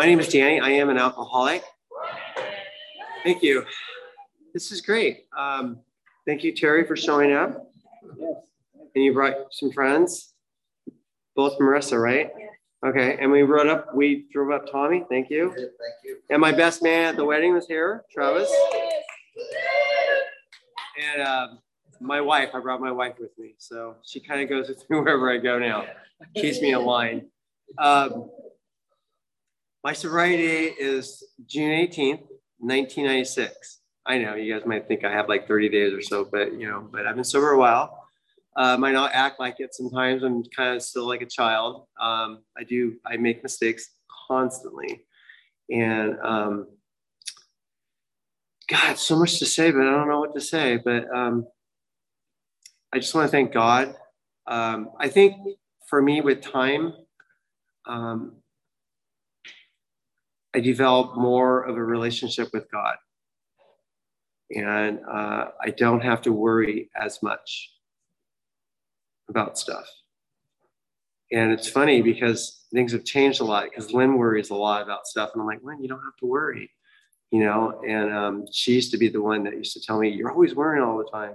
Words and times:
my 0.00 0.06
name 0.06 0.18
is 0.18 0.28
Danny. 0.28 0.58
I 0.58 0.70
am 0.70 0.88
an 0.88 0.96
alcoholic. 0.96 1.62
Thank 3.22 3.42
you. 3.42 3.66
This 4.54 4.72
is 4.72 4.80
great. 4.80 5.26
Um, 5.36 5.80
thank 6.26 6.42
you, 6.42 6.56
Terry, 6.56 6.86
for 6.86 6.96
showing 6.96 7.32
up. 7.32 7.70
And 8.94 9.04
you 9.04 9.12
brought 9.12 9.52
some 9.52 9.70
friends, 9.70 10.32
both 11.36 11.58
Marissa, 11.58 12.02
right? 12.02 12.30
Okay. 12.82 13.18
And 13.20 13.30
we 13.30 13.42
rode 13.42 13.66
up, 13.66 13.94
we 13.94 14.24
drove 14.32 14.50
up 14.52 14.72
Tommy. 14.72 15.04
Thank 15.10 15.28
you. 15.28 15.50
Thank 15.50 15.68
you. 16.02 16.16
And 16.30 16.40
my 16.40 16.52
best 16.52 16.82
man 16.82 17.08
at 17.08 17.16
the 17.16 17.24
wedding 17.26 17.52
was 17.52 17.66
here, 17.66 18.04
Travis. 18.10 18.50
And 21.12 21.20
um, 21.20 21.58
my 22.00 22.22
wife, 22.22 22.48
I 22.54 22.60
brought 22.60 22.80
my 22.80 22.90
wife 22.90 23.16
with 23.20 23.38
me. 23.38 23.54
So 23.58 23.96
she 24.02 24.18
kind 24.18 24.40
of 24.40 24.48
goes 24.48 24.70
with 24.70 24.82
me 24.88 24.98
wherever 25.00 25.30
I 25.30 25.36
go 25.36 25.58
now, 25.58 25.84
keeps 26.34 26.62
me 26.62 26.72
in 26.72 26.86
line. 26.86 27.26
Um, 27.76 28.30
my 29.82 29.92
sobriety 29.92 30.74
is 30.78 31.24
June 31.46 31.70
18th, 31.70 32.26
1996. 32.58 33.78
I 34.06 34.18
know 34.18 34.34
you 34.34 34.52
guys 34.52 34.66
might 34.66 34.88
think 34.88 35.04
I 35.04 35.10
have 35.10 35.28
like 35.28 35.48
30 35.48 35.68
days 35.68 35.92
or 35.92 36.02
so, 36.02 36.24
but 36.30 36.52
you 36.58 36.68
know, 36.68 36.86
but 36.90 37.06
I've 37.06 37.14
been 37.14 37.24
sober 37.24 37.52
a 37.52 37.58
while. 37.58 38.06
Uh, 38.56 38.76
might 38.76 38.92
not 38.92 39.12
act 39.14 39.38
like 39.38 39.56
it 39.58 39.74
sometimes. 39.74 40.22
I'm 40.22 40.42
kind 40.44 40.76
of 40.76 40.82
still 40.82 41.06
like 41.06 41.22
a 41.22 41.26
child. 41.26 41.86
Um, 42.00 42.42
I 42.58 42.64
do, 42.64 42.96
I 43.06 43.16
make 43.16 43.42
mistakes 43.42 43.90
constantly. 44.28 45.04
And 45.70 46.18
um, 46.22 46.66
God, 48.68 48.98
so 48.98 49.16
much 49.16 49.38
to 49.38 49.46
say, 49.46 49.70
but 49.70 49.82
I 49.82 49.90
don't 49.90 50.08
know 50.08 50.20
what 50.20 50.34
to 50.34 50.40
say. 50.40 50.76
But 50.76 51.08
um, 51.14 51.46
I 52.92 52.98
just 52.98 53.14
want 53.14 53.26
to 53.26 53.30
thank 53.30 53.52
God. 53.52 53.94
Um, 54.46 54.90
I 54.98 55.08
think 55.08 55.36
for 55.86 56.02
me, 56.02 56.20
with 56.20 56.40
time, 56.40 56.92
um, 57.86 58.39
I 60.54 60.60
developed 60.60 61.16
more 61.16 61.62
of 61.62 61.76
a 61.76 61.82
relationship 61.82 62.50
with 62.52 62.70
God. 62.70 62.96
And 64.54 65.00
uh, 65.08 65.48
I 65.62 65.70
don't 65.70 66.00
have 66.00 66.22
to 66.22 66.32
worry 66.32 66.90
as 67.00 67.22
much 67.22 67.70
about 69.28 69.58
stuff. 69.58 69.86
And 71.32 71.52
it's 71.52 71.68
funny 71.68 72.02
because 72.02 72.64
things 72.72 72.90
have 72.90 73.04
changed 73.04 73.40
a 73.40 73.44
lot 73.44 73.66
because 73.70 73.92
Lynn 73.92 74.18
worries 74.18 74.50
a 74.50 74.56
lot 74.56 74.82
about 74.82 75.06
stuff. 75.06 75.30
And 75.32 75.40
I'm 75.40 75.46
like, 75.46 75.60
Lynn, 75.62 75.80
you 75.80 75.88
don't 75.88 76.02
have 76.02 76.16
to 76.18 76.26
worry, 76.26 76.68
you 77.30 77.44
know? 77.44 77.80
And 77.86 78.12
um, 78.12 78.44
she 78.52 78.72
used 78.74 78.90
to 78.90 78.98
be 78.98 79.08
the 79.08 79.22
one 79.22 79.44
that 79.44 79.54
used 79.56 79.74
to 79.74 79.80
tell 79.80 80.00
me, 80.00 80.08
you're 80.08 80.32
always 80.32 80.56
worrying 80.56 80.82
all 80.82 80.98
the 80.98 81.08
time. 81.12 81.34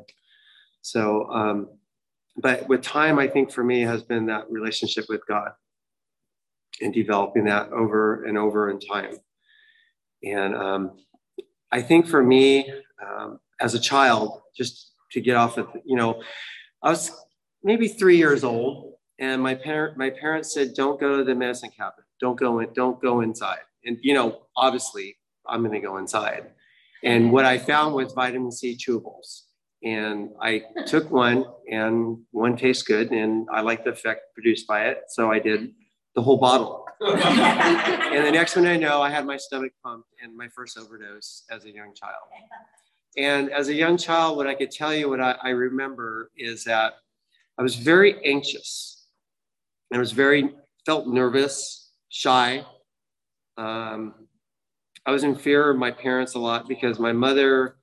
So, 0.82 1.32
um, 1.32 1.70
but 2.36 2.68
with 2.68 2.82
time, 2.82 3.18
I 3.18 3.30
think 3.30 3.50
for 3.50 3.64
me 3.64 3.82
has 3.84 4.04
been 4.04 4.26
that 4.26 4.52
relationship 4.52 5.06
with 5.08 5.26
God 5.26 5.52
and 6.82 6.94
developing 6.94 7.46
that 7.46 7.72
over 7.72 8.24
and 8.26 8.38
over 8.38 8.70
in 8.70 8.80
time. 8.80 9.16
And 10.24 10.56
um, 10.56 10.98
I 11.72 11.82
think 11.82 12.08
for 12.08 12.24
me, 12.24 12.72
um, 13.06 13.40
as 13.60 13.74
a 13.74 13.80
child, 13.80 14.42
just 14.58 14.92
to 15.12 15.22
get 15.22 15.36
off 15.36 15.58
of, 15.58 15.70
you 15.86 15.96
know, 15.96 16.22
I 16.82 16.90
was 16.90 17.12
maybe 17.64 17.88
three 17.88 18.18
years 18.18 18.44
old, 18.44 18.94
and 19.20 19.42
my 19.42 19.56
parent, 19.56 19.98
my 19.98 20.10
parents 20.10 20.54
said, 20.54 20.74
"Don't 20.76 21.00
go 21.00 21.18
to 21.18 21.24
the 21.24 21.36
medicine 21.36 21.70
cabinet. 21.70 22.06
Don't 22.20 22.38
go 22.38 22.60
in. 22.60 22.74
Don't 22.74 23.02
go 23.02 23.22
inside." 23.22 23.60
And 23.86 23.98
you 24.02 24.14
know, 24.14 24.42
obviously, 24.58 25.18
I'm 25.48 25.62
going 25.62 25.74
to 25.74 25.80
go 25.80 25.98
inside. 25.98 26.52
And 27.04 27.32
what 27.32 27.46
I 27.46 27.58
found 27.58 27.94
was 27.94 28.14
vitamin 28.14 28.52
C 28.52 28.76
chewables. 28.76 29.44
And 29.84 30.30
I 30.42 30.64
took 30.88 31.12
one, 31.12 31.46
and 31.72 32.18
one 32.32 32.58
tastes 32.58 32.82
good, 32.82 33.12
and 33.12 33.48
I 33.52 33.62
like 33.62 33.84
the 33.84 33.92
effect 33.92 34.34
produced 34.34 34.68
by 34.68 34.88
it. 34.88 35.04
So 35.10 35.32
I 35.32 35.40
did 35.40 35.74
the 36.16 36.22
whole 36.22 36.38
bottle. 36.38 36.88
and 37.02 38.26
the 38.26 38.32
next 38.32 38.56
one 38.56 38.66
I 38.66 38.78
know, 38.78 39.02
I 39.02 39.10
had 39.10 39.26
my 39.26 39.38
stomach 39.38 39.74
pumped 39.84 40.10
and 40.24 40.36
my 40.36 40.48
first 40.48 40.78
overdose 40.78 41.44
as 41.52 41.66
a 41.66 41.72
young 41.72 41.94
child. 41.94 42.30
And 43.18 43.52
as 43.52 43.68
a 43.68 43.74
young 43.74 43.98
child, 43.98 44.38
what 44.38 44.48
I 44.48 44.56
could 44.56 44.72
tell 44.72 44.94
you, 44.94 45.10
what 45.10 45.22
I, 45.22 45.36
I 45.42 45.50
remember 45.50 46.32
is 46.36 46.64
that 46.66 46.94
I 47.58 47.64
was 47.64 47.76
very 47.76 48.24
anxious. 48.26 49.08
I 49.94 49.98
was 49.98 50.12
very, 50.12 50.52
felt 50.86 51.08
nervous, 51.08 51.92
shy. 52.10 52.66
Um, 53.58 54.14
I 55.06 55.12
was 55.12 55.24
in 55.24 55.36
fear 55.36 55.70
of 55.70 55.78
my 55.78 55.92
parents 55.92 56.36
a 56.36 56.40
lot 56.40 56.68
because 56.68 57.00
my 57.00 57.12
mother 57.12 57.78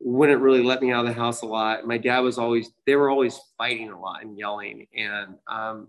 wouldn't 0.00 0.40
really 0.40 0.62
let 0.62 0.80
me 0.80 0.92
out 0.92 1.06
of 1.06 1.14
the 1.14 1.20
house 1.20 1.42
a 1.42 1.46
lot. 1.46 1.86
My 1.86 1.98
dad 1.98 2.20
was 2.20 2.38
always, 2.38 2.70
they 2.86 2.96
were 2.96 3.10
always 3.10 3.38
fighting 3.58 3.90
a 3.90 4.00
lot 4.00 4.22
and 4.22 4.38
yelling. 4.38 4.86
And 4.96 5.34
um, 5.48 5.88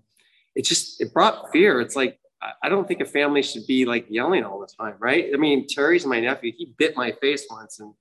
it 0.56 0.66
just, 0.66 1.02
it 1.02 1.14
brought 1.14 1.52
fear. 1.52 1.82
It's 1.82 1.96
like, 1.96 2.20
I 2.64 2.70
don't 2.70 2.88
think 2.88 3.02
a 3.02 3.06
family 3.06 3.42
should 3.44 3.68
be 3.68 3.86
like 3.86 4.06
yelling 4.10 4.46
all 4.46 4.60
the 4.62 4.70
time, 4.80 4.96
right? 5.00 5.30
I 5.34 5.38
mean, 5.38 5.68
Terry's 5.68 6.06
my 6.06 6.22
nephew. 6.22 6.54
He 6.58 6.74
bit 6.78 6.96
my 6.96 7.12
face 7.20 7.46
once, 7.50 7.80
and 7.82 7.94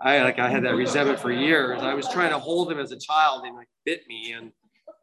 I 0.00 0.22
like 0.22 0.38
I 0.38 0.48
had 0.48 0.64
that 0.64 0.76
resentment 0.76 1.18
for 1.18 1.32
years. 1.32 1.82
I 1.82 1.94
was 1.94 2.08
trying 2.08 2.30
to 2.30 2.38
hold 2.38 2.70
him 2.70 2.78
as 2.78 2.92
a 2.92 2.98
child, 2.98 3.44
and 3.44 3.56
like 3.56 3.66
bit 3.84 4.02
me, 4.06 4.32
and, 4.32 4.52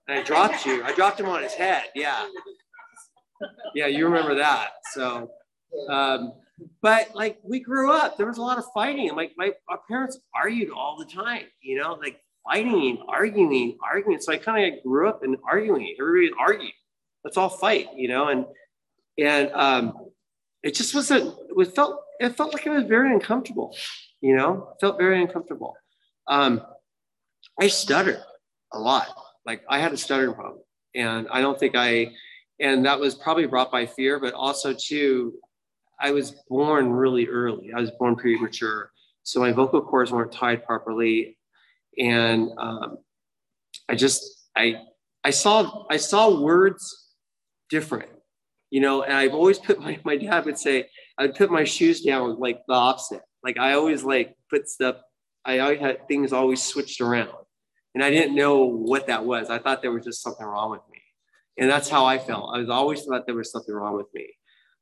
and 0.07 0.19
I 0.19 0.23
dropped 0.23 0.66
you. 0.66 0.81
I 0.83 0.94
dropped 0.94 1.19
him 1.19 1.28
on 1.28 1.44
his 1.44 1.53
head. 1.53 1.83
Yeah, 1.94 2.25
yeah, 3.75 3.88
you 3.88 4.05
remember 4.05 4.35
that. 4.35 4.69
So, 4.94 5.29
um, 5.89 6.33
but 6.81 7.13
like 7.13 7.39
we 7.44 7.59
grew 7.59 7.91
up, 7.91 8.16
there 8.16 8.28
was 8.28 8.38
a 8.38 8.41
lot 8.41 8.57
of 8.57 8.63
fighting. 8.73 9.13
Like 9.13 9.33
my 9.35 9.51
our 9.67 9.81
parents 9.89 10.19
argued 10.33 10.69
all 10.69 10.97
the 10.97 11.05
time. 11.05 11.44
You 11.61 11.81
know, 11.81 11.95
like 11.95 12.22
fighting, 12.45 13.03
arguing, 13.09 13.78
arguing. 13.83 14.22
So 14.22 14.31
I 14.31 14.38
kind 14.38 14.73
of 14.73 14.81
grew 14.83 15.09
up 15.09 15.22
in 15.25 15.35
arguing. 15.45 15.95
Everybody 15.99 16.31
argued. 16.39 16.72
Let's 17.24 17.38
all 17.38 17.50
fight. 17.50 17.88
You 17.96 18.07
know, 18.07 18.28
and 18.28 18.46
and 19.18 19.52
um, 19.53 19.94
it 20.63 20.75
just 20.75 20.94
wasn't. 20.94 21.35
It 21.57 21.75
felt 21.75 22.02
it 22.19 22.35
felt 22.35 22.53
like 22.53 22.66
it 22.66 22.69
was 22.69 22.84
very 22.84 23.13
uncomfortable. 23.13 23.75
You 24.22 24.35
know, 24.35 24.69
it 24.74 24.81
felt 24.81 24.97
very 24.97 25.22
uncomfortable. 25.22 25.75
Um, 26.28 26.62
I 27.59 27.68
stuttered 27.68 28.22
a 28.74 28.79
lot. 28.79 29.08
Like 29.46 29.63
I 29.69 29.79
had 29.79 29.94
a 29.94 29.97
stuttering 29.97 30.34
problem, 30.34 30.62
and 30.96 31.28
I 31.31 31.41
don't 31.41 31.59
think 31.59 31.75
I. 31.75 32.12
And 32.62 32.85
that 32.85 33.00
was 33.00 33.16
probably 33.16 33.46
brought 33.46 33.72
by 33.72 33.85
fear, 33.85 34.19
but 34.19 34.34
also 34.34 34.74
too, 34.74 35.35
I 35.97 36.12
was 36.12 36.31
born 36.50 36.91
really 36.91 37.25
early. 37.25 37.72
I 37.74 37.79
was 37.79 37.90
born 37.91 38.18
premature, 38.18 38.91
so 39.24 39.40
my 39.40 39.53
vocal 39.53 39.81
cords 39.81 40.12
weren't 40.12 40.34
tied 40.34 40.66
properly, 40.66 41.38
and 41.97 42.50
um, 42.58 42.97
I 43.88 43.96
just 43.96 44.47
I 44.58 44.81
I 45.24 45.29
saw 45.29 45.85
I 45.90 45.97
saw 45.97 46.41
words 46.41 47.09
different 47.69 48.09
you 48.69 48.81
know, 48.81 49.03
and 49.03 49.13
I've 49.13 49.34
always 49.34 49.57
put 49.59 49.80
my, 49.80 50.00
my 50.03 50.18
dad 50.18 50.46
would 50.46 50.57
say, 50.57 50.90
I'd 51.18 51.35
put 51.35 51.52
my 51.52 51.63
shoes 51.63 52.02
down 52.02 52.40
like 52.40 52.62
the 52.68 52.74
opposite. 52.74 53.22
Like 53.44 53.57
I 53.57 53.74
always 53.74 54.03
like 54.03 54.35
put 54.50 54.68
stuff, 54.69 54.97
I 55.46 55.59
always 55.59 55.79
had 55.79 56.08
things 56.08 56.34
always 56.34 56.62
switched 56.62 57.02
around. 57.02 57.34
And 57.96 58.03
I 58.03 58.12
didn't 58.12 58.35
know 58.35 58.66
what 58.66 59.08
that 59.08 59.25
was. 59.25 59.50
I 59.50 59.58
thought 59.58 59.81
there 59.81 59.91
was 59.91 60.06
just 60.06 60.22
something 60.22 60.46
wrong 60.46 60.72
with 60.72 60.81
me. 60.91 61.02
And 61.58 61.69
that's 61.69 61.90
how 61.90 62.06
I 62.06 62.19
felt. 62.19 62.56
I 62.56 62.59
was 62.59 62.69
always 62.69 63.03
thought 63.03 63.25
there 63.25 63.35
was 63.35 63.52
something 63.52 63.74
wrong 63.74 63.96
with 63.96 64.06
me. 64.13 64.28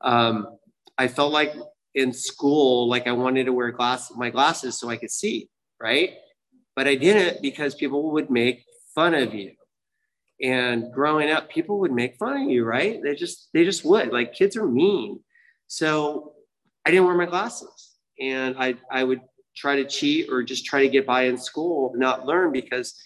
Um, 0.01 0.57
I 0.97 1.07
felt 1.07 1.31
like 1.31 1.53
in 1.95 2.11
school, 2.11 2.89
like 2.89 3.07
I 3.07 3.13
wanted 3.13 3.45
to 3.45 3.53
wear 3.53 3.71
glass, 3.71 4.11
my 4.15 4.29
glasses 4.29 4.77
so 4.77 4.89
I 4.89 4.97
could 4.97 5.09
see, 5.09 5.49
right? 5.81 6.15
But 6.75 6.87
I 6.87 6.95
didn't 6.95 7.41
because 7.41 7.73
people 7.73 8.11
would 8.11 8.29
make 8.29 8.63
fun 8.93 9.13
of 9.13 9.33
you 9.33 9.53
and 10.41 10.91
growing 10.93 11.31
up 11.31 11.49
people 11.49 11.79
would 11.79 11.91
make 11.91 12.15
fun 12.17 12.43
of 12.43 12.49
you 12.49 12.63
right? 12.63 13.01
They 13.01 13.15
just 13.15 13.49
they 13.53 13.63
just 13.63 13.83
would. 13.85 14.11
Like 14.11 14.33
kids 14.33 14.55
are 14.55 14.67
mean. 14.67 15.19
So 15.67 16.33
i 16.85 16.91
didn't 16.91 17.05
wear 17.05 17.15
my 17.15 17.25
glasses. 17.25 17.95
And 18.19 18.55
i 18.59 18.75
i 18.91 19.03
would 19.03 19.21
try 19.55 19.75
to 19.77 19.85
cheat 19.85 20.29
or 20.29 20.43
just 20.43 20.65
try 20.65 20.81
to 20.81 20.89
get 20.89 21.05
by 21.05 21.23
in 21.23 21.37
school 21.37 21.91
not 21.95 22.27
learn 22.27 22.51
because 22.51 22.99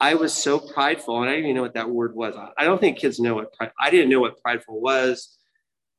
i 0.00 0.14
was 0.14 0.32
so 0.32 0.58
prideful. 0.58 1.22
And 1.22 1.30
i 1.30 1.34
didn't 1.34 1.46
even 1.46 1.56
know 1.56 1.62
what 1.62 1.74
that 1.74 1.88
word 1.88 2.14
was. 2.14 2.34
I 2.58 2.64
don't 2.64 2.80
think 2.80 2.98
kids 2.98 3.18
know 3.18 3.34
what 3.34 3.52
pride, 3.54 3.72
i 3.80 3.90
didn't 3.90 4.10
know 4.10 4.20
what 4.20 4.40
prideful 4.42 4.80
was. 4.80 5.38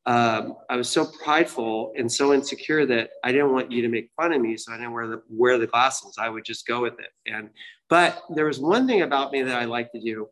Um, 0.07 0.57
i 0.69 0.75
was 0.75 0.87
so 0.87 1.07
prideful 1.23 1.91
and 1.97 2.11
so 2.11 2.31
insecure 2.31 2.85
that 2.85 3.09
i 3.23 3.31
didn't 3.31 3.51
want 3.51 3.71
you 3.71 3.81
to 3.81 3.89
make 3.89 4.11
fun 4.15 4.33
of 4.33 4.39
me 4.39 4.55
so 4.55 4.71
i 4.71 4.77
didn't 4.77 4.93
wear 4.93 5.07
the 5.07 5.23
wear 5.29 5.57
the 5.57 5.65
glasses. 5.65 6.17
I 6.19 6.29
would 6.29 6.45
just 6.45 6.67
go 6.67 6.83
with 6.83 6.99
it. 6.99 7.09
And 7.25 7.49
but 7.89 8.21
there 8.35 8.45
was 8.45 8.59
one 8.59 8.85
thing 8.85 9.01
about 9.01 9.31
me 9.31 9.41
that 9.41 9.59
i 9.59 9.65
liked 9.65 9.93
to 9.95 9.99
do 9.99 10.29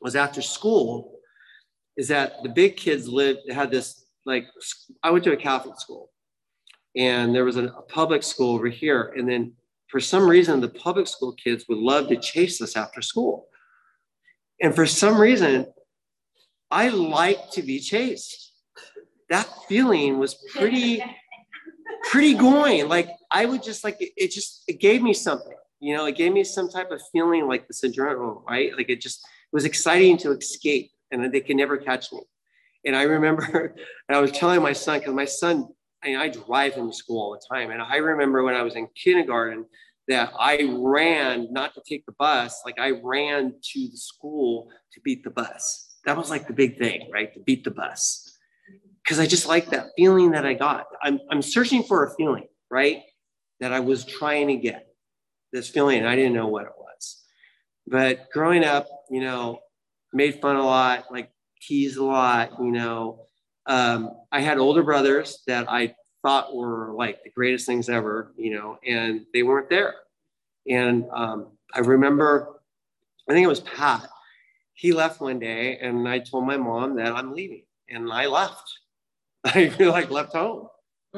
was 0.00 0.16
after 0.16 0.42
school 0.42 1.18
is 1.96 2.08
that 2.08 2.42
the 2.42 2.48
big 2.48 2.76
kids 2.76 3.08
lived 3.08 3.40
had 3.50 3.70
this 3.70 4.06
like 4.24 4.44
I 5.02 5.10
went 5.10 5.24
to 5.24 5.32
a 5.32 5.36
Catholic 5.36 5.78
school 5.80 6.10
and 6.96 7.34
there 7.34 7.44
was 7.44 7.56
a, 7.56 7.64
a 7.64 7.82
public 7.82 8.22
school 8.22 8.54
over 8.54 8.68
here 8.68 9.12
and 9.16 9.28
then 9.28 9.52
for 9.88 10.00
some 10.00 10.28
reason 10.28 10.60
the 10.60 10.68
public 10.68 11.06
school 11.06 11.32
kids 11.32 11.64
would 11.68 11.78
love 11.78 12.08
to 12.08 12.16
chase 12.16 12.60
us 12.60 12.76
after 12.76 13.02
school. 13.02 13.48
And 14.60 14.74
for 14.74 14.86
some 14.86 15.18
reason 15.18 15.66
I 16.70 16.88
like 16.88 17.50
to 17.52 17.62
be 17.62 17.80
chased. 17.80 18.52
That 19.30 19.48
feeling 19.68 20.18
was 20.18 20.34
pretty 20.54 21.02
pretty 22.10 22.34
going. 22.34 22.88
Like 22.88 23.08
I 23.30 23.44
would 23.44 23.62
just 23.62 23.84
like 23.84 24.00
it, 24.00 24.12
it 24.16 24.30
just 24.30 24.62
it 24.68 24.80
gave 24.80 25.02
me 25.02 25.12
something 25.12 25.54
you 25.80 25.96
know 25.96 26.06
it 26.06 26.16
gave 26.16 26.32
me 26.32 26.44
some 26.44 26.68
type 26.68 26.90
of 26.90 27.00
feeling 27.12 27.46
like 27.46 27.66
this 27.66 27.82
adrenaline 27.82 28.42
right? 28.48 28.76
Like 28.76 28.88
it 28.88 29.00
just 29.00 29.26
was 29.52 29.64
exciting 29.64 30.16
to 30.18 30.32
escape 30.32 30.90
and 31.10 31.32
they 31.32 31.40
could 31.40 31.56
never 31.56 31.76
catch 31.76 32.12
me. 32.12 32.20
And 32.84 32.94
I 32.94 33.02
remember, 33.02 33.74
and 34.08 34.16
I 34.16 34.20
was 34.20 34.32
telling 34.32 34.62
my 34.62 34.72
son, 34.72 34.98
because 34.98 35.14
my 35.14 35.24
son, 35.24 35.68
I, 36.02 36.08
mean, 36.08 36.16
I 36.16 36.28
drive 36.28 36.74
him 36.74 36.90
to 36.90 36.96
school 36.96 37.20
all 37.20 37.32
the 37.32 37.56
time. 37.56 37.70
And 37.70 37.82
I 37.82 37.96
remember 37.96 38.42
when 38.42 38.54
I 38.54 38.62
was 38.62 38.76
in 38.76 38.88
kindergarten 38.94 39.66
that 40.06 40.32
I 40.38 40.74
ran 40.78 41.48
not 41.52 41.74
to 41.74 41.82
take 41.86 42.06
the 42.06 42.14
bus, 42.18 42.62
like 42.64 42.78
I 42.78 42.92
ran 43.02 43.54
to 43.72 43.88
the 43.88 43.96
school 43.96 44.68
to 44.92 45.00
beat 45.00 45.22
the 45.22 45.30
bus. 45.30 45.96
That 46.04 46.16
was 46.16 46.30
like 46.30 46.46
the 46.46 46.54
big 46.54 46.78
thing, 46.78 47.10
right? 47.12 47.32
To 47.34 47.40
beat 47.40 47.64
the 47.64 47.70
bus. 47.70 48.36
Because 49.04 49.18
I 49.18 49.26
just 49.26 49.46
like 49.46 49.70
that 49.70 49.88
feeling 49.96 50.30
that 50.32 50.46
I 50.46 50.54
got. 50.54 50.86
I'm, 51.02 51.18
I'm 51.30 51.42
searching 51.42 51.82
for 51.82 52.06
a 52.06 52.14
feeling, 52.14 52.46
right? 52.70 53.02
That 53.60 53.72
I 53.72 53.80
was 53.80 54.04
trying 54.04 54.48
to 54.48 54.56
get 54.56 54.86
this 55.52 55.68
feeling. 55.68 55.98
and 55.98 56.08
I 56.08 56.16
didn't 56.16 56.34
know 56.34 56.46
what 56.46 56.64
it 56.64 56.72
was. 56.76 57.17
But 57.90 58.30
growing 58.32 58.64
up, 58.64 58.86
you 59.10 59.20
know, 59.20 59.60
made 60.12 60.40
fun 60.40 60.56
a 60.56 60.64
lot, 60.64 61.06
like 61.10 61.30
teased 61.60 61.98
a 61.98 62.04
lot, 62.04 62.52
you 62.60 62.70
know. 62.70 63.26
Um, 63.66 64.10
I 64.32 64.40
had 64.40 64.58
older 64.58 64.82
brothers 64.82 65.42
that 65.46 65.70
I 65.70 65.94
thought 66.22 66.54
were 66.54 66.92
like 66.94 67.22
the 67.22 67.30
greatest 67.30 67.66
things 67.66 67.88
ever, 67.88 68.32
you 68.36 68.54
know, 68.54 68.78
and 68.86 69.24
they 69.32 69.42
weren't 69.42 69.70
there. 69.70 69.94
And 70.68 71.06
um, 71.12 71.48
I 71.74 71.80
remember, 71.80 72.60
I 73.28 73.32
think 73.32 73.44
it 73.44 73.48
was 73.48 73.60
Pat. 73.60 74.08
He 74.74 74.92
left 74.92 75.20
one 75.20 75.38
day, 75.38 75.78
and 75.78 76.08
I 76.08 76.18
told 76.20 76.46
my 76.46 76.56
mom 76.56 76.96
that 76.96 77.12
I'm 77.12 77.32
leaving, 77.32 77.64
and 77.88 78.12
I 78.12 78.26
left. 78.26 78.70
I 79.44 79.74
like 79.80 80.10
left 80.10 80.34
home 80.34 80.68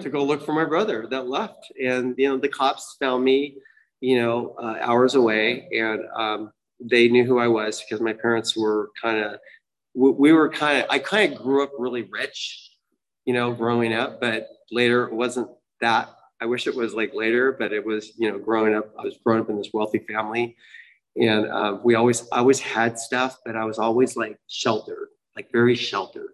to 0.00 0.08
go 0.08 0.24
look 0.24 0.44
for 0.44 0.52
my 0.52 0.64
brother 0.64 1.06
that 1.10 1.28
left, 1.28 1.72
and 1.82 2.14
you 2.16 2.28
know 2.28 2.38
the 2.38 2.48
cops 2.48 2.96
found 3.00 3.24
me, 3.24 3.56
you 4.00 4.20
know, 4.20 4.54
uh, 4.62 4.76
hours 4.80 5.14
away, 5.14 5.68
and 5.72 6.02
um, 6.16 6.52
they 6.80 7.08
knew 7.08 7.24
who 7.24 7.38
I 7.38 7.48
was 7.48 7.80
because 7.80 8.00
my 8.00 8.12
parents 8.12 8.56
were 8.56 8.90
kind 9.00 9.18
of, 9.18 9.40
we 9.94 10.32
were 10.32 10.48
kind 10.48 10.82
of, 10.82 10.86
I 10.88 10.98
kind 10.98 11.32
of 11.32 11.42
grew 11.42 11.62
up 11.62 11.72
really 11.78 12.02
rich, 12.02 12.70
you 13.24 13.34
know, 13.34 13.52
growing 13.52 13.92
up, 13.92 14.20
but 14.20 14.48
later 14.70 15.04
it 15.04 15.12
wasn't 15.12 15.48
that. 15.80 16.10
I 16.40 16.46
wish 16.46 16.66
it 16.66 16.74
was 16.74 16.94
like 16.94 17.12
later, 17.12 17.52
but 17.52 17.72
it 17.72 17.84
was, 17.84 18.12
you 18.16 18.30
know, 18.30 18.38
growing 18.38 18.74
up, 18.74 18.94
I 18.98 19.02
was 19.02 19.18
growing 19.24 19.42
up 19.42 19.50
in 19.50 19.56
this 19.56 19.70
wealthy 19.74 19.98
family. 19.98 20.56
And 21.16 21.46
uh, 21.46 21.78
we 21.82 21.96
always, 21.96 22.26
I 22.32 22.38
always 22.38 22.60
had 22.60 22.98
stuff, 22.98 23.38
but 23.44 23.56
I 23.56 23.64
was 23.64 23.78
always 23.78 24.16
like 24.16 24.38
sheltered, 24.48 25.08
like 25.36 25.50
very 25.52 25.74
sheltered. 25.74 26.30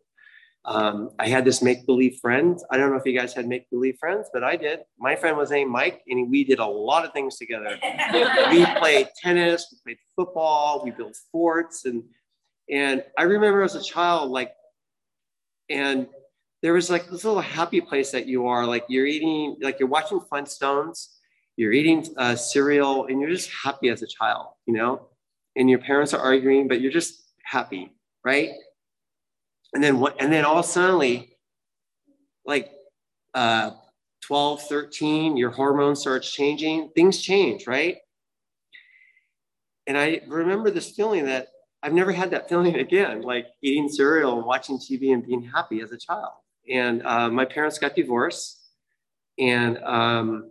Um, 0.66 1.10
I 1.20 1.28
had 1.28 1.44
this 1.44 1.62
make 1.62 1.86
believe 1.86 2.18
friend. 2.20 2.58
I 2.72 2.76
don't 2.76 2.90
know 2.90 2.96
if 2.96 3.06
you 3.06 3.16
guys 3.16 3.32
had 3.32 3.46
make 3.46 3.70
believe 3.70 3.98
friends, 4.00 4.28
but 4.32 4.42
I 4.42 4.56
did. 4.56 4.80
My 4.98 5.14
friend 5.14 5.36
was 5.36 5.50
named 5.50 5.70
Mike, 5.70 6.02
and 6.08 6.28
we 6.28 6.42
did 6.42 6.58
a 6.58 6.66
lot 6.66 7.04
of 7.04 7.12
things 7.12 7.36
together. 7.36 7.78
we 8.50 8.66
played 8.78 9.08
tennis, 9.22 9.68
we 9.70 9.78
played 9.84 9.98
football, 10.16 10.82
we 10.84 10.90
built 10.90 11.16
forts, 11.30 11.84
and 11.84 12.02
and 12.68 13.04
I 13.16 13.22
remember 13.22 13.62
as 13.62 13.76
a 13.76 13.82
child, 13.82 14.32
like, 14.32 14.52
and 15.70 16.08
there 16.62 16.72
was 16.72 16.90
like 16.90 17.08
this 17.08 17.24
little 17.24 17.40
happy 17.40 17.80
place 17.80 18.10
that 18.10 18.26
you 18.26 18.48
are, 18.48 18.66
like 18.66 18.84
you're 18.88 19.06
eating, 19.06 19.56
like 19.60 19.78
you're 19.78 19.88
watching 19.88 20.18
Flintstones, 20.18 21.14
you're 21.56 21.72
eating 21.72 22.04
uh, 22.16 22.34
cereal, 22.34 23.06
and 23.06 23.20
you're 23.20 23.30
just 23.30 23.50
happy 23.52 23.88
as 23.88 24.02
a 24.02 24.06
child, 24.08 24.48
you 24.66 24.74
know. 24.74 25.08
And 25.54 25.70
your 25.70 25.78
parents 25.78 26.12
are 26.12 26.20
arguing, 26.20 26.66
but 26.66 26.80
you're 26.80 26.90
just 26.92 27.22
happy, 27.44 27.92
right? 28.24 28.50
And 29.74 29.82
then 29.82 30.00
what 30.00 30.20
and 30.20 30.32
then 30.32 30.44
all 30.44 30.62
suddenly 30.62 31.36
like 32.44 32.70
uh 33.34 33.70
12 34.22 34.62
13 34.62 35.36
your 35.36 35.50
hormone 35.50 35.94
starts 35.94 36.30
changing. 36.30 36.90
Things 36.94 37.20
change 37.20 37.66
right? 37.66 37.98
And 39.86 39.96
i 39.96 40.20
remember 40.26 40.70
this 40.70 40.90
feeling 40.90 41.26
that 41.26 41.48
i've 41.82 41.92
never 41.92 42.12
had 42.12 42.30
that 42.30 42.48
feeling 42.48 42.76
again 42.86 43.22
like 43.22 43.46
eating 43.62 43.88
cereal 43.88 44.36
and 44.38 44.46
watching 44.46 44.78
tv 44.78 45.12
and 45.12 45.24
being 45.24 45.42
happy 45.42 45.80
as 45.80 45.92
a 45.92 45.98
child. 45.98 46.32
And 46.68 47.06
uh, 47.06 47.30
my 47.30 47.44
parents 47.44 47.78
got 47.78 47.94
divorced 47.94 48.60
and 49.38 49.78
um, 49.84 50.50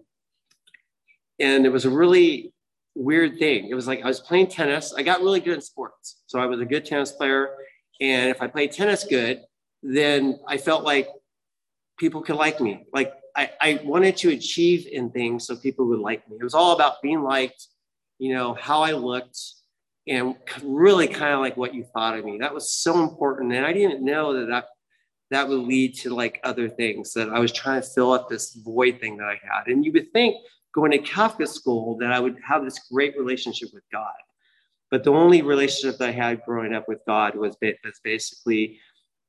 and 1.40 1.66
it 1.66 1.70
was 1.70 1.84
a 1.84 1.90
really 1.90 2.54
weird 2.96 3.38
thing. 3.38 3.68
It 3.68 3.74
was 3.74 3.88
like 3.88 4.04
i 4.04 4.08
was 4.08 4.22
playing 4.22 4.48
tennis. 4.48 4.94
I 4.94 5.02
got 5.02 5.22
really 5.22 5.42
good 5.42 5.56
in 5.56 5.62
sports 5.62 6.22
so 6.28 6.40
i 6.40 6.46
was 6.46 6.62
a 6.62 6.66
good 6.66 6.86
tennis 6.86 7.12
player 7.12 7.50
and 8.02 8.30
if 8.30 8.42
I 8.42 8.48
played 8.48 8.72
tennis 8.72 9.04
good, 9.04 9.42
then 9.84 10.40
I 10.48 10.58
felt 10.58 10.84
like 10.84 11.08
people 11.98 12.22
could 12.22 12.36
like 12.36 12.60
me. 12.60 12.86
Like 12.94 13.14
I, 13.36 13.52
I 13.62 13.82
wanted 13.84 14.18
to 14.18 14.30
achieve 14.30 14.88
in 14.88 15.12
things 15.12 15.46
so 15.46 15.56
people 15.56 15.88
would 15.88 16.00
like 16.00 16.28
me. 16.30 16.38
It 16.40 16.44
was 16.44 16.54
all 16.54 16.74
about 16.74 17.02
being 17.02 17.22
liked, 17.22 17.68
you 18.20 18.34
know, 18.34 18.54
how 18.54 18.82
I 18.82 18.92
looked, 18.92 19.40
and 20.08 20.36
really 20.64 21.08
kind 21.08 21.34
of 21.34 21.40
like 21.40 21.58
what 21.58 21.74
you 21.74 21.84
thought 21.84 22.18
of 22.18 22.26
me. 22.26 22.38
That 22.40 22.54
was 22.54 22.72
so 22.72 23.02
important. 23.02 23.54
And 23.54 23.66
I 23.66 23.74
didn't 23.74 24.04
know 24.04 24.34
that 24.40 24.48
that, 24.48 24.66
that 25.32 25.50
would 25.50 25.62
lead 25.62 25.96
to 26.00 26.14
like 26.14 26.40
other 26.44 26.70
things 26.70 27.14
that 27.14 27.30
I 27.30 27.40
was 27.40 27.52
trying 27.52 27.82
to 27.82 27.88
fill 27.88 28.12
up 28.12 28.30
this 28.30 28.54
void 28.54 29.00
thing 29.00 29.18
that 29.18 29.28
I 29.28 29.40
had. 29.42 29.68
And 29.68 29.84
you 29.84 29.92
would 29.94 30.12
think 30.14 30.36
going 30.74 30.92
to 30.92 31.00
Catholic 31.00 31.48
school 31.48 31.98
that 31.98 32.12
I 32.12 32.20
would 32.20 32.38
have 32.48 32.64
this 32.64 32.80
great 32.92 33.18
relationship 33.18 33.70
with 33.74 33.84
God. 33.92 34.14
But 34.96 35.04
the 35.04 35.12
only 35.12 35.42
relationship 35.42 36.00
that 36.00 36.08
I 36.08 36.12
had 36.14 36.42
growing 36.46 36.74
up 36.74 36.88
with 36.88 37.00
God 37.06 37.36
was, 37.36 37.58
was 37.62 38.00
basically 38.02 38.80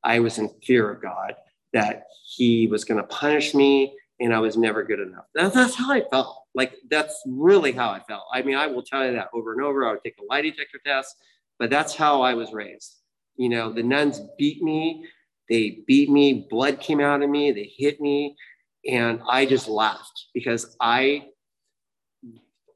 I 0.05 0.21
was 0.21 0.39
in 0.39 0.49
fear 0.65 0.89
of 0.89 1.03
God, 1.03 1.35
that 1.73 2.05
He 2.25 2.69
was 2.69 2.85
going 2.85 3.01
to 3.01 3.07
punish 3.09 3.53
me 3.53 3.93
and 4.21 4.33
I 4.33 4.39
was 4.39 4.57
never 4.57 4.85
good 4.85 5.01
enough. 5.01 5.25
That, 5.35 5.53
that's 5.53 5.75
how 5.75 5.91
I 5.91 6.03
felt. 6.09 6.45
Like, 6.55 6.75
that's 6.89 7.21
really 7.27 7.73
how 7.73 7.91
I 7.91 7.99
felt. 7.99 8.23
I 8.33 8.43
mean, 8.43 8.55
I 8.55 8.69
will 8.69 8.85
tell 8.85 9.05
you 9.05 9.13
that 9.15 9.27
over 9.35 9.55
and 9.55 9.61
over. 9.61 9.89
I 9.89 9.91
would 9.91 10.05
take 10.05 10.15
a 10.21 10.33
lie 10.33 10.41
detector 10.41 10.79
test, 10.87 11.17
but 11.59 11.69
that's 11.69 11.97
how 11.97 12.23
I 12.23 12.35
was 12.35 12.53
raised. 12.53 13.01
You 13.35 13.49
know, 13.49 13.73
the 13.73 13.83
nuns 13.83 14.21
beat 14.39 14.63
me, 14.63 15.05
they 15.49 15.81
beat 15.89 16.11
me, 16.11 16.47
blood 16.49 16.79
came 16.79 17.01
out 17.01 17.23
of 17.23 17.29
me, 17.29 17.51
they 17.51 17.73
hit 17.77 18.01
me, 18.01 18.37
and 18.89 19.21
I 19.29 19.47
just 19.47 19.67
laughed 19.67 20.27
because 20.33 20.77
I 20.81 21.27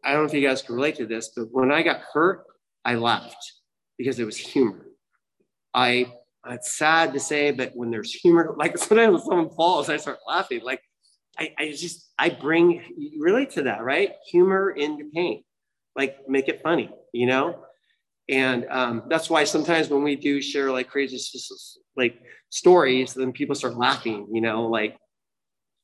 I 0.02 0.12
don't 0.12 0.22
know 0.22 0.28
if 0.28 0.34
you 0.34 0.44
guys 0.44 0.62
can 0.62 0.74
relate 0.74 0.96
to 0.96 1.06
this, 1.06 1.30
but 1.36 1.52
when 1.52 1.70
I 1.70 1.82
got 1.82 2.00
hurt, 2.12 2.46
I 2.84 2.94
laughed 2.94 3.52
because 3.98 4.18
it 4.18 4.24
was 4.24 4.36
humor. 4.36 4.86
I 5.74 6.12
it's 6.48 6.72
sad 6.76 7.12
to 7.12 7.20
say, 7.20 7.50
but 7.50 7.72
when 7.74 7.90
there's 7.90 8.12
humor, 8.12 8.54
like 8.58 8.78
sometimes 8.78 9.12
when 9.12 9.22
someone 9.22 9.50
falls, 9.50 9.88
I 9.88 9.96
start 9.98 10.18
laughing. 10.26 10.60
Like 10.62 10.80
I, 11.38 11.52
I 11.58 11.70
just 11.70 12.10
I 12.18 12.30
bring 12.30 12.82
relate 13.18 13.50
to 13.52 13.62
that, 13.62 13.82
right? 13.82 14.12
Humor 14.30 14.70
into 14.72 15.04
pain, 15.14 15.42
like 15.96 16.16
make 16.28 16.48
it 16.48 16.62
funny, 16.62 16.90
you 17.12 17.26
know. 17.26 17.62
And 18.28 18.66
um, 18.70 19.02
that's 19.08 19.28
why 19.28 19.44
sometimes 19.44 19.88
when 19.88 20.04
we 20.04 20.14
do 20.14 20.40
share 20.40 20.70
like 20.70 20.88
crazy 20.88 21.18
like 21.96 22.20
stories, 22.48 23.14
then 23.14 23.32
people 23.32 23.56
start 23.56 23.76
laughing, 23.76 24.28
you 24.30 24.40
know, 24.40 24.66
like 24.66 24.96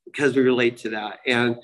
because 0.04 0.36
we 0.36 0.42
relate 0.42 0.76
to 0.78 0.90
that. 0.90 1.18
And 1.26 1.56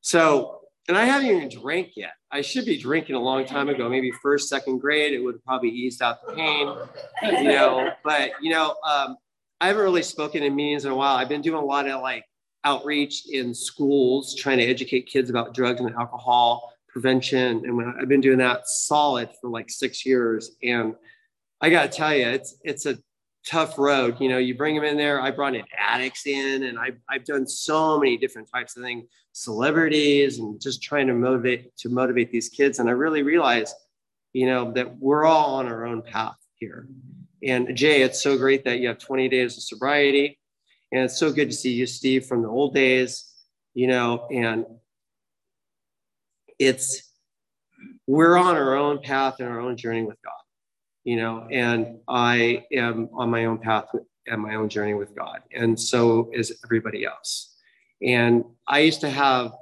so 0.00 0.60
and 0.88 0.96
I 0.98 1.04
haven't 1.04 1.28
even 1.28 1.48
drank 1.48 1.92
yet. 1.96 2.12
I 2.30 2.42
should 2.42 2.66
be 2.66 2.78
drinking 2.78 3.16
a 3.16 3.20
long 3.20 3.46
time 3.46 3.68
ago, 3.68 3.88
maybe 3.88 4.10
first, 4.22 4.48
second 4.48 4.78
grade. 4.78 5.12
It 5.12 5.20
would 5.20 5.42
probably 5.44 5.70
eased 5.70 6.02
out 6.02 6.26
the 6.26 6.34
pain, 6.34 6.74
you 7.22 7.44
know. 7.44 7.90
But 8.04 8.32
you 8.40 8.50
know, 8.50 8.76
um, 8.86 9.16
I 9.60 9.68
haven't 9.68 9.82
really 9.82 10.02
spoken 10.02 10.42
in 10.42 10.54
meetings 10.54 10.84
in 10.84 10.92
a 10.92 10.94
while. 10.94 11.16
I've 11.16 11.28
been 11.28 11.42
doing 11.42 11.62
a 11.62 11.64
lot 11.64 11.88
of 11.88 12.02
like 12.02 12.24
outreach 12.64 13.24
in 13.30 13.54
schools, 13.54 14.34
trying 14.34 14.58
to 14.58 14.64
educate 14.64 15.06
kids 15.06 15.30
about 15.30 15.54
drugs 15.54 15.80
and 15.80 15.94
alcohol 15.94 16.72
prevention, 16.88 17.64
and 17.64 17.76
when 17.76 17.94
I've 18.00 18.08
been 18.08 18.20
doing 18.20 18.38
that 18.38 18.68
solid 18.68 19.30
for 19.40 19.48
like 19.50 19.70
six 19.70 20.04
years. 20.04 20.52
And 20.62 20.94
I 21.60 21.70
got 21.70 21.90
to 21.90 21.96
tell 21.96 22.14
you, 22.14 22.26
it's 22.26 22.56
it's 22.62 22.84
a 22.86 22.98
tough 23.46 23.78
road. 23.78 24.16
You 24.20 24.28
know, 24.28 24.38
you 24.38 24.54
bring 24.54 24.74
them 24.74 24.84
in 24.84 24.96
there. 24.96 25.20
I 25.20 25.30
brought 25.30 25.54
in 25.54 25.64
addicts 25.78 26.26
in, 26.26 26.64
and 26.64 26.78
I've, 26.78 26.98
I've 27.08 27.24
done 27.24 27.46
so 27.46 27.98
many 27.98 28.16
different 28.16 28.50
types 28.50 28.76
of 28.76 28.82
things, 28.82 29.04
celebrities, 29.32 30.38
and 30.38 30.60
just 30.60 30.82
trying 30.82 31.06
to 31.06 31.14
motivate 31.14 31.76
to 31.78 31.88
motivate 31.88 32.30
these 32.30 32.48
kids. 32.48 32.78
And 32.78 32.88
I 32.88 32.92
really 32.92 33.22
realized, 33.22 33.74
you 34.32 34.46
know, 34.46 34.72
that 34.72 34.98
we're 34.98 35.24
all 35.24 35.56
on 35.56 35.66
our 35.66 35.86
own 35.86 36.02
path 36.02 36.36
here. 36.56 36.88
And 37.42 37.76
Jay, 37.76 38.02
it's 38.02 38.22
so 38.22 38.38
great 38.38 38.64
that 38.64 38.78
you 38.80 38.88
have 38.88 38.98
20 38.98 39.28
days 39.28 39.56
of 39.56 39.62
sobriety, 39.62 40.38
and 40.92 41.02
it's 41.02 41.18
so 41.18 41.32
good 41.32 41.50
to 41.50 41.56
see 41.56 41.72
you, 41.72 41.86
Steve, 41.86 42.26
from 42.26 42.42
the 42.42 42.48
old 42.48 42.74
days. 42.74 43.30
You 43.74 43.88
know, 43.88 44.28
and 44.30 44.66
it's 46.58 47.10
we're 48.06 48.36
on 48.36 48.56
our 48.56 48.76
own 48.76 49.00
path 49.00 49.40
and 49.40 49.48
our 49.48 49.60
own 49.60 49.76
journey 49.76 50.04
with 50.04 50.20
God 50.22 50.43
you 51.04 51.16
know, 51.16 51.46
and 51.50 51.98
I 52.08 52.64
am 52.72 53.10
on 53.12 53.30
my 53.30 53.44
own 53.44 53.58
path 53.58 53.86
and 54.26 54.40
my 54.40 54.54
own 54.54 54.68
journey 54.68 54.94
with 54.94 55.14
God. 55.14 55.42
And 55.54 55.78
so 55.78 56.30
is 56.32 56.58
everybody 56.64 57.04
else. 57.04 57.56
And 58.02 58.44
I 58.66 58.80
used 58.80 59.00
to 59.02 59.10
have 59.10 59.52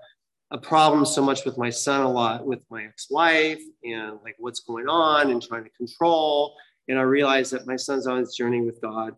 a 0.53 0.59
problem 0.59 1.05
so 1.05 1.23
much 1.23 1.45
with 1.45 1.59
my 1.59 1.71
son 1.71 2.03
a 2.03 2.11
lot 2.11 2.47
with 2.47 2.65
my 2.71 2.85
ex-wife 2.85 3.63
and 3.85 4.19
like 4.23 4.37
what's 4.39 4.61
going 4.61 4.89
on 4.89 5.31
and 5.31 5.43
trying 5.43 5.65
to 5.65 5.71
control. 5.71 6.55
And 6.89 6.99
I 6.99 7.03
realized 7.03 7.53
that 7.53 7.67
my 7.67 7.77
son's 7.77 8.07
on 8.07 8.19
his 8.19 8.35
journey 8.35 8.61
with 8.61 8.81
God 8.81 9.17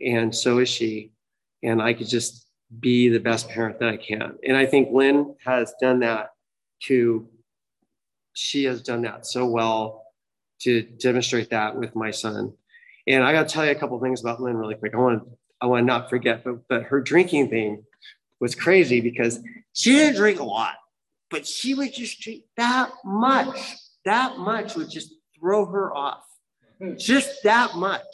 and 0.00 0.34
so 0.34 0.58
is 0.58 0.68
she. 0.68 1.12
And 1.62 1.82
I 1.82 1.92
could 1.92 2.08
just 2.08 2.46
be 2.80 3.08
the 3.08 3.18
best 3.18 3.48
parent 3.48 3.80
that 3.80 3.88
I 3.88 3.96
can. 3.96 4.34
And 4.46 4.56
I 4.56 4.66
think 4.66 4.90
Lynn 4.92 5.34
has 5.44 5.74
done 5.80 6.00
that 6.00 6.30
to, 6.84 7.28
she 8.32 8.64
has 8.64 8.82
done 8.82 9.02
that 9.02 9.26
so 9.26 9.46
well 9.46 10.04
to 10.60 10.82
demonstrate 10.82 11.50
that 11.50 11.76
with 11.76 11.94
my 11.94 12.10
son. 12.10 12.52
And 13.06 13.24
I 13.24 13.32
got 13.32 13.48
to 13.48 13.54
tell 13.54 13.64
you 13.64 13.70
a 13.70 13.74
couple 13.74 13.98
things 14.00 14.20
about 14.20 14.40
Lynn 14.40 14.56
really 14.56 14.74
quick. 14.74 14.94
I 14.94 14.98
want 14.98 15.24
to 15.24 15.30
I 15.60 15.66
want 15.66 15.82
to 15.82 15.86
not 15.86 16.10
forget, 16.10 16.44
but 16.44 16.68
but 16.68 16.84
her 16.84 17.00
drinking 17.00 17.48
thing 17.50 17.84
was 18.40 18.54
crazy 18.54 19.00
because 19.00 19.40
she 19.72 19.92
didn't 19.92 20.16
drink 20.16 20.40
a 20.40 20.44
lot, 20.44 20.74
but 21.30 21.46
she 21.46 21.74
would 21.74 21.92
just 21.92 22.20
drink 22.20 22.44
that 22.56 22.90
much. 23.04 23.58
That 24.04 24.38
much 24.38 24.76
would 24.76 24.90
just 24.90 25.14
throw 25.38 25.66
her 25.66 25.94
off. 25.94 26.24
Just 26.96 27.42
that 27.42 27.74
much. 27.74 28.06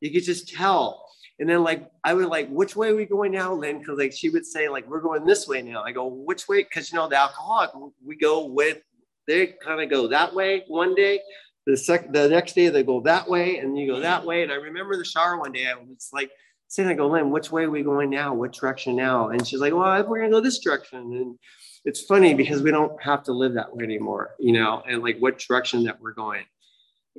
You 0.00 0.10
could 0.10 0.24
just 0.24 0.54
tell. 0.54 1.04
And 1.38 1.48
then 1.48 1.62
like 1.62 1.90
I 2.02 2.14
would 2.14 2.26
like, 2.26 2.48
which 2.48 2.76
way 2.76 2.88
are 2.90 2.96
we 2.96 3.04
going 3.04 3.32
now, 3.32 3.52
Lynn? 3.52 3.80
Because 3.80 3.98
like 3.98 4.12
she 4.12 4.30
would 4.30 4.46
say, 4.46 4.68
like, 4.68 4.88
we're 4.88 5.00
going 5.00 5.26
this 5.26 5.46
way 5.46 5.60
now. 5.60 5.82
I 5.82 5.92
go, 5.92 6.06
which 6.06 6.48
way? 6.48 6.62
Because 6.62 6.90
you 6.90 6.96
know, 6.96 7.08
the 7.08 7.16
alcoholic, 7.16 7.70
we 8.04 8.16
go 8.16 8.46
with 8.46 8.78
they 9.26 9.48
kind 9.48 9.82
of 9.82 9.90
go 9.90 10.06
that 10.08 10.34
way 10.34 10.64
one 10.68 10.94
day. 10.94 11.20
The 11.66 11.76
sec 11.76 12.12
the 12.12 12.28
next 12.28 12.54
day 12.54 12.68
they 12.68 12.82
go 12.82 13.00
that 13.00 13.28
way, 13.28 13.58
and 13.58 13.76
you 13.76 13.86
go 13.86 14.00
that 14.00 14.24
way. 14.24 14.42
And 14.42 14.52
I 14.52 14.56
remember 14.56 14.96
the 14.96 15.04
shower 15.04 15.38
one 15.38 15.52
day, 15.52 15.66
I 15.66 15.74
was 15.74 16.10
like 16.12 16.30
saying, 16.68 16.88
I 16.88 16.94
go, 16.94 17.08
Lynn, 17.08 17.30
which 17.30 17.50
way 17.50 17.64
are 17.64 17.70
we 17.70 17.82
going 17.82 18.10
now? 18.10 18.34
What 18.34 18.52
direction 18.52 18.96
now? 18.96 19.30
And 19.30 19.46
she's 19.46 19.60
like, 19.60 19.72
Well, 19.72 20.06
we're 20.06 20.20
gonna 20.20 20.30
go 20.30 20.40
this 20.40 20.60
direction. 20.60 20.98
And 20.98 21.38
it's 21.84 22.02
funny 22.02 22.34
because 22.34 22.62
we 22.62 22.70
don't 22.70 23.00
have 23.02 23.22
to 23.24 23.32
live 23.32 23.54
that 23.54 23.74
way 23.74 23.84
anymore, 23.84 24.34
you 24.38 24.52
know, 24.52 24.82
and 24.88 25.02
like 25.02 25.18
what 25.18 25.38
direction 25.38 25.84
that 25.84 26.00
we're 26.00 26.12
going. 26.12 26.44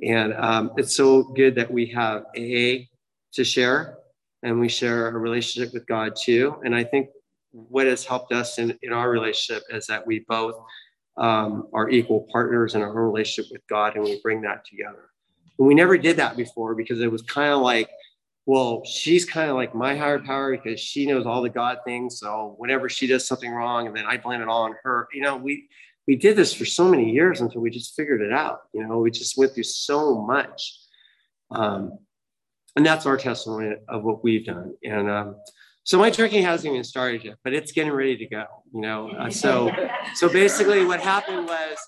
And 0.02 0.34
um, 0.34 0.72
it's 0.76 0.94
so 0.94 1.22
good 1.22 1.54
that 1.56 1.70
we 1.70 1.86
have 1.86 2.24
AA 2.36 2.86
to 3.32 3.44
share 3.44 3.98
and 4.42 4.60
we 4.60 4.68
share 4.68 5.08
a 5.08 5.18
relationship 5.18 5.72
with 5.72 5.86
God 5.86 6.14
too. 6.16 6.56
And 6.64 6.74
I 6.74 6.84
think 6.84 7.08
what 7.50 7.86
has 7.86 8.04
helped 8.04 8.32
us 8.32 8.58
in, 8.58 8.78
in 8.82 8.92
our 8.92 9.10
relationship 9.10 9.64
is 9.70 9.86
that 9.86 10.06
we 10.06 10.24
both 10.28 10.54
um, 11.18 11.68
are 11.72 11.90
equal 11.90 12.26
partners 12.32 12.74
in 12.74 12.82
our 12.82 12.92
relationship 12.92 13.50
with 13.52 13.66
God 13.68 13.96
and 13.96 14.04
we 14.04 14.20
bring 14.22 14.40
that 14.42 14.64
together. 14.64 15.10
And 15.58 15.66
we 15.66 15.74
never 15.74 15.98
did 15.98 16.16
that 16.18 16.36
before 16.36 16.74
because 16.74 17.00
it 17.00 17.10
was 17.10 17.22
kind 17.22 17.52
of 17.52 17.60
like, 17.60 17.90
well, 18.46 18.82
she's 18.84 19.24
kind 19.24 19.50
of 19.50 19.56
like 19.56 19.74
my 19.74 19.96
higher 19.96 20.20
power 20.20 20.56
because 20.56 20.80
she 20.80 21.04
knows 21.06 21.26
all 21.26 21.42
the 21.42 21.50
God 21.50 21.78
things. 21.84 22.18
So 22.18 22.54
whenever 22.56 22.88
she 22.88 23.06
does 23.06 23.26
something 23.26 23.50
wrong, 23.50 23.86
and 23.86 23.94
then 23.94 24.06
I 24.06 24.16
blame 24.16 24.40
it 24.40 24.48
all 24.48 24.62
on 24.62 24.74
her, 24.84 25.08
you 25.12 25.20
know, 25.20 25.36
we 25.36 25.68
we 26.06 26.16
did 26.16 26.36
this 26.36 26.54
for 26.54 26.64
so 26.64 26.88
many 26.88 27.10
years 27.10 27.42
until 27.42 27.60
we 27.60 27.68
just 27.68 27.94
figured 27.94 28.22
it 28.22 28.32
out. 28.32 28.60
You 28.72 28.86
know, 28.86 28.98
we 29.00 29.10
just 29.10 29.36
went 29.36 29.52
through 29.52 29.64
so 29.64 30.22
much. 30.22 30.78
Um, 31.50 31.98
and 32.76 32.86
that's 32.86 33.04
our 33.04 33.18
testimony 33.18 33.74
of 33.88 34.04
what 34.04 34.24
we've 34.24 34.46
done. 34.46 34.74
And 34.82 35.10
um, 35.10 35.36
so 35.88 35.96
my 35.96 36.10
drinking 36.10 36.42
hasn't 36.42 36.70
even 36.70 36.84
started 36.84 37.24
yet, 37.24 37.36
but 37.42 37.54
it's 37.54 37.72
getting 37.72 37.94
ready 37.94 38.14
to 38.18 38.26
go. 38.26 38.44
You 38.74 38.82
know, 38.82 39.08
uh, 39.08 39.30
so 39.30 39.72
so 40.16 40.28
basically, 40.28 40.84
what 40.84 41.00
happened 41.00 41.46
was 41.46 41.78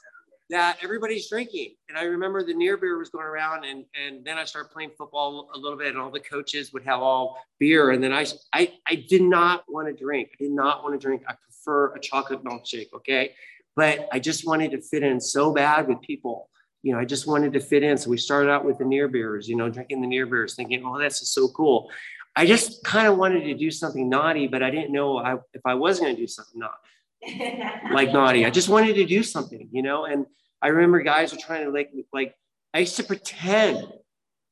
that 0.49 0.79
everybody's 0.83 1.29
drinking, 1.29 1.75
and 1.87 1.99
I 1.99 2.05
remember 2.05 2.43
the 2.43 2.55
near 2.55 2.79
beer 2.79 2.97
was 2.97 3.11
going 3.11 3.27
around, 3.27 3.67
and 3.67 3.85
and 3.95 4.25
then 4.25 4.39
I 4.39 4.47
started 4.47 4.71
playing 4.71 4.93
football 4.97 5.51
a 5.55 5.59
little 5.59 5.77
bit, 5.77 5.89
and 5.89 5.99
all 5.99 6.11
the 6.11 6.19
coaches 6.19 6.73
would 6.73 6.83
have 6.87 7.01
all 7.01 7.37
beer, 7.59 7.91
and 7.91 8.03
then 8.03 8.11
I 8.11 8.25
I 8.55 8.73
I 8.87 9.05
did 9.07 9.21
not 9.21 9.65
want 9.69 9.87
to 9.89 9.93
drink. 9.93 10.31
I 10.33 10.45
did 10.45 10.53
not 10.53 10.83
want 10.83 10.99
to 10.99 11.07
drink. 11.07 11.25
I 11.29 11.35
prefer 11.35 11.95
a 11.95 12.01
chocolate 12.01 12.43
milkshake. 12.43 12.95
Okay, 12.95 13.35
but 13.77 14.09
I 14.11 14.19
just 14.19 14.47
wanted 14.47 14.71
to 14.71 14.81
fit 14.81 15.03
in 15.03 15.21
so 15.21 15.53
bad 15.53 15.89
with 15.89 16.01
people. 16.01 16.49
You 16.83 16.95
know, 16.95 16.99
I 16.99 17.05
just 17.05 17.27
wanted 17.27 17.53
to 17.53 17.61
fit 17.61 17.83
in. 17.83 17.99
So 17.99 18.09
we 18.09 18.17
started 18.17 18.51
out 18.51 18.65
with 18.65 18.79
the 18.79 18.87
near 18.87 19.09
beers, 19.09 19.47
you 19.47 19.57
know, 19.57 19.69
drinking 19.69 20.01
the 20.01 20.07
near 20.07 20.25
beers, 20.25 20.55
thinking, 20.55 20.83
oh, 20.87 20.99
that's 20.99 21.29
so 21.29 21.49
cool. 21.49 21.91
I 22.37 22.47
just 22.47 22.85
kind 22.85 23.09
of 23.09 23.17
wanted 23.17 23.45
to 23.45 23.55
do 23.55 23.71
something 23.71 24.09
naughty, 24.09 24.47
but 24.47 24.63
I 24.63 24.71
didn't 24.71 24.93
know 24.93 25.19
I, 25.19 25.35
if 25.53 25.63
I 25.65 25.75
was 25.75 26.01
going 26.01 26.15
to 26.15 26.21
do 26.21 26.27
something 26.27 26.61
naughty, 26.61 27.63
like 27.93 28.13
naughty. 28.13 28.47
I 28.47 28.51
just 28.51 28.69
wanted 28.69 28.95
to 28.95 29.05
do 29.05 29.23
something, 29.23 29.69
you 29.73 29.83
know. 29.83 30.05
And 30.05 30.27
I 30.63 30.69
remember 30.69 31.01
guys 31.01 31.33
were 31.33 31.39
trying 31.39 31.65
to 31.65 31.71
like, 31.71 31.91
like 32.13 32.35
I 32.73 32.81
used 32.81 32.97
to 32.97 33.05
pretend 33.05 33.87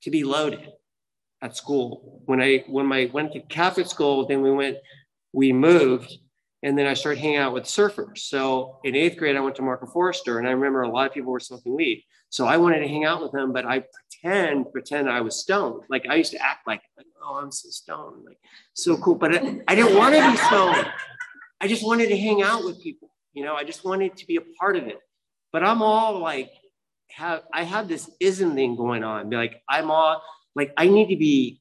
to 0.02 0.10
be 0.10 0.24
loaded 0.24 0.72
at 1.40 1.56
school 1.56 2.22
when 2.26 2.40
I 2.40 2.64
when 2.68 2.92
I 2.92 3.10
went 3.12 3.32
to 3.32 3.40
Catholic 3.40 3.86
school. 3.86 4.26
Then 4.26 4.42
we 4.42 4.50
went, 4.50 4.78
we 5.32 5.52
moved, 5.52 6.18
and 6.62 6.76
then 6.76 6.86
I 6.86 6.94
started 6.94 7.20
hanging 7.20 7.38
out 7.38 7.54
with 7.54 7.64
surfers. 7.64 8.18
So 8.18 8.80
in 8.84 8.96
eighth 8.96 9.16
grade, 9.16 9.36
I 9.36 9.40
went 9.40 9.56
to 9.56 9.62
Marco 9.62 9.86
Forster, 9.86 10.38
and 10.38 10.48
I 10.48 10.50
remember 10.50 10.82
a 10.82 10.90
lot 10.90 11.06
of 11.06 11.14
people 11.14 11.32
were 11.32 11.40
smoking 11.40 11.76
weed. 11.76 12.04
So 12.30 12.46
I 12.46 12.56
wanted 12.56 12.80
to 12.80 12.88
hang 12.88 13.04
out 13.04 13.22
with 13.22 13.32
them, 13.32 13.52
but 13.52 13.64
I 13.64 13.84
pretend 14.22 14.72
pretend 14.72 15.10
I 15.10 15.20
was 15.20 15.36
stoned. 15.36 15.82
Like 15.88 16.06
I 16.08 16.16
used 16.16 16.32
to 16.32 16.42
act 16.42 16.66
like, 16.66 16.82
oh, 17.22 17.36
I'm 17.36 17.52
so 17.52 17.68
stoned, 17.70 18.24
like 18.24 18.38
so 18.74 18.96
cool. 18.96 19.14
But 19.14 19.34
I, 19.34 19.60
I 19.68 19.74
didn't 19.74 19.96
want 19.96 20.14
to 20.14 20.30
be 20.30 20.36
stoned. 20.46 20.86
I 21.60 21.68
just 21.68 21.84
wanted 21.84 22.08
to 22.08 22.16
hang 22.16 22.42
out 22.42 22.64
with 22.64 22.82
people. 22.82 23.10
You 23.32 23.44
know, 23.44 23.54
I 23.54 23.64
just 23.64 23.84
wanted 23.84 24.16
to 24.16 24.26
be 24.26 24.36
a 24.36 24.42
part 24.58 24.76
of 24.76 24.86
it. 24.86 25.00
But 25.52 25.64
I'm 25.64 25.82
all 25.82 26.18
like, 26.18 26.50
have 27.10 27.42
I 27.52 27.64
have 27.64 27.88
this 27.88 28.10
ism 28.20 28.54
thing 28.54 28.76
going 28.76 29.04
on. 29.04 29.30
Like 29.30 29.62
I'm 29.68 29.90
all 29.90 30.22
like 30.54 30.72
I 30.76 30.88
need 30.88 31.08
to 31.08 31.16
be 31.16 31.60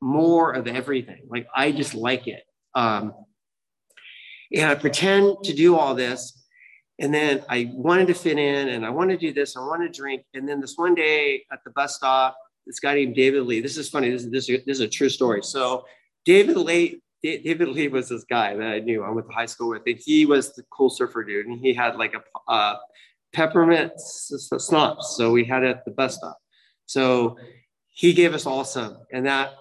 more 0.00 0.52
of 0.52 0.66
everything. 0.66 1.22
Like 1.28 1.46
I 1.54 1.72
just 1.72 1.94
like 1.94 2.26
it. 2.26 2.42
Um, 2.74 3.14
and 4.54 4.70
I 4.70 4.74
pretend 4.76 5.44
to 5.44 5.52
do 5.52 5.76
all 5.76 5.94
this. 5.94 6.37
And 7.00 7.14
then 7.14 7.44
I 7.48 7.70
wanted 7.72 8.08
to 8.08 8.14
fit 8.14 8.38
in 8.38 8.68
and 8.68 8.84
I 8.84 8.90
wanted 8.90 9.20
to 9.20 9.26
do 9.28 9.32
this. 9.32 9.56
I 9.56 9.60
wanted 9.60 9.92
to 9.92 10.00
drink. 10.00 10.24
And 10.34 10.48
then 10.48 10.60
this 10.60 10.76
one 10.76 10.94
day 10.94 11.44
at 11.52 11.60
the 11.64 11.70
bus 11.70 11.94
stop, 11.94 12.36
this 12.66 12.80
guy 12.80 12.94
named 12.94 13.14
David 13.14 13.44
Lee, 13.44 13.60
this 13.60 13.76
is 13.76 13.88
funny. 13.88 14.10
This 14.10 14.24
is, 14.24 14.30
this 14.30 14.48
is, 14.48 14.64
this 14.64 14.76
is 14.78 14.80
a 14.80 14.88
true 14.88 15.08
story. 15.08 15.42
So 15.42 15.86
David 16.24 16.56
Lee, 16.56 17.00
David 17.22 17.68
Lee 17.68 17.88
was 17.88 18.08
this 18.08 18.24
guy 18.24 18.54
that 18.54 18.66
I 18.66 18.80
knew. 18.80 19.04
I 19.04 19.10
went 19.10 19.28
to 19.28 19.32
high 19.32 19.46
school 19.46 19.70
with. 19.70 19.82
And 19.86 19.98
he 19.98 20.26
was 20.26 20.54
the 20.54 20.64
cool 20.70 20.90
surfer 20.90 21.24
dude. 21.24 21.46
And 21.46 21.58
he 21.58 21.72
had 21.72 21.96
like 21.96 22.14
a 22.48 22.76
peppermint 23.32 23.92
schnapps. 23.98 25.16
So 25.16 25.30
we 25.30 25.44
had 25.44 25.62
it 25.62 25.68
at 25.68 25.84
the 25.84 25.92
bus 25.92 26.16
stop. 26.16 26.38
So 26.86 27.36
he 27.86 28.12
gave 28.12 28.34
us 28.34 28.44
all 28.44 28.64
some. 28.64 28.98
And 29.12 29.26
that, 29.26 29.52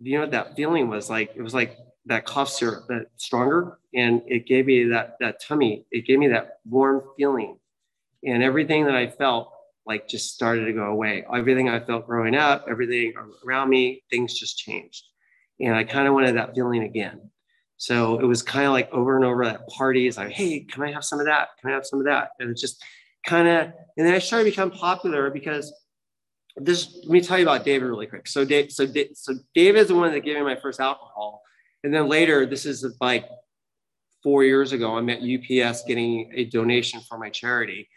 you 0.00 0.18
know 0.18 0.26
that 0.26 0.56
feeling 0.56 0.88
was 0.88 1.08
like? 1.08 1.32
It 1.36 1.42
was 1.42 1.54
like 1.54 1.78
that 2.06 2.26
cough 2.26 2.50
syrup 2.50 2.86
that 2.88 3.06
stronger 3.16 3.78
and 3.94 4.22
it 4.26 4.46
gave 4.46 4.66
me 4.66 4.84
that 4.84 5.16
that 5.20 5.40
tummy 5.40 5.86
it 5.90 6.06
gave 6.06 6.18
me 6.18 6.28
that 6.28 6.58
warm 6.68 7.02
feeling. 7.16 7.58
And 8.24 8.42
everything 8.42 8.84
that 8.86 8.94
i 8.94 9.08
felt 9.08 9.52
like 9.86 10.08
just 10.08 10.34
started 10.34 10.64
to 10.64 10.72
go 10.72 10.84
away. 10.84 11.24
Everything 11.34 11.68
i 11.68 11.80
felt 11.80 12.06
growing 12.06 12.34
up 12.34 12.66
everything 12.68 13.14
around 13.46 13.70
me 13.70 14.02
things 14.10 14.38
just 14.38 14.58
changed. 14.58 15.04
And 15.60 15.74
i 15.74 15.84
kind 15.84 16.06
of 16.06 16.14
wanted 16.14 16.36
that 16.36 16.54
feeling 16.54 16.82
again. 16.82 17.30
So 17.76 18.18
it 18.18 18.24
was 18.24 18.42
kind 18.42 18.66
of 18.66 18.72
like 18.72 18.90
over 18.92 19.16
and 19.16 19.24
over 19.24 19.44
at 19.44 19.66
parties 19.68 20.16
like 20.16 20.32
hey 20.32 20.60
can 20.60 20.82
i 20.82 20.92
have 20.92 21.04
some 21.04 21.20
of 21.20 21.26
that? 21.26 21.48
Can 21.60 21.70
i 21.70 21.74
have 21.74 21.86
some 21.86 22.00
of 22.00 22.06
that? 22.06 22.30
And 22.38 22.50
it 22.50 22.56
just 22.56 22.82
kind 23.26 23.48
of 23.48 23.72
and 23.96 24.06
then 24.06 24.12
i 24.14 24.18
started 24.18 24.44
to 24.44 24.50
become 24.50 24.70
popular 24.70 25.30
because 25.30 25.72
this 26.56 26.94
let 27.02 27.10
me 27.10 27.20
tell 27.22 27.38
you 27.38 27.44
about 27.44 27.64
david 27.64 27.86
really 27.86 28.06
quick. 28.06 28.26
So 28.26 28.44
dave 28.44 28.70
so, 28.70 28.86
so 29.14 29.34
david 29.54 29.80
is 29.80 29.88
the 29.88 29.94
one 29.94 30.12
that 30.12 30.20
gave 30.20 30.36
me 30.36 30.42
my 30.42 30.56
first 30.56 30.78
alcohol 30.78 31.43
and 31.84 31.92
then 31.92 32.08
later, 32.08 32.46
this 32.46 32.64
is 32.64 32.84
like 33.00 33.28
four 34.22 34.42
years 34.42 34.72
ago, 34.72 34.96
I'm 34.96 35.10
at 35.10 35.20
UPS 35.20 35.84
getting 35.86 36.32
a 36.34 36.46
donation 36.46 37.02
for 37.02 37.18
my 37.18 37.28
charity. 37.28 37.90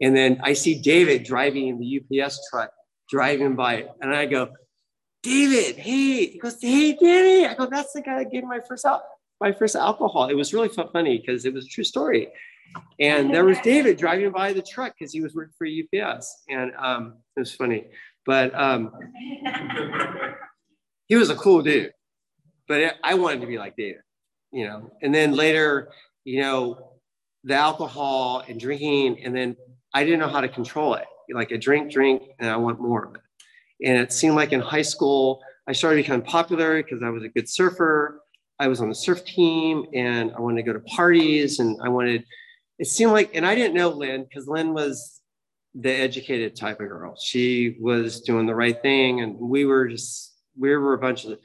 And 0.00 0.16
then 0.16 0.40
I 0.42 0.54
see 0.54 0.80
David 0.80 1.22
driving 1.22 1.78
the 1.78 2.24
UPS 2.24 2.40
truck 2.50 2.70
driving 3.10 3.54
by, 3.54 3.88
and 4.00 4.12
I 4.12 4.26
go, 4.26 4.48
David, 5.22 5.76
hey, 5.76 6.26
he 6.26 6.38
goes, 6.38 6.56
hey, 6.60 6.94
Danny. 6.94 7.46
I 7.46 7.54
go, 7.54 7.66
that's 7.66 7.92
the 7.92 8.00
guy 8.00 8.24
that 8.24 8.32
gave 8.32 8.44
my 8.44 8.60
first 8.66 8.84
al- 8.84 9.04
my 9.40 9.52
first 9.52 9.76
alcohol. 9.76 10.28
It 10.28 10.34
was 10.34 10.54
really 10.54 10.68
funny 10.68 11.18
because 11.18 11.44
it 11.44 11.52
was 11.52 11.66
a 11.66 11.68
true 11.68 11.84
story. 11.84 12.28
And 13.00 13.34
there 13.34 13.44
was 13.44 13.58
David 13.60 13.98
driving 13.98 14.32
by 14.32 14.54
the 14.54 14.62
truck 14.62 14.94
because 14.98 15.12
he 15.12 15.20
was 15.20 15.34
working 15.34 15.52
for 15.58 15.66
UPS, 15.66 16.44
and 16.48 16.72
um, 16.78 17.14
it 17.36 17.40
was 17.40 17.54
funny. 17.54 17.84
But 18.24 18.54
um, 18.54 18.92
he 21.06 21.16
was 21.16 21.28
a 21.28 21.36
cool 21.36 21.62
dude 21.62 21.92
but 22.68 22.96
I 23.02 23.14
wanted 23.14 23.40
to 23.40 23.46
be 23.46 23.58
like 23.58 23.76
David, 23.76 24.02
you 24.52 24.66
know. 24.66 24.90
And 25.02 25.14
then 25.14 25.32
later, 25.32 25.90
you 26.24 26.40
know, 26.40 26.92
the 27.44 27.54
alcohol 27.54 28.42
and 28.48 28.58
drinking, 28.58 29.24
and 29.24 29.34
then 29.34 29.56
I 29.94 30.04
didn't 30.04 30.20
know 30.20 30.28
how 30.28 30.40
to 30.40 30.48
control 30.48 30.94
it. 30.94 31.06
Like 31.32 31.52
I 31.52 31.56
drink, 31.56 31.92
drink, 31.92 32.22
and 32.38 32.50
I 32.50 32.56
want 32.56 32.80
more 32.80 33.04
of 33.04 33.14
it. 33.14 33.20
And 33.84 33.98
it 33.98 34.12
seemed 34.12 34.36
like 34.36 34.52
in 34.52 34.60
high 34.60 34.82
school, 34.82 35.40
I 35.68 35.72
started 35.72 35.96
becoming 35.96 36.26
popular 36.26 36.82
because 36.82 37.02
I 37.02 37.10
was 37.10 37.22
a 37.22 37.28
good 37.28 37.48
surfer. 37.48 38.20
I 38.58 38.68
was 38.68 38.80
on 38.80 38.88
the 38.88 38.94
surf 38.94 39.24
team, 39.24 39.84
and 39.92 40.32
I 40.36 40.40
wanted 40.40 40.64
to 40.64 40.72
go 40.72 40.72
to 40.72 40.80
parties, 40.80 41.58
and 41.60 41.78
I 41.82 41.88
wanted. 41.88 42.24
It 42.78 42.86
seemed 42.86 43.12
like, 43.12 43.34
and 43.34 43.46
I 43.46 43.54
didn't 43.54 43.74
know 43.74 43.88
Lynn 43.88 44.24
because 44.24 44.48
Lynn 44.48 44.74
was 44.74 45.20
the 45.74 45.92
educated 45.92 46.56
type 46.56 46.80
of 46.80 46.88
girl. 46.88 47.16
She 47.16 47.76
was 47.80 48.22
doing 48.22 48.46
the 48.46 48.54
right 48.54 48.80
thing, 48.80 49.20
and 49.20 49.36
we 49.38 49.66
were 49.66 49.88
just 49.88 50.34
we 50.58 50.74
were 50.74 50.94
a 50.94 50.98
bunch 50.98 51.24
of 51.24 51.38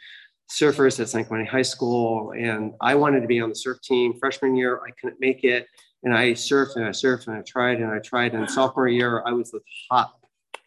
surfers 0.52 1.00
at 1.00 1.08
San 1.08 1.24
Clemente 1.24 1.50
High 1.50 1.62
School, 1.62 2.34
and 2.38 2.74
I 2.82 2.96
wanted 2.96 3.22
to 3.22 3.28
be 3.28 3.40
on 3.40 3.50
the 3.50 3.56
surf 3.56 3.82
team. 3.82 4.14
Freshman 4.20 4.56
year, 4.56 4.82
I 4.86 4.92
couldn't 5.00 5.20
make 5.20 5.44
it, 5.44 5.68
and 6.04 6.14
I 6.14 6.32
surfed 6.32 6.76
and 6.76 6.86
I 6.86 6.90
surfed 6.90 7.28
and 7.28 7.38
I 7.38 7.42
tried 7.42 7.80
and 7.80 7.90
I 7.90 8.00
tried. 8.00 8.34
And 8.34 8.50
sophomore 8.50 8.90
year, 8.90 9.24
I 9.26 9.32
was 9.32 9.52
the 9.52 9.62
top 9.90 10.20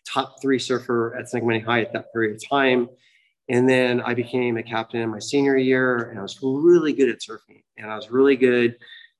top 0.06 0.40
three 0.40 0.58
surfer 0.58 1.16
at 1.18 1.28
San 1.28 1.42
Quentin 1.42 1.64
High 1.64 1.82
at 1.82 1.92
that 1.92 2.12
period 2.12 2.36
of 2.36 2.48
time. 2.48 2.88
And 3.48 3.68
then 3.68 4.00
I 4.00 4.14
became 4.14 4.56
a 4.56 4.62
captain 4.62 5.00
in 5.00 5.10
my 5.10 5.18
senior 5.18 5.56
year, 5.56 6.10
and 6.10 6.18
I 6.18 6.22
was 6.22 6.38
really 6.42 6.94
good 6.94 7.10
at 7.10 7.18
surfing, 7.20 7.62
and 7.76 7.90
I 7.90 7.96
was 7.96 8.10
really 8.10 8.36
good. 8.36 8.76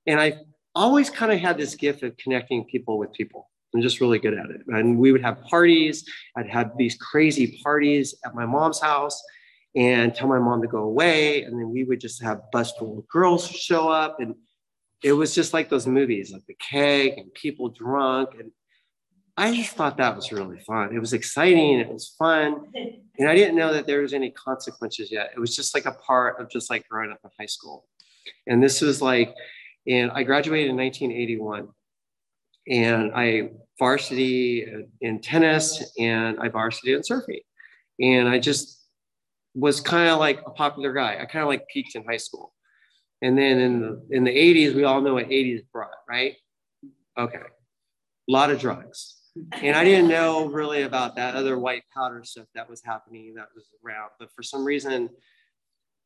And 0.07 0.19
I 0.19 0.39
always 0.73 1.11
kind 1.11 1.31
of 1.31 1.39
had 1.39 1.57
this 1.57 1.75
gift 1.75 2.01
of 2.01 2.17
connecting 2.17 2.65
people 2.65 2.97
with 2.97 3.13
people. 3.13 3.49
I'm 3.75 3.81
just 3.81 4.01
really 4.01 4.19
good 4.19 4.33
at 4.33 4.49
it. 4.49 4.61
And 4.67 4.97
we 4.97 5.11
would 5.11 5.21
have 5.21 5.43
parties. 5.43 6.05
I'd 6.35 6.49
have 6.49 6.71
these 6.77 6.95
crazy 6.97 7.59
parties 7.61 8.15
at 8.25 8.33
my 8.33 8.45
mom's 8.45 8.79
house 8.79 9.21
and 9.75 10.15
tell 10.15 10.27
my 10.27 10.39
mom 10.39 10.61
to 10.61 10.67
go 10.67 10.79
away. 10.79 11.43
And 11.43 11.59
then 11.59 11.69
we 11.69 11.83
would 11.83 11.99
just 11.99 12.23
have 12.23 12.49
bus 12.51 12.71
full 12.73 12.99
of 12.99 13.07
girls 13.07 13.47
show 13.47 13.89
up. 13.89 14.19
And 14.19 14.35
it 15.03 15.13
was 15.13 15.35
just 15.35 15.53
like 15.53 15.69
those 15.69 15.85
movies, 15.85 16.31
like 16.31 16.45
the 16.47 16.55
keg 16.55 17.17
and 17.17 17.33
people 17.33 17.69
drunk. 17.69 18.29
And 18.39 18.51
I 19.37 19.53
just 19.53 19.75
thought 19.75 19.97
that 19.97 20.15
was 20.15 20.31
really 20.31 20.59
fun. 20.59 20.95
It 20.95 20.99
was 20.99 21.13
exciting. 21.13 21.79
It 21.79 21.91
was 21.91 22.15
fun. 22.17 22.67
And 23.17 23.29
I 23.29 23.33
didn't 23.33 23.55
know 23.55 23.71
that 23.71 23.87
there 23.87 24.01
was 24.01 24.11
any 24.13 24.31
consequences 24.31 25.09
yet. 25.09 25.31
It 25.33 25.39
was 25.39 25.55
just 25.55 25.73
like 25.73 25.85
a 25.85 25.93
part 25.93 26.41
of 26.41 26.49
just 26.49 26.69
like 26.69 26.85
growing 26.89 27.13
up 27.13 27.19
in 27.23 27.29
high 27.39 27.45
school. 27.45 27.85
And 28.45 28.61
this 28.61 28.81
was 28.81 29.01
like, 29.01 29.33
and 29.87 30.11
I 30.11 30.23
graduated 30.23 30.69
in 30.69 30.75
1981 30.75 31.69
and 32.67 33.11
I 33.15 33.51
varsity 33.79 34.65
uh, 34.65 34.79
in 34.99 35.21
tennis 35.21 35.93
and 35.97 36.37
I 36.41 36.49
varsity 36.49 36.91
in 36.91 37.03
surfing. 37.03 37.43
And 38.01 38.27
I 38.27 38.37
just 38.37 38.84
was 39.55 39.79
kind 39.79 40.09
of 40.09 40.19
like 40.19 40.41
a 40.45 40.51
popular 40.51 40.93
guy. 40.93 41.17
I 41.19 41.25
kind 41.25 41.41
of 41.41 41.47
like 41.47 41.67
peaked 41.67 41.95
in 41.95 42.03
high 42.03 42.17
school. 42.17 42.53
And 43.21 43.37
then 43.37 43.59
in 43.59 43.81
the 43.81 44.05
in 44.11 44.23
the 44.25 44.31
80s, 44.31 44.75
we 44.75 44.83
all 44.83 45.01
know 45.01 45.15
what 45.15 45.29
80s 45.29 45.61
brought, 45.71 45.89
right? 46.07 46.35
Okay. 47.17 47.37
A 47.37 48.31
lot 48.31 48.51
of 48.51 48.59
drugs. 48.59 49.15
And 49.61 49.75
I 49.75 49.83
didn't 49.83 50.09
know 50.09 50.47
really 50.47 50.83
about 50.83 51.15
that 51.15 51.35
other 51.35 51.57
white 51.57 51.83
powder 51.93 52.23
stuff 52.23 52.47
that 52.55 52.69
was 52.69 52.81
happening 52.83 53.33
that 53.35 53.47
was 53.55 53.65
around. 53.85 54.11
But 54.19 54.29
for 54.35 54.43
some 54.43 54.63
reason, 54.63 55.09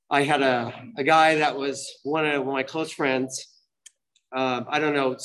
I 0.09 0.23
had 0.23 0.41
a, 0.41 0.73
a 0.97 1.03
guy 1.03 1.35
that 1.35 1.55
was 1.55 1.87
one 2.03 2.25
of 2.25 2.45
my 2.45 2.63
close 2.63 2.91
friends. 2.91 3.47
Um, 4.31 4.65
I 4.69 4.79
don't 4.79 4.95
know, 4.95 5.17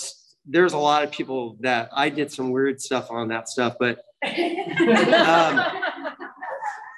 there's 0.46 0.74
a 0.74 0.78
lot 0.78 1.04
of 1.04 1.10
people 1.10 1.56
that 1.60 1.88
I 1.92 2.10
did 2.10 2.30
some 2.30 2.50
weird 2.50 2.80
stuff 2.80 3.10
on 3.10 3.28
that 3.28 3.48
stuff, 3.48 3.76
but 3.78 3.98
um, 4.24 5.82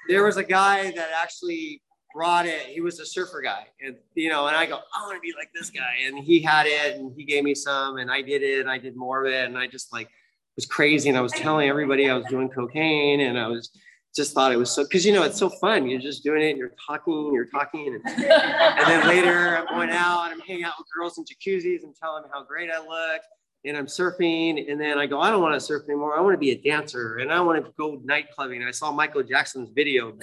there 0.09 0.25
was 0.25 0.37
a 0.37 0.45
guy 0.45 0.91
that 0.93 1.11
actually 1.21 1.83
brought 2.15 2.47
it. 2.47 2.63
He 2.67 2.81
was 2.81 2.99
a 3.01 3.07
surfer 3.07 3.43
guy, 3.43 3.67
and 3.81 3.97
you 4.15 4.31
know, 4.31 4.47
and 4.47 4.57
I 4.57 4.67
go, 4.67 4.79
I 4.95 5.03
want 5.03 5.17
to 5.17 5.21
be 5.21 5.35
like 5.37 5.51
this 5.55 5.71
guy, 5.71 5.97
and 6.05 6.19
he 6.19 6.41
had 6.41 6.67
it, 6.67 6.97
and 6.97 7.13
he 7.17 7.25
gave 7.25 7.45
me 7.45 7.55
some, 7.55 7.99
and 7.99 8.11
I 8.11 8.23
did 8.23 8.43
it, 8.43 8.61
and 8.61 8.71
I 8.71 8.79
did 8.79 8.97
more 8.97 9.25
of 9.25 9.33
it, 9.33 9.47
and 9.47 9.59
I 9.59 9.67
just 9.67 9.93
like 9.93 10.09
was 10.57 10.67
crazy, 10.67 11.09
and 11.09 11.19
I 11.19 11.21
was 11.21 11.33
telling 11.33 11.69
everybody 11.69 12.09
I 12.09 12.17
was 12.17 12.27
doing 12.27 12.49
cocaine, 12.49 13.21
and 13.21 13.39
I 13.39 13.49
was 13.49 13.71
just 14.15 14.33
thought 14.33 14.51
it 14.51 14.57
was 14.57 14.71
so 14.71 14.83
because 14.83 15.05
you 15.05 15.13
know 15.13 15.23
it's 15.23 15.39
so 15.39 15.51
fun. 15.51 15.87
You're 15.87 16.01
just 16.01 16.25
doing 16.25 16.43
it, 16.43 16.51
and 16.51 16.59
you're 16.59 16.73
talking, 16.87 17.31
you're 17.35 17.47
talking, 17.47 17.89
and, 17.89 18.17
and 18.17 18.87
then 18.87 19.07
later 19.07 19.59
I'm 19.59 19.67
going 19.67 19.91
out 19.91 20.25
and 20.25 20.35
I'm 20.35 20.41
hanging 20.41 20.65
out 20.65 20.75
with 20.79 20.87
girls 20.97 21.19
in 21.19 21.25
jacuzzis 21.25 21.83
and 21.83 21.95
telling 21.95 22.23
them 22.23 22.31
how 22.33 22.45
great 22.45 22.71
I 22.71 22.79
look 22.79 23.21
and 23.67 23.77
I'm 23.77 23.87
surfing, 23.87 24.71
and 24.71 24.81
then 24.81 24.99
I 24.99 25.07
go, 25.07 25.21
I 25.21 25.31
don't 25.31 25.43
want 25.43 25.55
to 25.55 25.61
surf 25.61 25.83
anymore. 25.89 26.17
I 26.17 26.21
want 26.21 26.35
to 26.35 26.39
be 26.39 26.53
a 26.53 26.59
dancer, 26.59 27.17
and 27.17 27.33
I 27.33 27.41
want 27.41 27.65
to 27.65 27.73
go 27.77 28.01
night 28.05 28.27
clubbing. 28.35 28.63
I 28.63 28.71
saw 28.71 28.93
Michael 28.93 29.23
Jackson's 29.23 29.71
video, 29.75 30.17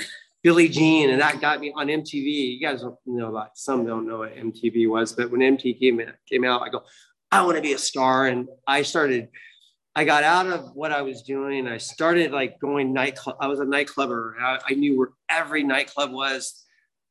Billie 0.44 0.70
Jean, 0.70 1.10
and 1.10 1.22
that 1.22 1.42
got 1.42 1.60
me 1.60 1.74
on 1.76 1.88
MTV. 1.88 2.58
You 2.58 2.60
guys 2.60 2.82
don't 2.82 2.98
know 3.06 3.30
about 3.30 3.58
some 3.58 3.86
don't 3.86 4.08
know 4.08 4.20
what 4.20 4.36
MTV 4.36 4.90
was, 4.90 5.12
but 5.12 5.30
when 5.30 5.42
MTV 5.42 5.80
came, 5.80 6.02
came 6.30 6.46
out, 6.46 6.62
I 6.62 6.70
go, 6.70 6.84
I 7.32 7.44
want 7.44 7.58
to 7.58 7.62
be 7.62 7.74
a 7.74 7.78
star, 7.78 8.28
and 8.28 8.48
I 8.68 8.84
started. 8.84 9.30
I 9.96 10.06
got 10.06 10.24
out 10.24 10.48
of 10.48 10.74
what 10.74 10.92
I 10.92 11.04
was 11.04 11.22
doing. 11.22 11.68
I 11.68 11.78
started 11.78 12.32
like 12.32 12.60
going 12.60 12.94
nightclub. 12.94 13.36
I 13.40 13.46
was 13.46 13.60
a 13.60 13.66
nightclubber. 13.66 14.34
I, 14.42 14.60
I 14.70 14.74
knew 14.74 14.98
where 14.98 15.10
every 15.30 15.64
nightclub 15.64 16.12
was 16.12 16.64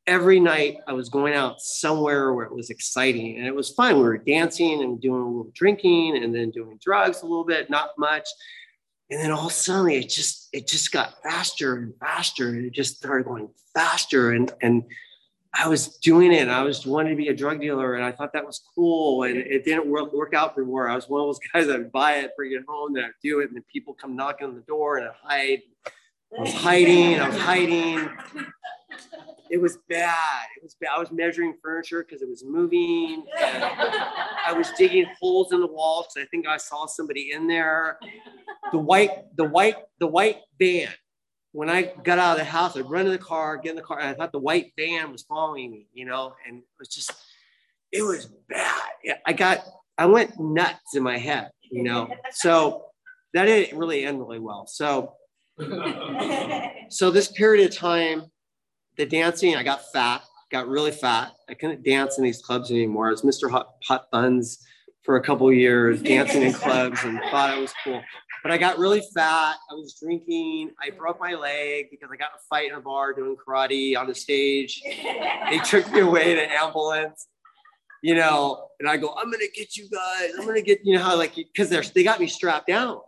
every 0.07 0.41
night 0.41 0.79
I 0.87 0.93
was 0.93 1.09
going 1.09 1.35
out 1.35 1.61
somewhere 1.61 2.33
where 2.33 2.47
it 2.47 2.55
was 2.55 2.71
exciting 2.71 3.39
and 3.39 3.47
it 3.47 3.55
was 3.55 3.71
fun. 3.71 3.97
We 3.97 4.03
were 4.03 4.19
dancing 4.19 4.83
and 4.83 5.01
doing 5.01 5.23
a 5.23 5.27
little 5.27 5.53
drinking 5.55 6.23
and 6.23 6.35
then 6.35 6.51
doing 6.51 6.79
drugs 6.83 7.23
a 7.23 7.27
little 7.27 7.45
bit, 7.45 7.71
not 7.71 7.91
much. 7.99 8.29
And 9.11 9.21
then 9.21 9.31
all 9.31 9.47
of 9.47 9.53
a 9.53 9.55
sudden 9.55 9.91
it 9.91 10.09
just 10.09 10.49
it 10.53 10.67
just 10.67 10.91
got 10.91 11.23
faster 11.23 11.77
and 11.77 11.95
faster 12.01 12.49
and 12.49 12.65
it 12.65 12.73
just 12.73 12.97
started 12.97 13.27
going 13.27 13.49
faster 13.75 14.33
and 14.33 14.53
and 14.61 14.85
I 15.55 15.69
was 15.69 15.99
doing 15.99 16.33
it. 16.33 16.49
I 16.49 16.63
was 16.63 16.87
wanting 16.87 17.13
to 17.13 17.23
be 17.23 17.29
a 17.29 17.37
drug 17.37 17.61
dealer 17.61 17.95
and 17.95 18.05
I 18.05 18.11
thought 18.11 18.33
that 18.33 18.47
was 18.47 18.63
cool. 18.75 19.25
And 19.25 19.37
it 19.37 19.67
didn't 19.67 19.87
work, 19.87 20.11
work 20.15 20.33
out 20.33 20.55
for 20.55 20.65
more. 20.65 20.89
I 20.89 20.95
was 20.95 21.11
one 21.11 21.21
of 21.21 21.27
those 21.27 21.41
guys 21.53 21.67
that 21.67 21.79
would 21.79 21.93
buy 21.93 22.15
it, 22.21 22.31
bring 22.37 22.53
it 22.53 22.63
home, 22.67 22.95
then 22.95 23.05
I'd 23.05 23.11
do 23.23 23.41
it, 23.41 23.49
and 23.49 23.57
then 23.57 23.65
people 23.71 23.93
come 23.93 24.17
knocking 24.17 24.49
on 24.49 24.55
the 24.55 24.63
door 24.63 24.97
and 24.97 25.09
I'd 25.09 25.15
hide. 25.23 25.63
I 26.37 26.41
was 26.41 26.55
hiding, 26.55 27.21
I 27.21 27.29
was 27.29 27.37
hiding 27.37 28.09
it 29.51 29.61
was 29.61 29.79
bad. 29.89 30.47
It 30.57 30.63
was 30.63 30.75
bad. 30.81 30.91
I 30.97 30.99
was 30.99 31.13
measuring 31.13 31.55
furniture 31.63 32.05
because 32.05 32.23
it 32.23 32.29
was 32.29 32.45
moving. 32.45 33.25
I 33.37 34.55
was 34.57 34.71
digging 34.79 35.07
holes 35.21 35.53
in 35.53 35.61
the 35.61 35.67
wall 35.67 36.03
because 36.03 36.27
I 36.27 36.29
think 36.31 36.47
I 36.47 36.57
saw 36.57 36.87
somebody 36.87 37.33
in 37.33 37.47
there. 37.47 37.99
The 38.73 38.79
white, 38.79 39.37
the 39.37 39.45
white, 39.45 39.77
the 39.99 40.07
white 40.07 40.39
van. 40.59 40.89
When 41.53 41.69
I 41.69 41.93
got 42.03 42.19
out 42.19 42.33
of 42.33 42.39
the 42.39 42.51
house, 42.51 42.77
I'd 42.79 42.89
run 42.89 43.05
to 43.05 43.11
the 43.11 43.19
car, 43.19 43.59
get 43.59 43.71
in 43.71 43.77
the 43.77 43.83
car, 43.83 44.01
and 44.01 44.09
I 44.09 44.15
thought 44.15 44.33
the 44.33 44.39
white 44.39 44.73
van 44.79 45.13
was 45.13 45.23
following 45.23 45.71
me, 45.71 45.87
you 45.93 46.07
know, 46.07 46.33
and 46.49 46.59
it 46.59 46.65
was 46.79 46.89
just, 46.89 47.13
it 47.93 48.03
was 48.03 48.31
bad. 48.49 48.81
I 49.27 49.35
got, 49.35 49.59
I 49.99 50.07
went 50.07 50.41
nuts 50.41 50.95
in 50.95 51.03
my 51.03 51.19
head, 51.19 51.51
you 51.71 51.83
know. 51.83 52.09
So 52.31 52.87
that 53.35 53.45
didn't 53.45 53.79
really 53.79 54.05
end 54.05 54.19
really 54.19 54.39
well. 54.39 54.67
So, 54.67 55.13
so 56.89 57.11
this 57.11 57.31
period 57.33 57.71
of 57.71 57.77
time, 57.77 58.32
the 58.97 59.07
dancing, 59.07 59.57
I 59.57 59.63
got 59.63 59.91
fat, 59.93 60.23
got 60.51 60.69
really 60.69 60.91
fat. 60.91 61.33
I 61.49 61.55
couldn't 61.55 61.85
dance 61.85 62.19
in 62.19 62.25
these 62.25 62.43
clubs 62.43 62.71
anymore. 62.71 63.09
I 63.09 63.11
was 63.11 63.23
Mr. 63.23 63.51
Hot, 63.51 63.75
Hot 63.89 64.11
Buns 64.11 64.65
for 65.03 65.17
a 65.17 65.23
couple 65.23 65.53
years, 65.53 66.03
dancing 66.03 66.43
in 66.43 66.53
clubs 66.53 67.03
and 67.05 67.19
thought 67.31 67.57
it 67.57 67.61
was 67.61 67.75
cool. 67.83 68.03
But 68.43 68.53
I 68.53 68.59
got 68.59 68.79
really 68.79 69.03
fat. 69.15 69.57
I 69.71 69.75
was 69.75 69.97
drinking. 70.03 70.73
I 70.81 70.91
broke 70.91 71.21
my 71.21 71.35
leg 71.35 71.87
because 71.91 72.11
I 72.13 72.17
got 72.17 72.31
in 72.33 72.39
a 72.39 72.43
fight 72.51 72.71
in 72.71 72.75
a 72.75 72.81
bar 72.81 73.13
doing 73.13 73.37
karate 73.37 73.97
on 73.97 74.09
the 74.09 74.15
stage. 74.15 74.83
they 74.85 75.59
took 75.65 75.91
me 75.93 76.01
away 76.01 76.35
to 76.35 76.53
ambulance, 76.53 77.29
you 78.03 78.17
know, 78.17 78.69
and 78.81 78.89
I 78.89 78.97
go, 78.97 79.15
I'm 79.17 79.31
gonna 79.31 79.45
get 79.55 79.77
you 79.77 79.89
guys. 79.89 80.31
I'm 80.39 80.47
gonna 80.47 80.61
get, 80.61 80.81
you 80.85 80.95
know 80.95 81.03
how 81.03 81.17
like 81.17 81.37
because 81.37 81.69
they're 81.69 81.83
they 81.83 82.03
got 82.03 82.21
me 82.21 82.27
strapped 82.27 82.67
down. 82.67 82.99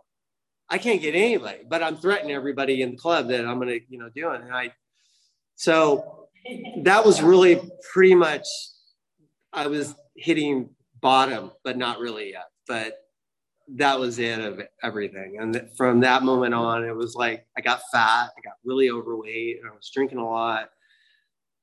I 0.69 0.77
can't 0.77 1.01
get 1.01 1.15
anybody, 1.15 1.59
but 1.67 1.83
I'm 1.83 1.97
threatening 1.97 2.33
everybody 2.33 2.81
in 2.81 2.91
the 2.91 2.97
club 2.97 3.27
that 3.27 3.45
I'm 3.45 3.59
gonna, 3.59 3.77
you 3.89 3.99
know, 3.99 4.09
do 4.15 4.31
it. 4.31 4.41
And 4.41 4.53
I 4.53 4.71
so 5.55 6.27
that 6.83 7.05
was 7.05 7.21
really 7.21 7.61
pretty 7.91 8.15
much, 8.15 8.45
I 9.53 9.67
was 9.67 9.95
hitting 10.15 10.69
bottom, 11.01 11.51
but 11.63 11.77
not 11.77 11.99
really 11.99 12.31
yet. 12.31 12.49
But 12.67 12.97
that 13.75 13.99
was 13.99 14.19
it 14.19 14.39
of 14.39 14.61
everything. 14.83 15.37
And 15.39 15.69
from 15.75 16.01
that 16.01 16.23
moment 16.23 16.53
on, 16.53 16.83
it 16.83 16.95
was 16.95 17.15
like 17.15 17.45
I 17.57 17.61
got 17.61 17.81
fat, 17.91 18.29
I 18.37 18.41
got 18.43 18.55
really 18.63 18.89
overweight, 18.89 19.59
and 19.59 19.69
I 19.69 19.75
was 19.75 19.89
drinking 19.93 20.19
a 20.19 20.27
lot. 20.27 20.69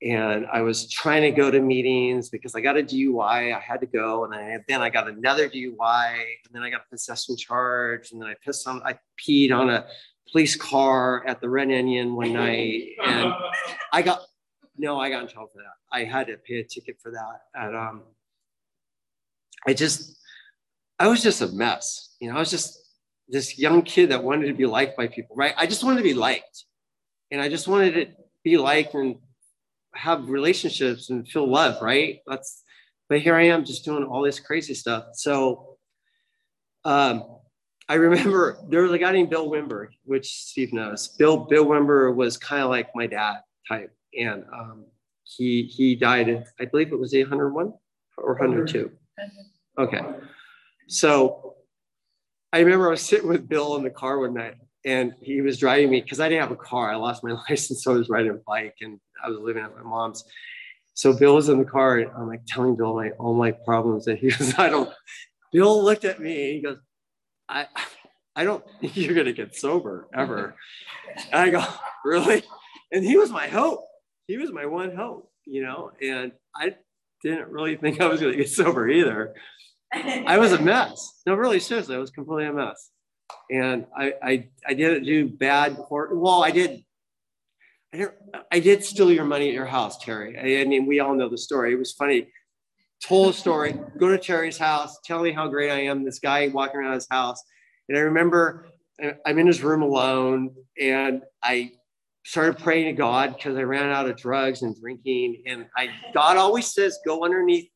And 0.02 0.46
I 0.52 0.62
was 0.62 0.90
trying 0.90 1.22
to 1.22 1.30
go 1.30 1.48
to 1.48 1.60
meetings 1.60 2.28
because 2.28 2.56
I 2.56 2.60
got 2.60 2.76
a 2.76 2.82
DUI. 2.82 3.54
I 3.54 3.60
had 3.60 3.80
to 3.82 3.86
go, 3.86 4.24
and 4.24 4.34
I, 4.34 4.58
then 4.66 4.82
I 4.82 4.90
got 4.90 5.06
another 5.08 5.48
DUI, 5.48 6.14
and 6.16 6.52
then 6.52 6.62
I 6.62 6.70
got 6.70 6.80
a 6.80 6.90
possession 6.90 7.36
charge, 7.36 8.10
and 8.10 8.20
then 8.20 8.28
I 8.28 8.34
pissed 8.44 8.66
on, 8.66 8.82
I 8.84 8.98
peed 9.16 9.52
on 9.52 9.70
a 9.70 9.86
police 10.32 10.56
car 10.56 11.24
at 11.26 11.40
the 11.40 11.48
Red 11.48 11.70
Onion 11.70 12.16
one 12.16 12.32
night, 12.32 12.88
and 13.04 13.32
I 13.92 14.02
got 14.02 14.20
no, 14.76 14.98
I 14.98 15.10
got 15.10 15.22
in 15.22 15.28
trouble 15.28 15.50
for 15.52 15.58
that. 15.58 15.96
I 15.96 16.04
had 16.04 16.26
to 16.28 16.36
pay 16.38 16.56
a 16.56 16.64
ticket 16.64 16.96
for 17.00 17.12
that, 17.12 17.42
and 17.54 17.76
um, 17.76 18.02
I 19.66 19.74
just, 19.74 20.16
I 20.98 21.06
was 21.06 21.22
just 21.22 21.42
a 21.42 21.48
mess. 21.48 22.16
You 22.20 22.30
know, 22.30 22.36
I 22.36 22.40
was 22.40 22.50
just 22.50 22.78
this 23.28 23.58
young 23.58 23.82
kid 23.82 24.10
that 24.10 24.24
wanted 24.24 24.46
to 24.46 24.54
be 24.54 24.66
liked 24.66 24.96
by 24.96 25.06
people, 25.06 25.36
right? 25.36 25.54
I 25.56 25.66
just 25.66 25.84
wanted 25.84 25.98
to 25.98 26.04
be 26.04 26.14
liked, 26.14 26.64
and 27.30 27.40
I 27.40 27.48
just 27.48 27.68
wanted 27.68 27.94
to 27.94 28.06
be 28.42 28.56
liked 28.56 28.94
and 28.94 29.16
have 29.94 30.28
relationships 30.28 31.10
and 31.10 31.28
feel 31.28 31.46
love, 31.46 31.82
right? 31.82 32.20
That's, 32.26 32.62
but 33.08 33.20
here 33.20 33.36
I 33.36 33.44
am 33.44 33.64
just 33.64 33.84
doing 33.84 34.04
all 34.04 34.22
this 34.22 34.40
crazy 34.40 34.74
stuff. 34.74 35.04
So, 35.12 35.76
um, 36.84 37.24
I 37.92 37.96
remember 37.96 38.56
there 38.70 38.80
was 38.84 38.92
a 38.92 38.98
guy 38.98 39.12
named 39.12 39.28
Bill 39.28 39.50
Wimber, 39.50 39.88
which 40.04 40.26
Steve 40.26 40.72
knows. 40.72 41.08
Bill 41.08 41.36
Bill 41.36 41.66
Wimber 41.66 42.14
was 42.14 42.38
kind 42.38 42.62
of 42.62 42.70
like 42.70 42.88
my 42.94 43.06
dad 43.06 43.40
type, 43.68 43.94
and 44.18 44.44
um, 44.50 44.86
he 45.24 45.64
he 45.64 45.94
died. 45.94 46.30
At, 46.30 46.46
I 46.58 46.64
believe 46.64 46.90
it 46.90 46.98
was 46.98 47.12
801 47.12 47.74
or 48.16 48.32
102. 48.32 48.90
Okay, 49.78 50.00
so 50.88 51.56
I 52.54 52.60
remember 52.60 52.86
I 52.86 52.92
was 52.92 53.02
sitting 53.02 53.28
with 53.28 53.46
Bill 53.46 53.76
in 53.76 53.82
the 53.82 53.90
car 53.90 54.18
one 54.20 54.32
night, 54.32 54.54
and 54.86 55.12
he 55.20 55.42
was 55.42 55.58
driving 55.58 55.90
me 55.90 56.00
because 56.00 56.18
I 56.18 56.30
didn't 56.30 56.44
have 56.44 56.50
a 56.50 56.56
car. 56.56 56.90
I 56.90 56.96
lost 56.96 57.22
my 57.22 57.32
license, 57.50 57.84
so 57.84 57.92
I 57.92 57.96
was 57.96 58.08
riding 58.08 58.30
a 58.30 58.40
bike, 58.46 58.76
and 58.80 59.00
I 59.22 59.28
was 59.28 59.38
living 59.38 59.62
at 59.62 59.76
my 59.76 59.82
mom's. 59.82 60.24
So 60.94 61.12
Bill 61.12 61.34
was 61.34 61.50
in 61.50 61.58
the 61.58 61.66
car, 61.66 61.98
and 61.98 62.10
I'm 62.16 62.26
like 62.26 62.46
telling 62.46 62.74
Bill 62.74 62.94
my 62.94 63.10
all 63.18 63.34
my 63.34 63.50
problems, 63.50 64.06
and 64.06 64.18
he 64.18 64.30
goes, 64.30 64.58
"I 64.58 64.70
don't." 64.70 64.88
Bill 65.52 65.84
looked 65.84 66.06
at 66.06 66.20
me, 66.20 66.44
and 66.46 66.54
he 66.54 66.62
goes 66.62 66.78
I, 67.52 67.66
I 68.34 68.44
don't 68.44 68.64
think 68.80 68.96
you're 68.96 69.14
going 69.14 69.26
to 69.26 69.32
get 69.32 69.54
sober 69.54 70.08
ever. 70.14 70.56
And 71.30 71.40
I 71.40 71.50
go, 71.50 71.64
really? 72.04 72.42
And 72.90 73.04
he 73.04 73.16
was 73.16 73.30
my 73.30 73.46
hope. 73.46 73.84
He 74.26 74.38
was 74.38 74.52
my 74.52 74.66
one 74.66 74.94
hope, 74.96 75.30
you 75.44 75.62
know, 75.62 75.90
and 76.00 76.32
I 76.54 76.76
didn't 77.22 77.48
really 77.48 77.76
think 77.76 78.00
I 78.00 78.06
was 78.06 78.20
going 78.20 78.32
to 78.32 78.38
get 78.38 78.48
sober 78.48 78.88
either. 78.88 79.34
I 79.92 80.38
was 80.38 80.52
a 80.52 80.60
mess. 80.60 81.20
No, 81.26 81.34
really, 81.34 81.60
seriously, 81.60 81.94
I 81.94 81.98
was 81.98 82.10
completely 82.10 82.46
a 82.46 82.52
mess. 82.52 82.90
and 83.50 83.86
I, 83.96 84.14
I, 84.22 84.48
I 84.66 84.74
didn't 84.74 85.04
do 85.04 85.28
bad. 85.28 85.76
Well, 85.90 86.42
I 86.42 86.50
did. 86.50 86.84
I, 87.92 87.98
did 87.98 88.08
I 88.50 88.60
did 88.60 88.84
steal 88.84 89.12
your 89.12 89.26
money 89.26 89.48
at 89.48 89.54
your 89.54 89.66
house, 89.66 89.98
Terry. 89.98 90.38
I 90.38 90.64
mean, 90.64 90.86
we 90.86 91.00
all 91.00 91.14
know 91.14 91.28
the 91.28 91.36
story. 91.36 91.74
It 91.74 91.78
was 91.78 91.92
funny. 91.92 92.28
Told 93.02 93.34
a 93.34 93.36
story. 93.36 93.74
Go 93.98 94.08
to 94.08 94.18
Terry's 94.18 94.58
house. 94.58 94.98
Tell 95.04 95.22
me 95.22 95.32
how 95.32 95.48
great 95.48 95.70
I 95.70 95.82
am. 95.82 96.04
This 96.04 96.18
guy 96.18 96.48
walking 96.48 96.80
around 96.80 96.94
his 96.94 97.08
house, 97.10 97.42
and 97.88 97.98
I 97.98 98.02
remember 98.02 98.68
uh, 99.02 99.10
I'm 99.26 99.38
in 99.38 99.46
his 99.46 99.62
room 99.62 99.82
alone, 99.82 100.54
and 100.80 101.22
I 101.42 101.72
started 102.24 102.58
praying 102.58 102.86
to 102.86 102.92
God 102.92 103.34
because 103.36 103.56
I 103.56 103.62
ran 103.62 103.90
out 103.90 104.08
of 104.08 104.16
drugs 104.16 104.62
and 104.62 104.78
drinking. 104.80 105.42
And 105.46 105.66
I 105.76 105.88
God 106.14 106.36
always 106.36 106.72
says, 106.72 106.98
go 107.04 107.24
underneath 107.24 107.68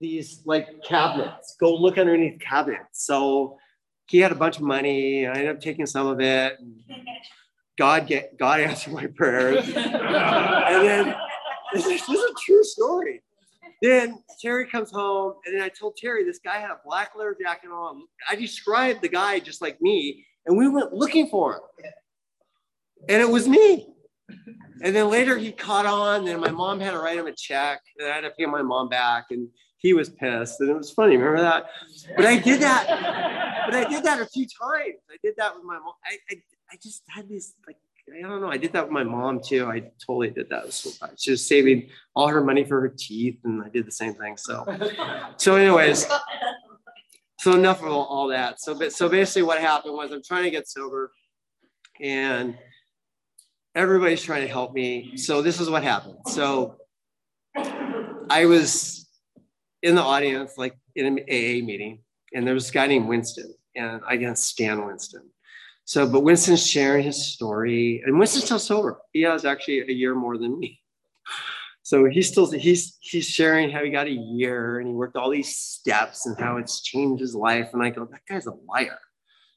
these 0.00 0.42
like 0.44 0.82
cabinets, 0.84 1.56
go 1.60 1.74
look 1.74 1.98
underneath 1.98 2.40
cabinets. 2.40 3.04
So 3.04 3.58
he 4.08 4.18
had 4.18 4.32
a 4.32 4.36
bunch 4.36 4.56
of 4.56 4.62
money. 4.62 5.26
I 5.26 5.32
ended 5.32 5.48
up 5.48 5.60
taking 5.60 5.86
some 5.86 6.06
of 6.06 6.20
it. 6.20 6.58
God 7.78 8.06
get 8.06 8.38
God 8.38 8.60
answered 8.68 8.94
my 8.94 9.06
prayers. 9.06 9.64
and 9.64 9.74
then 9.74 11.14
this 11.72 11.86
is 11.86 12.08
a 12.08 12.34
true 12.44 12.64
story. 12.64 13.22
Then 13.82 14.22
Terry 14.40 14.66
comes 14.66 14.90
home, 14.90 15.34
and 15.44 15.54
then 15.54 15.62
I 15.62 15.68
told 15.68 15.96
Terry 15.96 16.24
this 16.24 16.38
guy 16.38 16.58
had 16.58 16.70
a 16.70 16.78
black 16.84 17.12
leather 17.16 17.36
jacket 17.40 17.68
on. 17.68 18.02
I 18.28 18.34
described 18.34 19.02
the 19.02 19.08
guy 19.08 19.38
just 19.38 19.60
like 19.60 19.80
me, 19.80 20.24
and 20.46 20.56
we 20.56 20.68
went 20.68 20.92
looking 20.92 21.28
for 21.28 21.54
him. 21.54 21.92
And 23.08 23.20
it 23.20 23.28
was 23.28 23.46
me. 23.46 23.88
And 24.82 24.94
then 24.94 25.10
later 25.10 25.36
he 25.36 25.52
caught 25.52 25.86
on, 25.86 26.26
and 26.26 26.40
my 26.40 26.50
mom 26.50 26.80
had 26.80 26.92
to 26.92 26.98
write 26.98 27.18
him 27.18 27.26
a 27.26 27.32
check, 27.32 27.80
and 27.98 28.10
I 28.10 28.14
had 28.14 28.20
to 28.22 28.30
pay 28.30 28.46
my 28.46 28.62
mom 28.62 28.88
back, 28.88 29.26
and 29.30 29.48
he 29.78 29.92
was 29.92 30.08
pissed. 30.08 30.60
And 30.60 30.70
it 30.70 30.76
was 30.76 30.90
funny, 30.90 31.16
remember 31.16 31.40
that? 31.42 31.66
But 32.16 32.26
I 32.26 32.38
did 32.38 32.60
that, 32.60 32.86
but 33.66 33.74
I 33.74 33.88
did 33.88 34.04
that 34.04 34.20
a 34.20 34.26
few 34.26 34.44
times. 34.44 35.00
I 35.10 35.16
did 35.22 35.34
that 35.36 35.54
with 35.54 35.64
my 35.64 35.78
mom. 35.78 35.92
I, 36.04 36.16
I, 36.30 36.36
I 36.72 36.76
just 36.82 37.02
had 37.08 37.28
this 37.28 37.54
like 37.66 37.76
I 38.14 38.22
don't 38.22 38.40
know. 38.40 38.50
I 38.50 38.56
did 38.56 38.72
that 38.72 38.84
with 38.84 38.92
my 38.92 39.02
mom 39.02 39.40
too. 39.44 39.66
I 39.66 39.90
totally 40.04 40.30
did 40.30 40.48
that. 40.50 40.72
So 40.72 40.90
she 41.16 41.32
was 41.32 41.46
saving 41.46 41.88
all 42.14 42.28
her 42.28 42.42
money 42.42 42.64
for 42.64 42.80
her 42.80 42.88
teeth, 42.88 43.40
and 43.44 43.62
I 43.62 43.68
did 43.68 43.86
the 43.86 43.90
same 43.92 44.14
thing. 44.14 44.36
So, 44.36 44.64
so 45.36 45.56
anyways, 45.56 46.06
so 47.40 47.52
enough 47.54 47.82
of 47.82 47.88
all 47.88 48.28
that. 48.28 48.60
So, 48.60 48.88
so 48.90 49.08
basically, 49.08 49.42
what 49.42 49.60
happened 49.60 49.94
was 49.94 50.12
I'm 50.12 50.22
trying 50.22 50.44
to 50.44 50.50
get 50.50 50.68
sober, 50.68 51.10
and 52.00 52.56
everybody's 53.74 54.22
trying 54.22 54.42
to 54.42 54.48
help 54.48 54.72
me. 54.72 55.16
So 55.16 55.42
this 55.42 55.60
is 55.60 55.68
what 55.68 55.82
happened. 55.82 56.18
So 56.28 56.76
I 57.56 58.46
was 58.46 59.08
in 59.82 59.94
the 59.94 60.02
audience, 60.02 60.52
like 60.56 60.78
in 60.94 61.06
an 61.06 61.18
AA 61.28 61.64
meeting, 61.64 62.02
and 62.34 62.46
there 62.46 62.54
was 62.54 62.70
a 62.70 62.72
guy 62.72 62.86
named 62.86 63.08
Winston, 63.08 63.54
and 63.74 64.00
I 64.06 64.16
can't 64.16 64.38
stand 64.38 64.84
Winston. 64.86 65.28
So, 65.86 66.04
but 66.04 66.24
Winston's 66.24 66.66
sharing 66.66 67.04
his 67.04 67.32
story, 67.32 68.02
and 68.04 68.18
Winston's 68.18 68.46
still 68.46 68.58
sober. 68.58 68.98
He 69.12 69.22
has 69.22 69.44
actually 69.44 69.82
a 69.82 69.92
year 69.92 70.14
more 70.14 70.36
than 70.36 70.58
me. 70.58 70.80
So 71.82 72.04
he's 72.06 72.26
still 72.26 72.50
he's 72.50 72.98
he's 72.98 73.28
sharing 73.28 73.70
how 73.70 73.84
he 73.84 73.90
got 73.90 74.08
a 74.08 74.10
year 74.10 74.80
and 74.80 74.88
he 74.88 74.92
worked 74.92 75.14
all 75.14 75.30
these 75.30 75.56
steps 75.56 76.26
and 76.26 76.36
how 76.36 76.56
it's 76.56 76.82
changed 76.82 77.20
his 77.20 77.32
life. 77.32 77.68
And 77.72 77.80
I 77.80 77.90
go, 77.90 78.04
that 78.06 78.22
guy's 78.28 78.48
a 78.48 78.54
liar. 78.68 78.98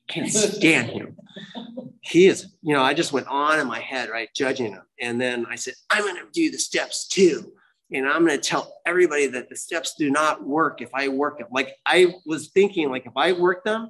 Can't 0.07 0.29
stand 0.31 0.91
him. 0.91 1.17
He 2.01 2.27
is, 2.27 2.53
you 2.61 2.73
know, 2.75 2.83
I 2.83 2.93
just 2.93 3.13
went 3.13 3.27
on 3.27 3.59
in 3.59 3.65
my 3.67 3.79
head, 3.79 4.09
right, 4.09 4.29
judging 4.35 4.73
him. 4.73 4.83
And 5.01 5.19
then 5.19 5.47
I 5.49 5.55
said, 5.55 5.73
I'm 5.89 6.03
to 6.03 6.21
do 6.31 6.51
the 6.51 6.59
steps 6.59 7.07
too. 7.07 7.51
And 7.91 8.07
I'm 8.07 8.27
to 8.27 8.37
tell 8.37 8.75
everybody 8.85 9.25
that 9.25 9.49
the 9.49 9.55
steps 9.55 9.95
do 9.97 10.11
not 10.11 10.45
work 10.45 10.81
if 10.81 10.89
I 10.93 11.07
work 11.07 11.39
them. 11.39 11.47
Like 11.51 11.73
I 11.85 12.13
was 12.27 12.49
thinking, 12.49 12.89
like 12.89 13.07
if 13.07 13.13
I 13.15 13.31
work 13.33 13.63
them 13.63 13.89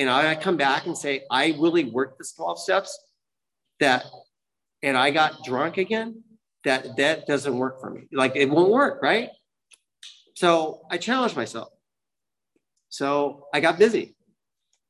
and 0.00 0.08
I 0.08 0.34
come 0.34 0.56
back 0.56 0.86
and 0.86 0.96
say, 0.96 1.24
I 1.30 1.54
really 1.58 1.84
worked 1.84 2.16
the 2.18 2.26
12 2.34 2.58
steps, 2.58 2.98
that, 3.80 4.06
and 4.82 4.96
I 4.96 5.10
got 5.10 5.44
drunk 5.44 5.76
again, 5.76 6.22
that 6.64 6.96
that 6.96 7.26
doesn't 7.26 7.56
work 7.56 7.80
for 7.80 7.90
me. 7.90 8.02
Like 8.10 8.34
it 8.34 8.48
won't 8.48 8.70
work, 8.70 9.02
right? 9.02 9.28
So 10.36 10.86
I 10.90 10.96
challenged 10.96 11.36
myself. 11.36 11.68
So 12.88 13.46
I 13.52 13.60
got 13.60 13.78
busy. 13.78 14.16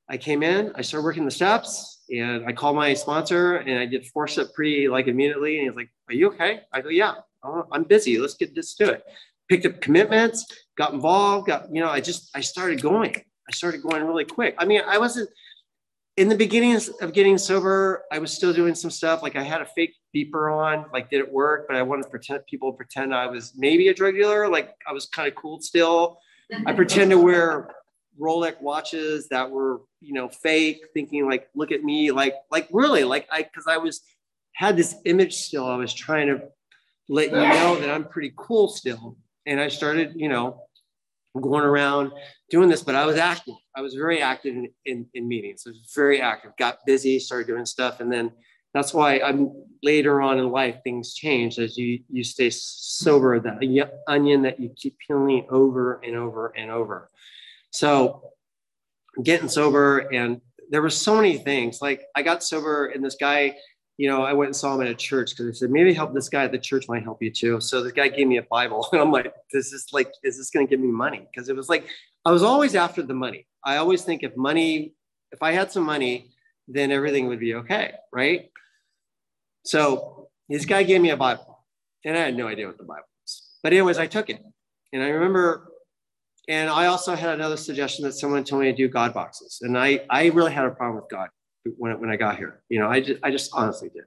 I 0.09 0.17
came 0.17 0.45
in, 0.45 0.73
I 0.77 0.83
started 0.83 1.05
working 1.05 1.25
the 1.25 1.31
steps, 1.33 2.05
and 2.09 2.47
I 2.47 2.53
called 2.53 2.77
my 2.77 2.95
sponsor 2.95 3.57
and 3.57 3.81
I 3.81 3.87
did 3.87 4.07
four 4.07 4.29
step 4.29 4.49
pretty 4.55 4.89
like 4.89 5.09
immediately. 5.09 5.59
And 5.59 5.69
he's 5.69 5.77
like, 5.77 5.91
Are 6.09 6.15
you 6.15 6.29
okay? 6.29 6.61
I 6.73 6.81
go, 6.83 6.89
Yeah, 6.89 7.15
I'm 7.73 7.83
busy. 7.83 8.19
Let's 8.19 8.35
get 8.35 8.55
this 8.55 8.75
to 8.77 8.93
it. 8.93 9.03
Picked 9.49 9.67
up 9.67 9.81
commitments, 9.81 10.47
got 10.79 10.93
involved, 10.93 11.49
got, 11.49 11.67
you 11.73 11.81
know, 11.81 11.89
I 11.89 12.01
just, 12.01 12.31
I 12.35 12.41
started 12.41 12.81
going. 12.81 13.17
I 13.51 13.53
started 13.53 13.83
going 13.83 14.05
really 14.05 14.25
quick. 14.25 14.55
I 14.59 14.65
mean, 14.65 14.81
I 14.87 14.97
wasn't 14.99 15.29
in 16.17 16.29
the 16.29 16.37
beginnings 16.37 16.89
of 17.01 17.13
getting 17.13 17.37
sober, 17.37 18.05
I 18.13 18.21
was 18.21 18.33
still 18.33 18.53
doing 18.53 18.77
some 18.77 18.91
stuff. 18.91 19.25
Like 19.25 19.35
I 19.35 19.43
had 19.43 19.61
a 19.61 19.67
fake 19.67 19.95
beeper 20.15 20.55
on, 20.57 20.85
like 20.93 21.11
did 21.11 21.19
it 21.19 21.33
work? 21.33 21.67
But 21.67 21.77
I 21.77 21.83
wanted 21.83 22.05
to 22.05 22.11
pretend 22.11 22.47
people 22.47 22.73
pretend 22.73 23.13
I 23.13 23.27
was 23.27 23.55
maybe 23.57 23.89
a 23.89 23.95
drug 23.95 24.15
dealer. 24.15 24.49
Like 24.49 24.77
I 24.89 24.93
was 24.93 25.07
kind 25.07 25.27
of 25.27 25.35
cool 25.35 25.61
still. 25.61 26.19
I 26.65 26.73
pretend 26.73 27.11
to 27.11 27.19
wear 27.19 27.71
Rolex 28.21 28.61
watches 28.61 29.29
that 29.29 29.51
were, 29.51 29.81
you 30.01 30.13
know, 30.13 30.29
fake, 30.29 30.81
thinking 30.95 31.29
like, 31.29 31.49
look 31.55 31.73
at 31.73 31.83
me, 31.83 32.13
like, 32.13 32.35
like 32.53 32.69
really, 32.71 33.03
like 33.03 33.27
I, 33.33 33.43
because 33.43 33.67
I 33.67 33.79
was 33.79 34.01
had 34.53 34.77
this 34.77 34.95
image 35.07 35.35
still. 35.35 35.67
I 35.67 35.77
was 35.77 35.93
trying 35.93 36.29
to 36.29 36.43
let 37.09 37.31
you 37.31 37.37
know 37.37 37.81
that 37.81 37.91
I'm 37.91 38.05
pretty 38.05 38.33
cool 38.37 38.69
still. 38.69 39.17
And 39.47 39.59
I 39.59 39.69
started, 39.69 40.13
you 40.15 40.29
know, 40.29 40.63
going 41.39 41.65
around 41.65 42.13
doing 42.51 42.69
this, 42.69 42.83
but 42.83 42.95
I 42.95 43.07
was 43.07 43.17
active. 43.17 43.55
I 43.77 43.83
was 43.83 43.95
very 43.95 44.21
active 44.21 44.55
in, 44.55 44.69
in, 44.85 45.07
in 45.15 45.29
meetings. 45.29 45.63
I 45.67 45.71
was 45.71 45.93
very 45.95 46.21
active, 46.21 46.53
got 46.59 46.79
busy, 46.87 47.19
started 47.19 47.47
doing 47.47 47.67
stuff. 47.67 48.01
And 48.01 48.13
then 48.13 48.33
that's 48.75 48.95
why 48.95 49.21
I'm 49.21 49.53
later 49.83 50.21
on 50.21 50.39
in 50.39 50.51
life, 50.51 50.77
things 50.85 51.15
change 51.15 51.59
as 51.59 51.77
you, 51.77 52.01
you 52.09 52.25
stay 52.25 52.51
sober, 52.51 53.41
that 53.41 53.93
onion 54.07 54.43
that 54.43 54.61
you 54.61 54.71
keep 54.77 54.97
peeling 55.07 55.47
over 55.51 56.01
and 56.05 56.17
over 56.17 56.53
and 56.57 56.71
over. 56.71 57.11
So 57.71 58.31
getting 59.23 59.49
sober 59.49 59.99
and 60.13 60.41
there 60.71 60.83
were 60.83 60.91
so 60.91 61.17
many 61.17 61.37
things 61.37 61.83
like 61.83 62.05
I 62.15 62.23
got 62.23 62.45
sober 62.45 62.87
and 62.87 63.05
this 63.05 63.17
guy, 63.21 63.57
you 64.01 64.09
know, 64.09 64.23
I 64.23 64.33
went 64.33 64.49
and 64.49 64.57
saw 64.57 64.75
him 64.75 64.81
at 64.81 64.87
a 64.87 64.95
church 64.95 65.33
because 65.33 65.47
I 65.47 65.53
said, 65.53 65.71
maybe 65.71 65.93
help 65.93 66.15
this 66.15 66.31
guy 66.31 66.45
at 66.45 66.53
the 66.53 66.59
church 66.59 66.89
might 66.89 67.03
help 67.03 67.23
you 67.23 67.31
too. 67.31 67.61
So 67.61 67.83
the 67.83 67.93
guy 67.93 68.09
gave 68.09 68.27
me 68.27 68.39
a 68.39 68.43
Bible 68.45 68.89
and 68.93 69.01
I'm 69.03 69.13
like, 69.13 69.31
this 69.53 69.75
is 69.75 69.89
like, 69.93 70.11
is 70.25 70.39
this 70.39 70.49
going 70.49 70.67
to 70.67 70.71
give 70.71 70.81
me 70.81 70.91
money? 70.91 71.29
Because 71.31 71.51
it 71.51 71.55
was 71.55 71.69
like, 71.69 71.87
I 72.25 72.33
was 72.33 72.43
always 72.43 72.75
after 72.75 73.03
the 73.03 73.13
money. 73.13 73.47
I 73.63 73.77
always 73.77 74.03
think 74.03 74.23
if 74.23 74.35
money, 74.39 74.95
if 75.33 75.43
I 75.43 75.53
had 75.53 75.71
some 75.71 75.83
money, 75.83 76.31
then 76.67 76.91
everything 76.91 77.27
would 77.27 77.41
be 77.41 77.57
okay. 77.57 77.93
Right. 78.11 78.51
So 79.67 80.31
this 80.49 80.65
guy 80.65 80.83
gave 80.83 81.03
me 81.03 81.11
a 81.11 81.17
Bible 81.19 81.63
and 82.03 82.17
I 82.17 82.21
had 82.21 82.35
no 82.35 82.49
idea 82.49 82.69
what 82.69 82.79
the 82.79 82.85
Bible 82.85 83.05
was. 83.23 83.51
But 83.63 83.75
anyways, 83.75 83.99
I 83.99 84.07
took 84.07 84.31
it. 84.31 84.43
And 84.95 85.03
I 85.03 85.09
remember 85.09 85.73
and 86.49 86.71
I 86.71 86.87
also 86.87 87.15
had 87.15 87.35
another 87.35 87.59
suggestion 87.59 88.07
that 88.07 88.15
someone 88.15 88.45
told 88.45 88.63
me 88.63 88.71
to 88.71 88.77
do 88.77 88.89
God 88.89 89.13
boxes. 89.13 89.59
And 89.61 89.77
I, 89.77 90.01
I 90.09 90.29
really 90.29 90.53
had 90.53 90.65
a 90.65 90.71
problem 90.71 90.97
with 90.97 91.11
God 91.11 91.29
when, 91.77 92.01
when 92.01 92.11
I 92.11 92.17
got 92.17 92.37
here. 92.37 92.63
You 92.69 92.81
know, 92.81 92.89
I 92.89 93.01
just, 93.01 93.21
I 93.23 93.31
just 93.31 93.51
honestly 93.53 93.91
did. 93.91 94.05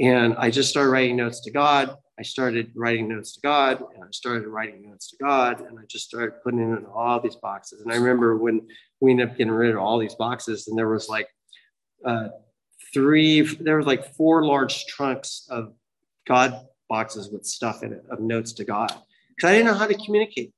And 0.00 0.34
I 0.36 0.50
just 0.50 0.70
started 0.70 0.90
writing 0.90 1.16
notes 1.16 1.40
to 1.42 1.50
God. 1.50 1.96
I 2.18 2.22
started 2.22 2.72
writing 2.74 3.08
notes 3.08 3.34
to 3.34 3.40
God 3.40 3.82
and 3.94 4.02
I 4.02 4.08
started 4.10 4.46
writing 4.48 4.88
notes 4.88 5.10
to 5.10 5.16
God 5.22 5.60
and 5.60 5.78
I 5.78 5.82
just 5.88 6.06
started 6.06 6.42
putting 6.42 6.60
in 6.60 6.84
all 6.86 7.20
these 7.20 7.36
boxes. 7.36 7.80
And 7.80 7.92
I 7.92 7.96
remember 7.96 8.36
when 8.36 8.66
we 9.00 9.12
ended 9.12 9.30
up 9.30 9.36
getting 9.36 9.52
rid 9.52 9.74
of 9.74 9.80
all 9.80 9.98
these 9.98 10.16
boxes 10.16 10.68
and 10.68 10.76
there 10.76 10.88
was 10.88 11.08
like 11.08 11.28
uh, 12.04 12.28
three, 12.92 13.42
there 13.42 13.76
was 13.76 13.86
like 13.86 14.14
four 14.14 14.44
large 14.44 14.86
trunks 14.86 15.46
of 15.48 15.74
God 16.26 16.66
boxes 16.88 17.30
with 17.30 17.44
stuff 17.44 17.82
in 17.82 17.92
it 17.92 18.04
of 18.10 18.20
notes 18.20 18.52
to 18.54 18.64
God 18.64 18.92
because 19.36 19.50
I 19.50 19.52
didn't 19.52 19.66
know 19.66 19.74
how 19.74 19.86
to 19.86 19.94
communicate. 19.94 20.52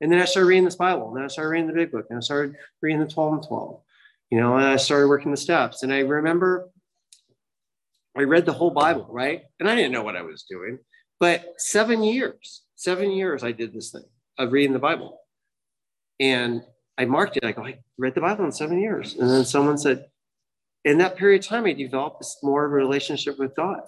And 0.00 0.10
then 0.10 0.20
I 0.20 0.24
started 0.24 0.48
reading 0.48 0.64
this 0.64 0.76
Bible. 0.76 1.08
And 1.08 1.16
then 1.16 1.24
I 1.24 1.28
started 1.28 1.50
reading 1.50 1.66
the 1.66 1.72
big 1.74 1.92
book. 1.92 2.06
And 2.10 2.16
I 2.16 2.20
started 2.20 2.56
reading 2.82 3.00
the 3.00 3.06
12 3.06 3.32
and 3.34 3.42
12. 3.42 3.80
You 4.34 4.40
know, 4.40 4.56
and 4.56 4.66
I 4.66 4.74
started 4.74 5.06
working 5.06 5.30
the 5.30 5.36
steps. 5.36 5.84
And 5.84 5.92
I 5.92 6.00
remember 6.00 6.68
I 8.16 8.22
read 8.22 8.46
the 8.46 8.52
whole 8.52 8.72
Bible, 8.72 9.06
right? 9.08 9.42
And 9.60 9.70
I 9.70 9.76
didn't 9.76 9.92
know 9.92 10.02
what 10.02 10.16
I 10.16 10.22
was 10.22 10.42
doing. 10.50 10.80
But 11.20 11.54
seven 11.58 12.02
years, 12.02 12.64
seven 12.74 13.12
years 13.12 13.44
I 13.44 13.52
did 13.52 13.72
this 13.72 13.92
thing 13.92 14.02
of 14.36 14.50
reading 14.50 14.72
the 14.72 14.80
Bible. 14.80 15.20
And 16.18 16.64
I 16.98 17.04
marked 17.04 17.36
it. 17.36 17.44
I 17.44 17.52
go, 17.52 17.64
I 17.64 17.78
read 17.96 18.16
the 18.16 18.22
Bible 18.22 18.44
in 18.44 18.50
seven 18.50 18.80
years. 18.80 19.14
And 19.14 19.30
then 19.30 19.44
someone 19.44 19.78
said, 19.78 20.06
in 20.84 20.98
that 20.98 21.14
period 21.14 21.42
of 21.42 21.46
time, 21.46 21.66
I 21.66 21.72
developed 21.72 22.26
more 22.42 22.64
of 22.64 22.72
a 22.72 22.74
relationship 22.74 23.38
with 23.38 23.54
God. 23.54 23.82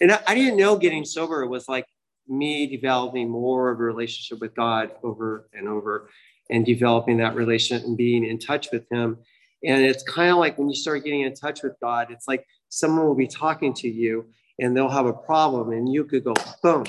And 0.00 0.12
I, 0.12 0.20
I 0.26 0.34
didn't 0.34 0.56
know 0.56 0.78
getting 0.78 1.04
sober 1.04 1.46
was 1.46 1.68
like 1.68 1.84
me 2.26 2.66
developing 2.66 3.28
more 3.28 3.70
of 3.70 3.78
a 3.78 3.82
relationship 3.82 4.40
with 4.40 4.56
God 4.56 4.92
over 5.02 5.50
and 5.52 5.68
over 5.68 6.08
and 6.48 6.64
developing 6.64 7.18
that 7.18 7.34
relationship 7.34 7.86
and 7.86 7.98
being 7.98 8.24
in 8.24 8.38
touch 8.38 8.70
with 8.72 8.90
Him. 8.90 9.18
And 9.64 9.84
it's 9.84 10.02
kind 10.02 10.30
of 10.30 10.38
like 10.38 10.58
when 10.58 10.68
you 10.68 10.74
start 10.74 11.04
getting 11.04 11.22
in 11.22 11.34
touch 11.34 11.62
with 11.62 11.74
God, 11.80 12.08
it's 12.10 12.26
like 12.26 12.46
someone 12.68 13.06
will 13.06 13.14
be 13.14 13.26
talking 13.26 13.74
to 13.74 13.88
you 13.88 14.26
and 14.58 14.76
they'll 14.76 14.88
have 14.88 15.06
a 15.06 15.12
problem 15.12 15.72
and 15.72 15.92
you 15.92 16.04
could 16.04 16.24
go 16.24 16.34
boom. 16.62 16.84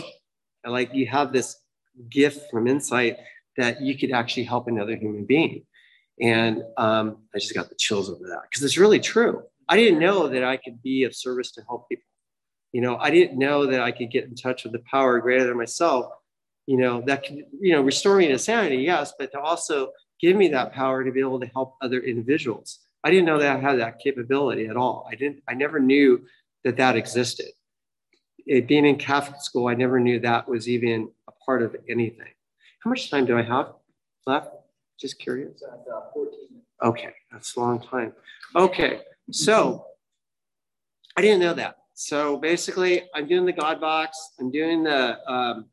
And 0.63 0.71
like 0.71 0.93
you 0.93 1.07
have 1.07 1.33
this 1.33 1.57
gift 2.09 2.49
from 2.49 2.67
insight 2.67 3.17
that 3.57 3.81
you 3.81 3.97
could 3.97 4.11
actually 4.11 4.43
help 4.43 4.67
another 4.67 4.95
human 4.95 5.25
being. 5.25 5.65
And 6.21 6.63
um, 6.77 7.17
I 7.33 7.39
just 7.39 7.53
got 7.53 7.69
the 7.69 7.75
chills 7.75 8.09
over 8.09 8.27
that 8.27 8.43
because 8.49 8.63
it's 8.63 8.77
really 8.77 8.99
true. 8.99 9.43
I 9.67 9.75
didn't 9.75 9.99
know 9.99 10.27
that 10.27 10.43
I 10.43 10.57
could 10.57 10.81
be 10.81 11.03
of 11.03 11.15
service 11.15 11.51
to 11.53 11.63
help 11.67 11.89
people. 11.89 12.03
You 12.73 12.81
know, 12.81 12.97
I 12.97 13.09
didn't 13.09 13.37
know 13.37 13.65
that 13.67 13.81
I 13.81 13.91
could 13.91 14.11
get 14.11 14.25
in 14.25 14.35
touch 14.35 14.63
with 14.63 14.73
the 14.73 14.83
power 14.89 15.19
greater 15.19 15.45
than 15.45 15.57
myself. 15.57 16.05
You 16.67 16.77
know, 16.77 17.01
that 17.07 17.25
could, 17.25 17.45
you 17.59 17.73
know, 17.73 17.81
restore 17.81 18.17
me 18.17 18.27
to 18.27 18.39
sanity, 18.39 18.77
yes, 18.77 19.13
but 19.17 19.31
to 19.31 19.39
also 19.39 19.89
give 20.21 20.37
me 20.37 20.47
that 20.49 20.71
power 20.71 21.03
to 21.03 21.11
be 21.11 21.19
able 21.19 21.39
to 21.39 21.47
help 21.47 21.75
other 21.81 21.99
individuals. 21.99 22.79
I 23.03 23.09
didn't 23.09 23.25
know 23.25 23.39
that 23.39 23.57
I 23.57 23.59
had 23.59 23.79
that 23.79 23.99
capability 23.99 24.67
at 24.67 24.77
all. 24.77 25.07
I 25.11 25.15
didn't, 25.15 25.41
I 25.47 25.53
never 25.55 25.79
knew 25.79 26.23
that 26.63 26.77
that 26.77 26.95
existed. 26.95 27.47
It, 28.45 28.67
being 28.67 28.85
in 28.85 28.97
Catholic 28.97 29.41
school, 29.41 29.67
I 29.67 29.73
never 29.73 29.99
knew 29.99 30.19
that 30.19 30.47
was 30.47 30.69
even 30.69 31.09
a 31.27 31.31
part 31.45 31.63
of 31.63 31.75
anything. 31.89 32.27
How 32.79 32.89
much 32.89 33.09
time 33.09 33.25
do 33.25 33.37
I 33.37 33.41
have 33.41 33.73
left? 34.25 34.49
Just 34.99 35.19
curious. 35.19 35.63
Okay, 36.83 37.13
that's 37.31 37.55
a 37.55 37.59
long 37.59 37.81
time. 37.81 38.13
Okay, 38.55 39.01
so 39.31 39.85
I 41.17 41.21
didn't 41.21 41.39
know 41.39 41.53
that. 41.53 41.77
So 41.93 42.37
basically, 42.37 43.03
I'm 43.13 43.27
doing 43.27 43.45
the 43.45 43.53
God 43.53 43.79
box. 43.79 44.17
I'm 44.39 44.51
doing 44.51 44.83
the. 44.83 45.19
Um, 45.31 45.65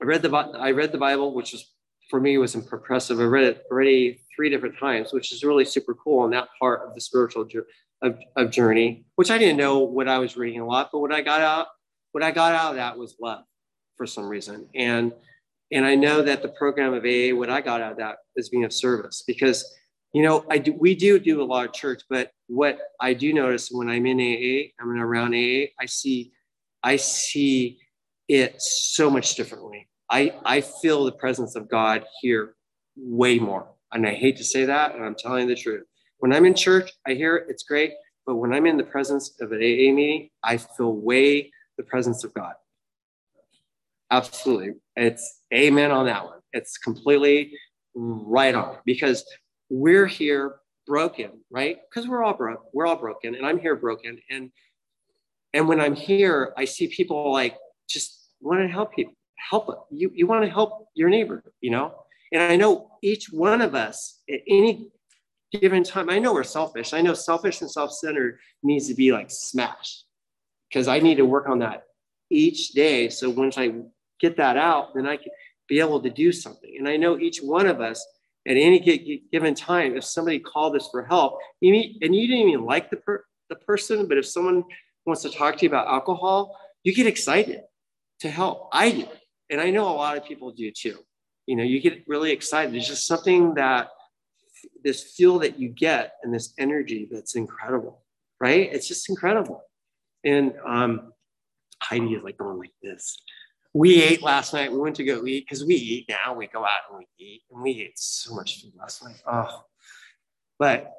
I 0.00 0.04
read 0.04 0.22
the 0.22 0.30
I 0.30 0.72
read 0.72 0.92
the 0.92 0.98
Bible, 0.98 1.34
which 1.34 1.52
was 1.52 1.73
for 2.10 2.20
me 2.20 2.38
was 2.38 2.54
impressive. 2.54 3.20
I 3.20 3.24
read 3.24 3.44
it 3.44 3.64
already 3.70 4.20
three 4.34 4.50
different 4.50 4.78
times, 4.78 5.12
which 5.12 5.32
is 5.32 5.44
really 5.44 5.64
super 5.64 5.94
cool 5.94 6.20
on 6.20 6.30
that 6.30 6.48
part 6.58 6.86
of 6.86 6.94
the 6.94 7.00
spiritual 7.00 7.48
of, 8.02 8.18
of 8.36 8.50
journey, 8.50 9.06
which 9.16 9.30
I 9.30 9.38
didn't 9.38 9.56
know 9.56 9.78
what 9.80 10.08
I 10.08 10.18
was 10.18 10.36
reading 10.36 10.60
a 10.60 10.66
lot, 10.66 10.90
but 10.92 10.98
what 10.98 11.12
I 11.12 11.20
got 11.20 11.40
out, 11.40 11.68
what 12.12 12.22
I 12.22 12.30
got 12.30 12.54
out 12.54 12.70
of 12.70 12.76
that 12.76 12.98
was 12.98 13.16
love 13.20 13.44
for 13.96 14.06
some 14.06 14.28
reason. 14.28 14.68
And 14.74 15.12
and 15.72 15.84
I 15.84 15.94
know 15.94 16.22
that 16.22 16.42
the 16.42 16.48
program 16.48 16.92
of 16.92 17.04
AA, 17.04 17.34
what 17.34 17.50
I 17.50 17.60
got 17.60 17.80
out 17.80 17.92
of 17.92 17.98
that 17.98 18.16
is 18.36 18.48
being 18.50 18.64
of 18.64 18.72
service 18.72 19.24
because 19.26 19.64
you 20.14 20.22
know, 20.22 20.44
I 20.48 20.58
do, 20.58 20.72
we 20.72 20.94
do 20.94 21.18
do 21.18 21.42
a 21.42 21.44
lot 21.44 21.66
of 21.66 21.72
church, 21.72 22.02
but 22.08 22.30
what 22.46 22.78
I 23.00 23.14
do 23.14 23.34
notice 23.34 23.68
when 23.70 23.90
I'm 23.90 24.06
in 24.06 24.20
AA, 24.20 24.70
I'm 24.80 24.88
around 24.88 25.34
AA, 25.34 25.66
I 25.78 25.86
see, 25.86 26.32
I 26.84 26.96
see 26.96 27.80
it 28.28 28.62
so 28.62 29.10
much 29.10 29.34
differently. 29.34 29.88
I, 30.10 30.34
I 30.44 30.60
feel 30.60 31.04
the 31.04 31.12
presence 31.12 31.56
of 31.56 31.68
God 31.68 32.04
here 32.20 32.54
way 32.96 33.38
more. 33.38 33.68
And 33.92 34.06
I 34.06 34.14
hate 34.14 34.36
to 34.38 34.44
say 34.44 34.64
that, 34.64 34.94
and 34.94 35.04
I'm 35.04 35.14
telling 35.14 35.46
the 35.46 35.54
truth. 35.54 35.84
When 36.18 36.32
I'm 36.32 36.44
in 36.44 36.54
church, 36.54 36.92
I 37.06 37.14
hear 37.14 37.36
it, 37.36 37.46
it's 37.48 37.62
great. 37.62 37.92
But 38.26 38.36
when 38.36 38.52
I'm 38.52 38.66
in 38.66 38.76
the 38.76 38.84
presence 38.84 39.34
of 39.40 39.52
an 39.52 39.58
AA 39.58 39.92
meeting, 39.92 40.30
I 40.42 40.56
feel 40.56 40.92
way 40.92 41.52
the 41.76 41.84
presence 41.84 42.24
of 42.24 42.32
God. 42.34 42.54
Absolutely. 44.10 44.74
It's 44.96 45.42
amen 45.52 45.90
on 45.90 46.06
that 46.06 46.24
one. 46.24 46.38
It's 46.52 46.78
completely 46.78 47.52
right 47.94 48.54
on 48.54 48.78
because 48.84 49.24
we're 49.68 50.06
here 50.06 50.56
broken, 50.86 51.30
right? 51.50 51.78
Because 51.88 52.08
we're 52.08 52.22
all 52.22 52.34
broke. 52.34 52.64
We're 52.72 52.86
all 52.86 52.96
broken, 52.96 53.34
and 53.34 53.46
I'm 53.46 53.58
here 53.58 53.76
broken. 53.76 54.18
And 54.30 54.50
and 55.52 55.68
when 55.68 55.80
I'm 55.80 55.94
here, 55.94 56.52
I 56.56 56.64
see 56.64 56.88
people 56.88 57.32
like 57.32 57.56
just 57.88 58.28
want 58.40 58.60
to 58.60 58.68
help 58.68 58.94
people. 58.94 59.14
Help. 59.36 59.86
You 59.90 60.10
you 60.14 60.26
want 60.26 60.44
to 60.44 60.50
help 60.50 60.88
your 60.94 61.08
neighbor, 61.08 61.42
you 61.60 61.70
know. 61.70 61.94
And 62.32 62.42
I 62.42 62.56
know 62.56 62.90
each 63.02 63.30
one 63.30 63.60
of 63.60 63.74
us 63.74 64.20
at 64.28 64.40
any 64.48 64.90
given 65.52 65.84
time. 65.84 66.10
I 66.10 66.18
know 66.18 66.32
we're 66.32 66.44
selfish. 66.44 66.92
I 66.92 67.00
know 67.00 67.14
selfish 67.14 67.60
and 67.60 67.70
self-centered 67.70 68.38
needs 68.62 68.88
to 68.88 68.94
be 68.94 69.12
like 69.12 69.30
smashed 69.30 70.04
because 70.68 70.88
I 70.88 70.98
need 70.98 71.16
to 71.16 71.26
work 71.26 71.48
on 71.48 71.60
that 71.60 71.84
each 72.30 72.70
day. 72.70 73.08
So 73.08 73.30
once 73.30 73.56
I 73.58 73.72
get 74.20 74.36
that 74.38 74.56
out, 74.56 74.94
then 74.94 75.06
I 75.06 75.16
can 75.16 75.30
be 75.68 75.80
able 75.80 76.00
to 76.02 76.10
do 76.10 76.32
something. 76.32 76.74
And 76.78 76.88
I 76.88 76.96
know 76.96 77.18
each 77.18 77.38
one 77.38 77.66
of 77.66 77.80
us 77.80 78.04
at 78.46 78.56
any 78.56 79.22
given 79.32 79.54
time, 79.54 79.96
if 79.96 80.04
somebody 80.04 80.38
called 80.38 80.76
us 80.76 80.88
for 80.90 81.04
help, 81.04 81.38
you 81.60 81.72
need, 81.72 81.98
and 82.02 82.14
you 82.14 82.26
didn't 82.26 82.48
even 82.48 82.64
like 82.64 82.90
the, 82.90 82.96
per, 82.98 83.24
the 83.48 83.56
person, 83.56 84.06
but 84.06 84.18
if 84.18 84.26
someone 84.26 84.64
wants 85.06 85.22
to 85.22 85.30
talk 85.30 85.56
to 85.56 85.62
you 85.62 85.68
about 85.68 85.86
alcohol, 85.86 86.58
you 86.82 86.94
get 86.94 87.06
excited 87.06 87.62
to 88.20 88.30
help. 88.30 88.68
I 88.72 88.90
do. 88.90 89.06
And 89.50 89.60
I 89.60 89.70
know 89.70 89.88
a 89.88 89.96
lot 89.96 90.16
of 90.16 90.24
people 90.24 90.50
do 90.52 90.70
too. 90.70 90.98
You 91.46 91.56
know, 91.56 91.64
you 91.64 91.80
get 91.80 92.04
really 92.06 92.32
excited. 92.32 92.74
It's 92.74 92.88
just 92.88 93.06
something 93.06 93.54
that 93.54 93.88
this 94.82 95.14
feel 95.14 95.38
that 95.40 95.58
you 95.58 95.68
get 95.68 96.14
and 96.22 96.32
this 96.32 96.54
energy 96.58 97.06
that's 97.10 97.34
incredible, 97.34 98.02
right? 98.40 98.72
It's 98.72 98.88
just 98.88 99.08
incredible. 99.10 99.62
And 100.24 100.54
um, 100.64 101.12
Heidi 101.82 102.14
is 102.14 102.22
like 102.22 102.38
going 102.38 102.58
like 102.58 102.72
this 102.82 103.18
we 103.74 104.00
ate 104.00 104.22
last 104.22 104.54
night. 104.54 104.72
We 104.72 104.78
went 104.78 104.96
to 104.96 105.04
go 105.04 105.26
eat 105.26 105.44
because 105.46 105.64
we 105.64 105.74
eat 105.74 106.06
now. 106.08 106.32
We 106.34 106.46
go 106.46 106.64
out 106.64 106.82
and 106.88 106.98
we 106.98 107.06
eat, 107.18 107.42
and 107.50 107.60
we 107.60 107.82
ate 107.82 107.98
so 107.98 108.34
much 108.34 108.62
food 108.62 108.72
last 108.78 109.04
night. 109.04 109.20
Oh, 109.26 109.64
but 110.58 110.92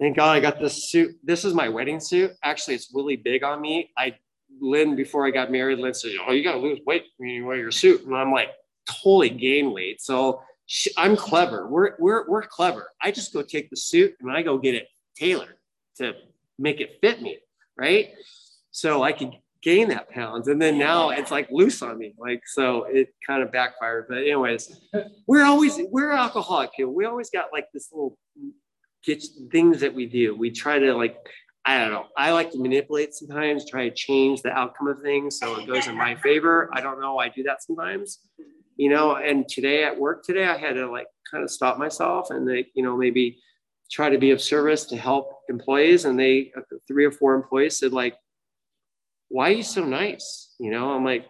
thank 0.00 0.16
God 0.16 0.36
I 0.36 0.40
got 0.40 0.60
this 0.60 0.90
suit. 0.90 1.16
This 1.22 1.44
is 1.44 1.54
my 1.54 1.68
wedding 1.68 2.00
suit. 2.00 2.32
Actually, 2.42 2.74
it's 2.74 2.90
really 2.92 3.14
big 3.14 3.44
on 3.44 3.60
me. 3.60 3.92
I 3.96 4.16
Lynn 4.60 4.96
before 4.96 5.26
I 5.26 5.30
got 5.30 5.50
married, 5.50 5.78
Lynn 5.78 5.94
said, 5.94 6.12
"Oh, 6.26 6.32
you 6.32 6.42
got 6.42 6.52
to 6.52 6.58
lose 6.58 6.80
weight 6.86 7.04
when 7.16 7.30
you 7.30 7.44
wear 7.44 7.56
your 7.56 7.70
suit," 7.70 8.04
and 8.04 8.16
I'm 8.16 8.32
like, 8.32 8.50
totally 8.88 9.30
gain 9.30 9.72
weight. 9.72 10.00
So 10.00 10.42
she, 10.66 10.90
I'm 10.96 11.16
clever. 11.16 11.68
We're 11.68 11.94
we're 11.98 12.28
we're 12.28 12.42
clever. 12.42 12.90
I 13.00 13.10
just 13.10 13.32
go 13.32 13.42
take 13.42 13.70
the 13.70 13.76
suit 13.76 14.14
and 14.20 14.30
I 14.30 14.42
go 14.42 14.58
get 14.58 14.74
it 14.74 14.88
tailored 15.16 15.56
to 15.96 16.14
make 16.58 16.80
it 16.80 16.98
fit 17.00 17.22
me, 17.22 17.38
right? 17.76 18.10
So 18.70 19.02
I 19.02 19.12
could 19.12 19.32
gain 19.62 19.88
that 19.88 20.10
pounds. 20.10 20.48
And 20.48 20.60
then 20.60 20.78
now 20.78 21.10
it's 21.10 21.30
like 21.30 21.50
loose 21.50 21.82
on 21.82 21.98
me. 21.98 22.14
Like, 22.18 22.42
so 22.46 22.84
it 22.84 23.14
kind 23.26 23.42
of 23.42 23.50
backfired. 23.50 24.06
But 24.08 24.18
anyways, 24.18 24.80
we're 25.26 25.44
always, 25.44 25.78
we're 25.90 26.12
alcoholic 26.12 26.70
here. 26.76 26.88
We 26.88 27.04
always 27.04 27.30
got 27.30 27.46
like 27.52 27.66
this 27.72 27.88
little 27.92 28.16
get 29.04 29.22
things 29.50 29.80
that 29.80 29.94
we 29.94 30.06
do. 30.06 30.36
We 30.36 30.50
try 30.50 30.78
to 30.78 30.94
like, 30.94 31.16
I 31.68 31.76
don't 31.80 31.90
know. 31.90 32.06
I 32.16 32.32
like 32.32 32.50
to 32.52 32.58
manipulate 32.58 33.12
sometimes, 33.12 33.68
try 33.68 33.86
to 33.90 33.94
change 33.94 34.40
the 34.40 34.48
outcome 34.52 34.88
of 34.88 35.02
things 35.02 35.38
so 35.38 35.60
it 35.60 35.66
goes 35.66 35.86
in 35.86 35.98
my 35.98 36.14
favor. 36.14 36.70
I 36.72 36.80
don't 36.80 36.98
know. 36.98 37.18
I 37.18 37.28
do 37.28 37.42
that 37.42 37.62
sometimes, 37.62 38.20
you 38.78 38.88
know. 38.88 39.16
And 39.16 39.46
today 39.46 39.84
at 39.84 39.94
work 40.00 40.24
today, 40.24 40.46
I 40.46 40.56
had 40.56 40.76
to 40.76 40.90
like 40.90 41.08
kind 41.30 41.44
of 41.44 41.50
stop 41.50 41.76
myself 41.76 42.30
and 42.30 42.48
they, 42.48 42.68
you 42.72 42.82
know, 42.82 42.96
maybe 42.96 43.38
try 43.90 44.08
to 44.08 44.16
be 44.16 44.30
of 44.30 44.40
service 44.40 44.86
to 44.86 44.96
help 44.96 45.30
employees. 45.50 46.06
And 46.06 46.18
they, 46.18 46.52
uh, 46.56 46.62
three 46.86 47.04
or 47.04 47.12
four 47.12 47.34
employees 47.34 47.76
said 47.76 47.92
like, 47.92 48.14
why 49.28 49.50
are 49.50 49.56
you 49.56 49.62
so 49.62 49.84
nice? 49.84 50.54
You 50.58 50.70
know, 50.70 50.92
I'm 50.92 51.04
like, 51.04 51.26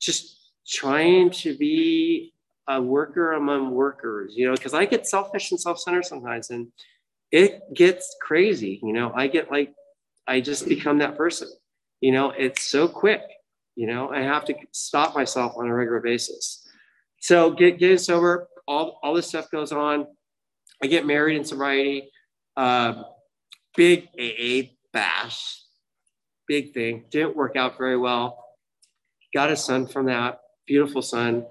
just 0.00 0.40
trying 0.66 1.30
to 1.30 1.56
be 1.56 2.34
a 2.66 2.82
worker 2.82 3.34
among 3.34 3.70
workers, 3.70 4.34
you 4.36 4.44
know, 4.48 4.54
because 4.54 4.74
I 4.74 4.86
get 4.86 5.06
selfish 5.06 5.52
and 5.52 5.60
self 5.60 5.78
centered 5.78 6.04
sometimes 6.04 6.50
and 6.50 6.66
it 7.30 7.62
gets 7.74 8.16
crazy. 8.20 8.80
You 8.82 8.92
know, 8.92 9.12
I 9.14 9.28
get 9.28 9.50
like, 9.50 9.72
I 10.26 10.40
just 10.40 10.68
become 10.68 10.98
that 10.98 11.16
person. 11.16 11.48
You 12.00 12.12
know, 12.12 12.30
it's 12.30 12.62
so 12.62 12.88
quick. 12.88 13.22
You 13.76 13.86
know, 13.86 14.10
I 14.10 14.22
have 14.22 14.44
to 14.46 14.54
stop 14.72 15.14
myself 15.14 15.54
on 15.56 15.68
a 15.68 15.74
regular 15.74 16.00
basis. 16.00 16.66
So 17.20 17.50
get 17.50 17.78
getting 17.78 17.98
sober, 17.98 18.48
all, 18.66 18.98
all 19.02 19.14
this 19.14 19.28
stuff 19.28 19.50
goes 19.50 19.72
on. 19.72 20.06
I 20.82 20.86
get 20.86 21.06
married 21.06 21.36
in 21.36 21.44
sobriety. 21.44 22.10
Uh, 22.56 23.02
big 23.76 24.08
AA 24.18 24.70
bash 24.92 25.58
big 26.48 26.72
thing. 26.72 27.04
Didn't 27.10 27.36
work 27.36 27.54
out 27.54 27.78
very 27.78 27.96
well. 27.96 28.44
Got 29.32 29.52
a 29.52 29.56
son 29.56 29.86
from 29.86 30.06
that, 30.06 30.40
beautiful 30.66 31.02
son. 31.02 31.46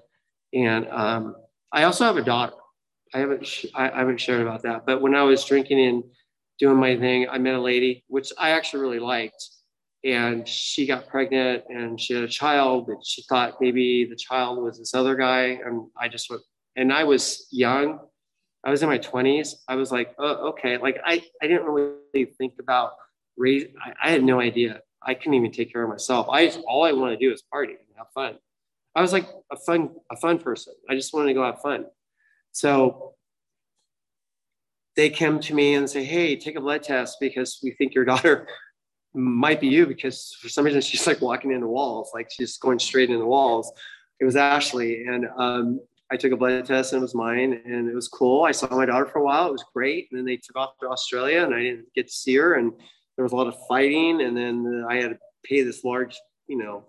And 0.53 0.87
um, 0.89 1.35
I 1.71 1.83
also 1.83 2.03
have 2.03 2.17
a 2.17 2.23
daughter. 2.23 2.53
I 3.13 3.19
haven't 3.19 3.45
sh- 3.45 3.65
I, 3.75 3.89
haven't 3.89 4.19
shared 4.19 4.41
about 4.41 4.63
that. 4.63 4.85
But 4.85 5.01
when 5.01 5.15
I 5.15 5.23
was 5.23 5.43
drinking 5.45 5.79
and 5.79 6.03
doing 6.59 6.77
my 6.77 6.97
thing, 6.97 7.27
I 7.29 7.37
met 7.37 7.55
a 7.55 7.61
lady, 7.61 8.03
which 8.07 8.31
I 8.37 8.51
actually 8.51 8.81
really 8.81 8.99
liked. 8.99 9.43
And 10.03 10.47
she 10.47 10.85
got 10.85 11.07
pregnant 11.07 11.63
and 11.69 11.99
she 11.99 12.13
had 12.13 12.23
a 12.23 12.27
child, 12.27 12.87
but 12.87 13.05
she 13.05 13.23
thought 13.23 13.59
maybe 13.59 14.05
the 14.05 14.15
child 14.15 14.61
was 14.61 14.77
this 14.77 14.93
other 14.93 15.15
guy. 15.15 15.59
And 15.65 15.87
I 15.99 16.07
just 16.07 16.29
went, 16.29 16.43
and 16.75 16.93
I 16.93 17.03
was 17.03 17.47
young. 17.51 17.99
I 18.63 18.71
was 18.71 18.83
in 18.83 18.89
my 18.89 18.99
20s. 18.99 19.55
I 19.67 19.75
was 19.75 19.91
like, 19.91 20.13
oh, 20.19 20.49
okay. 20.49 20.77
Like 20.77 20.99
I, 21.05 21.23
I 21.41 21.47
didn't 21.47 21.65
really 21.65 22.25
think 22.37 22.53
about 22.59 22.93
raise. 23.37 23.65
I, 23.83 23.93
I 24.07 24.11
had 24.11 24.23
no 24.23 24.39
idea. 24.39 24.81
I 25.01 25.13
couldn't 25.13 25.35
even 25.35 25.51
take 25.51 25.71
care 25.71 25.83
of 25.83 25.89
myself. 25.89 26.27
I 26.29 26.45
just, 26.47 26.59
all 26.67 26.83
I 26.83 26.91
want 26.91 27.17
to 27.17 27.17
do 27.17 27.33
is 27.33 27.41
party 27.41 27.73
and 27.73 27.97
have 27.97 28.07
fun. 28.13 28.37
I 28.95 29.01
was 29.01 29.13
like 29.13 29.29
a 29.51 29.55
fun 29.55 29.91
a 30.11 30.17
fun 30.17 30.39
person. 30.39 30.73
I 30.89 30.95
just 30.95 31.13
wanted 31.13 31.27
to 31.27 31.33
go 31.35 31.43
have 31.43 31.61
fun. 31.61 31.85
So 32.57 33.13
they 34.95 35.11
come 35.11 35.39
to 35.41 35.53
me 35.53 35.75
and 35.75 35.87
say, 35.87 36.03
"Hey, 36.03 36.35
take 36.35 36.55
a 36.55 36.61
blood 36.61 36.81
test 36.81 37.17
because 37.21 37.59
we 37.61 37.69
think 37.69 37.93
your 37.93 38.03
daughter 38.03 38.47
might 39.13 39.61
be 39.61 39.67
you 39.67 39.85
because 39.85 40.35
for 40.41 40.49
some 40.49 40.65
reason 40.65 40.81
she's 40.81 41.05
like 41.05 41.21
walking 41.21 41.51
into 41.51 41.67
walls, 41.67 42.09
like 42.15 42.29
she's 42.31 42.57
going 42.57 42.79
straight 42.79 43.11
into 43.11 43.27
walls." 43.27 43.71
It 44.19 44.25
was 44.25 44.35
Ashley, 44.35 45.05
and 45.05 45.27
um, 45.37 45.79
I 46.11 46.17
took 46.17 46.31
a 46.31 46.35
blood 46.35 46.65
test 46.65 46.93
and 46.93 46.99
it 46.99 47.03
was 47.03 47.13
mine, 47.13 47.61
and 47.63 47.87
it 47.87 47.93
was 47.93 48.07
cool. 48.07 48.43
I 48.45 48.53
saw 48.53 48.75
my 48.75 48.87
daughter 48.87 49.05
for 49.05 49.19
a 49.19 49.23
while; 49.23 49.49
it 49.49 49.51
was 49.51 49.65
great. 49.71 50.07
And 50.09 50.17
then 50.17 50.25
they 50.25 50.37
took 50.37 50.55
off 50.55 50.79
to 50.79 50.87
Australia, 50.87 51.43
and 51.43 51.53
I 51.53 51.61
didn't 51.61 51.93
get 51.93 52.07
to 52.07 52.13
see 52.13 52.37
her, 52.37 52.55
and 52.55 52.73
there 53.17 53.23
was 53.23 53.33
a 53.33 53.35
lot 53.35 53.45
of 53.45 53.67
fighting, 53.67 54.21
and 54.21 54.35
then 54.35 54.83
I 54.89 54.95
had 54.95 55.11
to 55.11 55.19
pay 55.43 55.61
this 55.61 55.83
large, 55.83 56.17
you 56.47 56.57
know, 56.57 56.83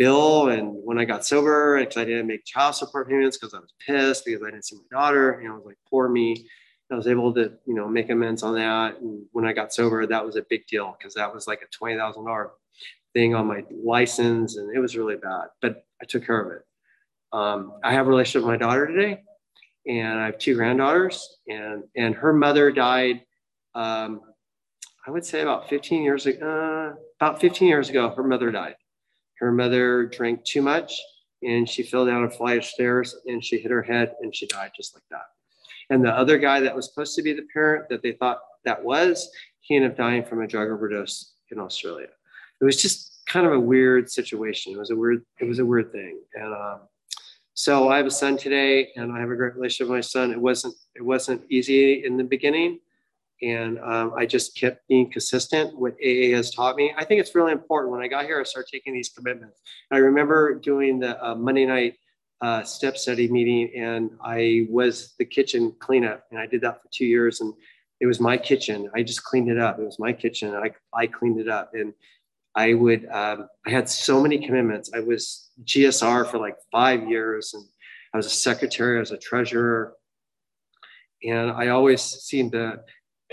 bill. 0.00 0.48
And 0.48 0.74
when 0.82 0.98
I 0.98 1.04
got 1.04 1.26
sober, 1.26 1.78
because 1.78 1.98
I 1.98 2.06
didn't 2.06 2.26
make 2.26 2.46
child 2.46 2.74
support 2.74 3.06
payments 3.06 3.36
because 3.36 3.52
I 3.52 3.58
was 3.58 3.74
pissed 3.86 4.24
because 4.24 4.42
I 4.42 4.50
didn't 4.50 4.64
see 4.64 4.76
my 4.76 4.98
daughter, 4.98 5.38
you 5.42 5.46
know, 5.48 5.54
I 5.54 5.56
was 5.58 5.66
like, 5.66 5.76
poor 5.88 6.08
me. 6.08 6.48
I 6.90 6.96
was 6.96 7.06
able 7.06 7.32
to, 7.34 7.52
you 7.66 7.74
know, 7.74 7.86
make 7.86 8.10
amends 8.10 8.42
on 8.42 8.54
that. 8.54 8.98
And 8.98 9.24
when 9.30 9.44
I 9.44 9.52
got 9.52 9.72
sober, 9.72 10.06
that 10.06 10.24
was 10.26 10.34
a 10.36 10.44
big 10.48 10.66
deal 10.66 10.96
because 10.98 11.14
that 11.14 11.32
was 11.32 11.46
like 11.46 11.62
a 11.62 11.66
twenty 11.66 11.96
thousand 11.96 12.24
dollar 12.24 12.50
thing 13.12 13.34
on 13.34 13.46
my 13.46 13.62
license, 13.70 14.56
and 14.56 14.74
it 14.74 14.80
was 14.80 14.96
really 14.96 15.14
bad. 15.14 15.48
But 15.60 15.84
I 16.02 16.06
took 16.06 16.26
care 16.26 16.40
of 16.40 16.50
it. 16.50 16.62
Um, 17.32 17.74
I 17.84 17.92
have 17.92 18.06
a 18.06 18.10
relationship 18.10 18.42
with 18.42 18.50
my 18.50 18.56
daughter 18.56 18.88
today, 18.88 19.22
and 19.86 20.18
I 20.18 20.26
have 20.26 20.38
two 20.38 20.56
granddaughters, 20.56 21.38
and 21.46 21.84
and 21.94 22.12
her 22.16 22.32
mother 22.32 22.72
died. 22.72 23.22
Um, 23.76 24.22
I 25.06 25.12
would 25.12 25.24
say 25.24 25.42
about 25.42 25.68
15 25.68 26.02
years 26.02 26.26
ago. 26.26 26.44
Uh, 26.44 27.00
about 27.20 27.40
15 27.40 27.68
years 27.68 27.88
ago, 27.88 28.12
her 28.16 28.24
mother 28.24 28.50
died. 28.50 28.74
Her 29.40 29.50
mother 29.50 30.06
drank 30.06 30.44
too 30.44 30.62
much, 30.62 31.00
and 31.42 31.68
she 31.68 31.82
fell 31.82 32.06
down 32.06 32.24
a 32.24 32.30
flight 32.30 32.58
of 32.58 32.64
stairs, 32.64 33.16
and 33.26 33.42
she 33.42 33.58
hit 33.58 33.70
her 33.70 33.82
head, 33.82 34.14
and 34.20 34.34
she 34.34 34.46
died 34.46 34.70
just 34.76 34.94
like 34.94 35.02
that. 35.10 35.24
And 35.88 36.04
the 36.04 36.10
other 36.10 36.38
guy 36.38 36.60
that 36.60 36.76
was 36.76 36.86
supposed 36.86 37.16
to 37.16 37.22
be 37.22 37.32
the 37.32 37.46
parent 37.52 37.88
that 37.88 38.02
they 38.02 38.12
thought 38.12 38.40
that 38.64 38.84
was, 38.84 39.30
he 39.60 39.76
ended 39.76 39.92
up 39.92 39.96
dying 39.96 40.24
from 40.24 40.42
a 40.42 40.46
drug 40.46 40.68
overdose 40.68 41.32
in 41.50 41.58
Australia. 41.58 42.08
It 42.60 42.64
was 42.64 42.80
just 42.80 43.22
kind 43.26 43.46
of 43.46 43.52
a 43.52 43.60
weird 43.60 44.10
situation. 44.10 44.74
It 44.74 44.78
was 44.78 44.90
a 44.90 44.96
weird, 44.96 45.24
it 45.40 45.46
was 45.46 45.58
a 45.58 45.64
weird 45.64 45.90
thing. 45.90 46.20
And 46.34 46.52
um, 46.52 46.80
so 47.54 47.88
I 47.88 47.96
have 47.96 48.06
a 48.06 48.10
son 48.10 48.36
today, 48.36 48.90
and 48.96 49.10
I 49.10 49.20
have 49.20 49.30
a 49.30 49.36
great 49.36 49.54
relationship 49.54 49.88
with 49.88 49.96
my 49.96 50.00
son. 50.02 50.30
It 50.30 50.40
wasn't, 50.40 50.74
it 50.94 51.02
wasn't 51.02 51.42
easy 51.50 52.04
in 52.04 52.18
the 52.18 52.24
beginning, 52.24 52.80
and 53.42 53.78
um, 53.80 54.12
I 54.16 54.26
just 54.26 54.56
kept 54.56 54.86
being 54.88 55.10
consistent. 55.10 55.76
What 55.78 55.94
AA 56.04 56.34
has 56.36 56.50
taught 56.50 56.76
me, 56.76 56.92
I 56.96 57.04
think 57.04 57.20
it's 57.20 57.34
really 57.34 57.52
important. 57.52 57.92
When 57.92 58.02
I 58.02 58.08
got 58.08 58.24
here, 58.24 58.40
I 58.40 58.44
started 58.44 58.70
taking 58.70 58.92
these 58.92 59.08
commitments. 59.08 59.60
I 59.90 59.98
remember 59.98 60.54
doing 60.54 60.98
the 61.00 61.22
uh, 61.24 61.34
Monday 61.34 61.66
night 61.66 61.94
uh, 62.40 62.62
step 62.62 62.96
study 62.96 63.28
meeting 63.28 63.70
and 63.76 64.10
I 64.24 64.66
was 64.70 65.14
the 65.18 65.24
kitchen 65.24 65.74
cleanup 65.78 66.24
and 66.30 66.40
I 66.40 66.46
did 66.46 66.62
that 66.62 66.80
for 66.80 66.88
two 66.90 67.04
years 67.04 67.40
and 67.40 67.52
it 68.00 68.06
was 68.06 68.18
my 68.18 68.38
kitchen. 68.38 68.90
I 68.94 69.02
just 69.02 69.22
cleaned 69.24 69.50
it 69.50 69.58
up. 69.58 69.78
It 69.78 69.84
was 69.84 69.98
my 69.98 70.12
kitchen. 70.12 70.54
I, 70.54 70.70
I 70.94 71.06
cleaned 71.06 71.38
it 71.38 71.48
up 71.48 71.72
and 71.74 71.92
I 72.54 72.74
would, 72.74 73.06
um, 73.10 73.48
I 73.66 73.70
had 73.70 73.88
so 73.88 74.22
many 74.22 74.38
commitments. 74.38 74.90
I 74.94 75.00
was 75.00 75.50
GSR 75.64 76.30
for 76.30 76.38
like 76.38 76.56
five 76.72 77.08
years 77.08 77.52
and 77.52 77.64
I 78.14 78.16
was 78.16 78.26
a 78.26 78.30
secretary, 78.30 78.96
I 78.96 79.00
was 79.00 79.12
a 79.12 79.18
treasurer. 79.18 79.94
And 81.22 81.50
I 81.50 81.68
always 81.68 82.00
seemed 82.00 82.52
to 82.52 82.80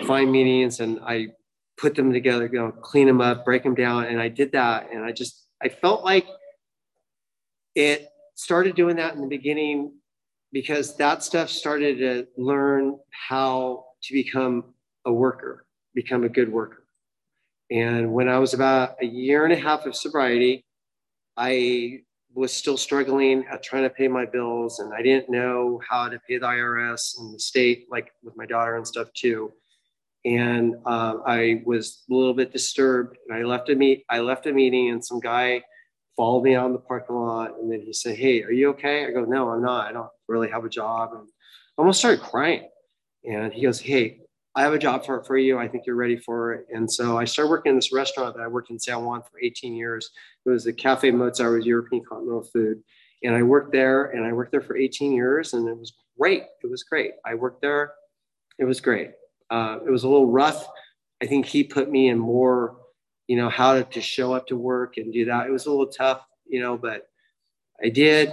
find 0.05 0.31
meetings 0.31 0.79
and 0.79 0.99
I 1.01 1.27
put 1.77 1.95
them 1.95 2.11
together, 2.11 2.49
you 2.51 2.59
know, 2.59 2.71
clean 2.71 3.07
them 3.07 3.21
up, 3.21 3.45
break 3.45 3.63
them 3.63 3.75
down. 3.75 4.05
And 4.05 4.19
I 4.19 4.29
did 4.29 4.51
that. 4.53 4.89
And 4.91 5.03
I 5.03 5.11
just, 5.11 5.45
I 5.61 5.69
felt 5.69 6.03
like 6.03 6.27
it 7.75 8.09
started 8.35 8.75
doing 8.75 8.95
that 8.97 9.15
in 9.15 9.21
the 9.21 9.27
beginning 9.27 9.93
because 10.51 10.95
that 10.97 11.23
stuff 11.23 11.49
started 11.49 11.97
to 11.99 12.27
learn 12.37 12.97
how 13.11 13.85
to 14.03 14.13
become 14.13 14.73
a 15.05 15.11
worker, 15.11 15.65
become 15.93 16.23
a 16.23 16.29
good 16.29 16.51
worker. 16.51 16.83
And 17.69 18.13
when 18.13 18.29
I 18.29 18.39
was 18.39 18.53
about 18.53 18.95
a 19.01 19.05
year 19.05 19.43
and 19.43 19.53
a 19.53 19.57
half 19.57 19.85
of 19.85 19.95
sobriety, 19.95 20.63
I 21.35 22.01
was 22.33 22.53
still 22.53 22.77
struggling 22.77 23.45
at 23.51 23.63
trying 23.63 23.83
to 23.83 23.89
pay 23.89 24.07
my 24.07 24.25
bills 24.25 24.79
and 24.79 24.93
I 24.93 25.01
didn't 25.01 25.29
know 25.29 25.81
how 25.87 26.07
to 26.07 26.19
pay 26.27 26.37
the 26.37 26.45
IRS 26.45 27.19
and 27.19 27.33
the 27.33 27.39
state, 27.39 27.87
like 27.89 28.11
with 28.23 28.37
my 28.37 28.45
daughter 28.45 28.75
and 28.75 28.87
stuff 28.87 29.11
too. 29.13 29.51
And 30.25 30.75
uh, 30.85 31.17
I 31.25 31.61
was 31.65 32.03
a 32.09 32.13
little 32.13 32.33
bit 32.33 32.51
disturbed 32.51 33.17
and 33.27 33.37
I 33.37 33.43
left 33.43 33.69
a 33.69 33.75
meet, 33.75 34.03
I 34.09 34.19
left 34.19 34.45
a 34.45 34.51
meeting 34.51 34.89
and 34.89 35.03
some 35.03 35.19
guy 35.19 35.63
followed 36.15 36.43
me 36.43 36.55
out 36.55 36.65
in 36.65 36.73
the 36.73 36.79
parking 36.79 37.15
lot. 37.15 37.57
And 37.59 37.71
then 37.71 37.81
he 37.81 37.93
said, 37.93 38.17
Hey, 38.17 38.43
are 38.43 38.51
you 38.51 38.69
okay? 38.69 39.05
I 39.05 39.11
go, 39.11 39.23
No, 39.23 39.49
I'm 39.49 39.61
not. 39.61 39.87
I 39.87 39.93
don't 39.93 40.09
really 40.27 40.49
have 40.49 40.65
a 40.65 40.69
job. 40.69 41.11
And 41.13 41.21
I 41.21 41.81
almost 41.81 41.99
started 41.99 42.21
crying. 42.21 42.67
And 43.23 43.53
he 43.53 43.61
goes, 43.61 43.79
Hey, 43.79 44.19
I 44.55 44.63
have 44.63 44.73
a 44.73 44.79
job 44.79 45.05
for, 45.05 45.23
for 45.23 45.37
you. 45.37 45.59
I 45.59 45.67
think 45.67 45.85
you're 45.85 45.95
ready 45.95 46.17
for 46.17 46.53
it. 46.53 46.65
And 46.73 46.91
so 46.91 47.17
I 47.17 47.25
started 47.25 47.51
working 47.51 47.69
in 47.71 47.75
this 47.75 47.93
restaurant 47.93 48.35
that 48.35 48.41
I 48.41 48.47
worked 48.47 48.71
in 48.71 48.79
San 48.79 49.05
Juan 49.05 49.21
for 49.21 49.39
18 49.39 49.75
years. 49.75 50.09
It 50.45 50.49
was 50.49 50.63
the 50.63 50.73
Cafe 50.73 51.11
Mozart, 51.11 51.53
it 51.53 51.57
was 51.57 51.65
European 51.67 52.03
continental 52.03 52.43
food. 52.43 52.81
And 53.23 53.35
I 53.35 53.43
worked 53.43 53.71
there 53.71 54.05
and 54.05 54.25
I 54.25 54.33
worked 54.33 54.51
there 54.51 54.61
for 54.61 54.75
18 54.75 55.11
years 55.11 55.53
and 55.53 55.67
it 55.67 55.77
was 55.77 55.93
great. 56.19 56.43
It 56.63 56.71
was 56.71 56.83
great. 56.83 57.11
I 57.23 57.35
worked 57.35 57.61
there. 57.61 57.93
It 58.57 58.65
was 58.65 58.81
great. 58.81 59.11
Uh, 59.49 59.79
it 59.85 59.89
was 59.89 60.03
a 60.03 60.09
little 60.09 60.29
rough. 60.29 60.67
I 61.21 61.25
think 61.25 61.45
he 61.45 61.63
put 61.63 61.89
me 61.89 62.09
in 62.09 62.19
more 62.19 62.77
you 63.27 63.35
know, 63.35 63.49
how 63.49 63.73
to, 63.73 63.83
to 63.83 64.01
show 64.01 64.33
up 64.33 64.47
to 64.47 64.57
work 64.57 64.97
and 64.97 65.11
do 65.11 65.25
that. 65.25 65.47
It 65.47 65.51
was 65.51 65.65
a 65.65 65.69
little 65.69 65.87
tough, 65.87 66.25
you 66.47 66.61
know, 66.61 66.77
but 66.77 67.07
I 67.83 67.89
did. 67.89 68.31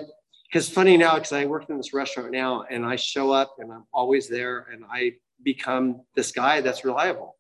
Because 0.49 0.69
funny 0.69 0.97
now, 0.97 1.15
because 1.15 1.33
I 1.33 1.47
work 1.47 1.69
in 1.69 1.77
this 1.77 1.93
restaurant 1.93 2.31
now 2.31 2.65
and 2.71 2.87
I 2.87 2.95
show 2.95 3.33
up 3.33 3.57
and 3.59 3.73
I'm 3.73 3.85
always 3.93 4.29
there 4.29 4.69
and 4.73 4.85
I 4.91 5.15
become 5.43 6.03
this 6.15 6.31
guy 6.31 6.61
that's 6.61 6.85
reliable. 6.85 7.37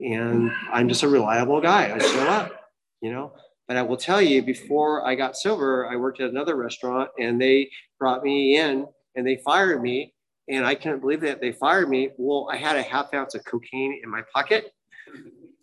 And 0.00 0.50
I'm 0.72 0.88
just 0.88 1.04
a 1.04 1.08
reliable 1.08 1.60
guy. 1.60 1.94
I 1.94 1.98
show 1.98 2.26
up, 2.26 2.52
you 3.00 3.12
know. 3.12 3.32
But 3.68 3.76
I 3.76 3.82
will 3.82 3.96
tell 3.96 4.20
you, 4.20 4.42
before 4.42 5.06
I 5.06 5.14
got 5.14 5.36
sober, 5.36 5.86
I 5.88 5.96
worked 5.96 6.20
at 6.20 6.30
another 6.30 6.56
restaurant 6.56 7.10
and 7.18 7.40
they 7.40 7.70
brought 7.98 8.24
me 8.24 8.56
in 8.58 8.86
and 9.14 9.26
they 9.26 9.36
fired 9.44 9.80
me. 9.82 10.14
And 10.48 10.64
I 10.64 10.74
couldn't 10.74 11.00
believe 11.00 11.20
that 11.20 11.40
they 11.40 11.52
fired 11.52 11.88
me. 11.88 12.10
Well, 12.16 12.48
I 12.50 12.56
had 12.56 12.76
a 12.76 12.82
half 12.82 13.12
ounce 13.12 13.34
of 13.34 13.44
cocaine 13.44 14.00
in 14.02 14.10
my 14.10 14.22
pocket. 14.34 14.72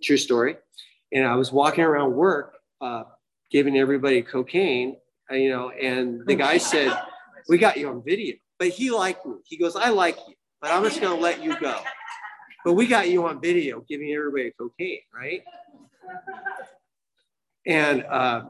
True 0.01 0.17
story 0.17 0.57
and 1.11 1.25
I 1.25 1.35
was 1.35 1.51
walking 1.51 1.83
around 1.83 2.13
work, 2.13 2.57
uh, 2.81 3.03
giving 3.51 3.77
everybody 3.77 4.21
cocaine, 4.21 4.97
uh, 5.31 5.35
you 5.35 5.49
know, 5.49 5.69
and 5.69 6.25
the 6.25 6.35
guy 6.35 6.57
said, 6.57 6.95
"We 7.47 7.57
got 7.57 7.77
you 7.77 7.89
on 7.89 8.03
video," 8.03 8.35
but 8.59 8.69
he 8.69 8.91
liked 8.91 9.25
me. 9.25 9.35
He 9.45 9.57
goes, 9.57 9.75
"I 9.75 9.89
like 9.89 10.17
you, 10.27 10.35
but 10.61 10.71
I'm 10.71 10.83
just 10.83 11.01
going 11.01 11.15
to 11.15 11.21
let 11.21 11.41
you 11.43 11.57
go." 11.59 11.79
But 12.63 12.73
we 12.73 12.87
got 12.87 13.09
you 13.09 13.25
on 13.27 13.39
video 13.41 13.81
giving 13.87 14.11
everybody 14.11 14.51
cocaine, 14.59 15.01
right? 15.13 15.43
And 17.65 18.03
uh, 18.03 18.45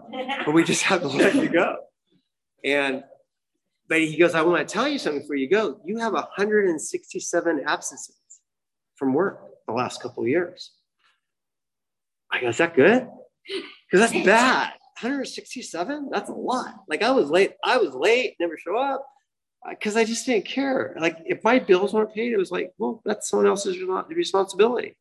but 0.46 0.54
we 0.54 0.64
just 0.64 0.84
have 0.84 1.02
to 1.02 1.08
let 1.08 1.36
you 1.36 1.50
go. 1.50 1.78
And 2.64 3.04
but 3.88 4.00
he 4.00 4.18
goes, 4.18 4.36
I 4.36 4.42
want 4.42 4.68
to 4.68 4.74
tell 4.74 4.88
you 4.88 4.98
something 4.98 5.22
before 5.22 5.36
you 5.36 5.50
go. 5.50 5.80
You 5.86 5.98
have 6.00 6.14
167 6.14 7.64
absences 7.68 8.20
from 8.96 9.14
work 9.14 9.42
the 9.68 9.74
last 9.74 10.02
couple 10.02 10.24
of 10.24 10.30
years. 10.30 10.72
I 12.32 12.42
go, 12.42 12.50
is 12.50 12.58
that 12.58 12.76
good? 12.76 13.08
Because 13.90 14.12
that's 14.12 14.26
bad. 14.26 14.74
167? 15.02 16.10
That's 16.12 16.30
a 16.30 16.34
lot. 16.34 16.74
Like 16.88 17.04
I 17.04 17.12
was 17.12 17.30
late. 17.30 17.52
I 17.64 17.78
was 17.78 17.94
late, 17.94 18.36
never 18.40 18.58
show 18.58 18.78
up 18.78 19.06
because 19.70 19.96
uh, 19.96 20.00
I 20.00 20.06
just 20.06 20.26
didn't 20.26 20.46
care. 20.46 20.96
Like 21.00 21.18
if 21.26 21.44
my 21.44 21.60
bills 21.60 21.94
weren't 21.94 22.14
paid, 22.14 22.32
it 22.32 22.38
was 22.38 22.52
like, 22.52 22.72
well, 22.78 23.02
that's 23.06 23.30
someone 23.30 23.48
else's 23.48 23.78
responsibility. 24.10 24.96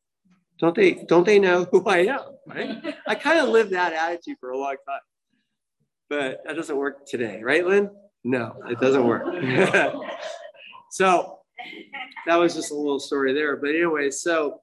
Don't 0.58 0.74
they? 0.74 0.94
Don't 0.94 1.26
they 1.26 1.38
know 1.38 1.64
who 1.64 1.84
I 1.86 2.06
am? 2.06 2.20
Right? 2.46 2.96
I 3.06 3.14
kind 3.14 3.40
of 3.40 3.48
lived 3.48 3.72
that 3.72 3.92
attitude 3.92 4.36
for 4.40 4.50
a 4.50 4.58
long 4.58 4.76
time, 4.86 5.00
but 6.08 6.42
that 6.46 6.56
doesn't 6.56 6.76
work 6.76 7.06
today, 7.06 7.42
right, 7.42 7.66
Lynn? 7.66 7.90
No, 8.24 8.56
it 8.68 8.80
doesn't 8.80 9.06
work. 9.06 9.24
so 10.90 11.38
that 12.26 12.36
was 12.36 12.54
just 12.54 12.72
a 12.72 12.74
little 12.74 12.98
story 12.98 13.34
there. 13.34 13.56
But 13.56 13.70
anyway, 13.70 14.10
so 14.10 14.62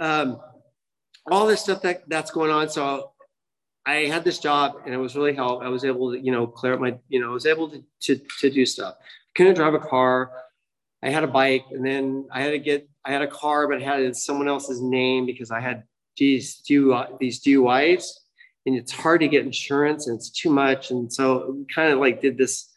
um, 0.00 0.40
all 1.30 1.46
this 1.46 1.60
stuff 1.60 1.82
that 1.82 2.08
that's 2.08 2.30
going 2.30 2.50
on. 2.50 2.68
So 2.68 3.12
I 3.86 4.06
had 4.06 4.24
this 4.24 4.38
job 4.38 4.76
and 4.84 4.92
it 4.92 4.98
was 4.98 5.16
really 5.16 5.34
help. 5.34 5.62
I 5.62 5.68
was 5.68 5.84
able 5.84 6.12
to, 6.12 6.18
you 6.18 6.32
know, 6.32 6.46
clear 6.46 6.74
up 6.74 6.80
my, 6.80 6.98
you 7.08 7.20
know, 7.20 7.30
I 7.30 7.34
was 7.34 7.46
able 7.46 7.70
to, 7.70 7.82
to, 8.02 8.20
to 8.40 8.50
do 8.50 8.66
stuff. 8.66 8.96
Couldn't 9.34 9.54
drive 9.54 9.74
a 9.74 9.78
car. 9.78 10.32
I 11.02 11.10
had 11.10 11.24
a 11.24 11.28
bike 11.28 11.64
and 11.70 11.84
then 11.84 12.28
I 12.30 12.42
had 12.42 12.50
to 12.50 12.58
get, 12.58 12.88
I 13.04 13.12
had 13.12 13.22
a 13.22 13.26
car, 13.26 13.68
but 13.68 13.80
had 13.80 14.00
it 14.00 14.04
had 14.04 14.16
someone 14.16 14.48
else's 14.48 14.82
name 14.82 15.24
because 15.24 15.50
I 15.50 15.60
had 15.60 15.84
these, 16.16 16.60
DUI, 16.68 17.18
these 17.18 17.42
DUIs 17.42 18.04
and 18.66 18.76
it's 18.76 18.92
hard 18.92 19.20
to 19.20 19.28
get 19.28 19.44
insurance 19.44 20.06
and 20.06 20.16
it's 20.16 20.30
too 20.30 20.50
much. 20.50 20.90
And 20.90 21.12
so 21.12 21.54
we 21.56 21.64
kind 21.74 21.92
of 21.92 21.98
like 21.98 22.20
did 22.20 22.36
this 22.36 22.68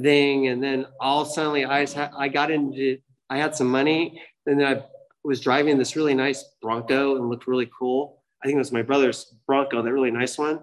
thing. 0.00 0.48
And 0.48 0.62
then 0.62 0.86
all 1.00 1.24
suddenly 1.24 1.64
I, 1.64 1.86
I 2.16 2.28
got 2.28 2.50
into, 2.50 2.98
I 3.28 3.38
had 3.38 3.56
some 3.56 3.68
money 3.68 4.22
and 4.46 4.60
then 4.60 4.66
I 4.66 4.84
was 5.24 5.40
driving 5.40 5.78
this 5.78 5.96
really 5.96 6.14
nice 6.14 6.44
Bronco 6.62 7.16
and 7.16 7.28
looked 7.28 7.48
really 7.48 7.68
cool. 7.76 8.22
I 8.42 8.46
think 8.46 8.56
it 8.56 8.58
was 8.58 8.72
my 8.72 8.82
brother's 8.82 9.34
Bronco, 9.46 9.82
that 9.82 9.92
really 9.92 10.10
nice 10.10 10.38
one. 10.38 10.60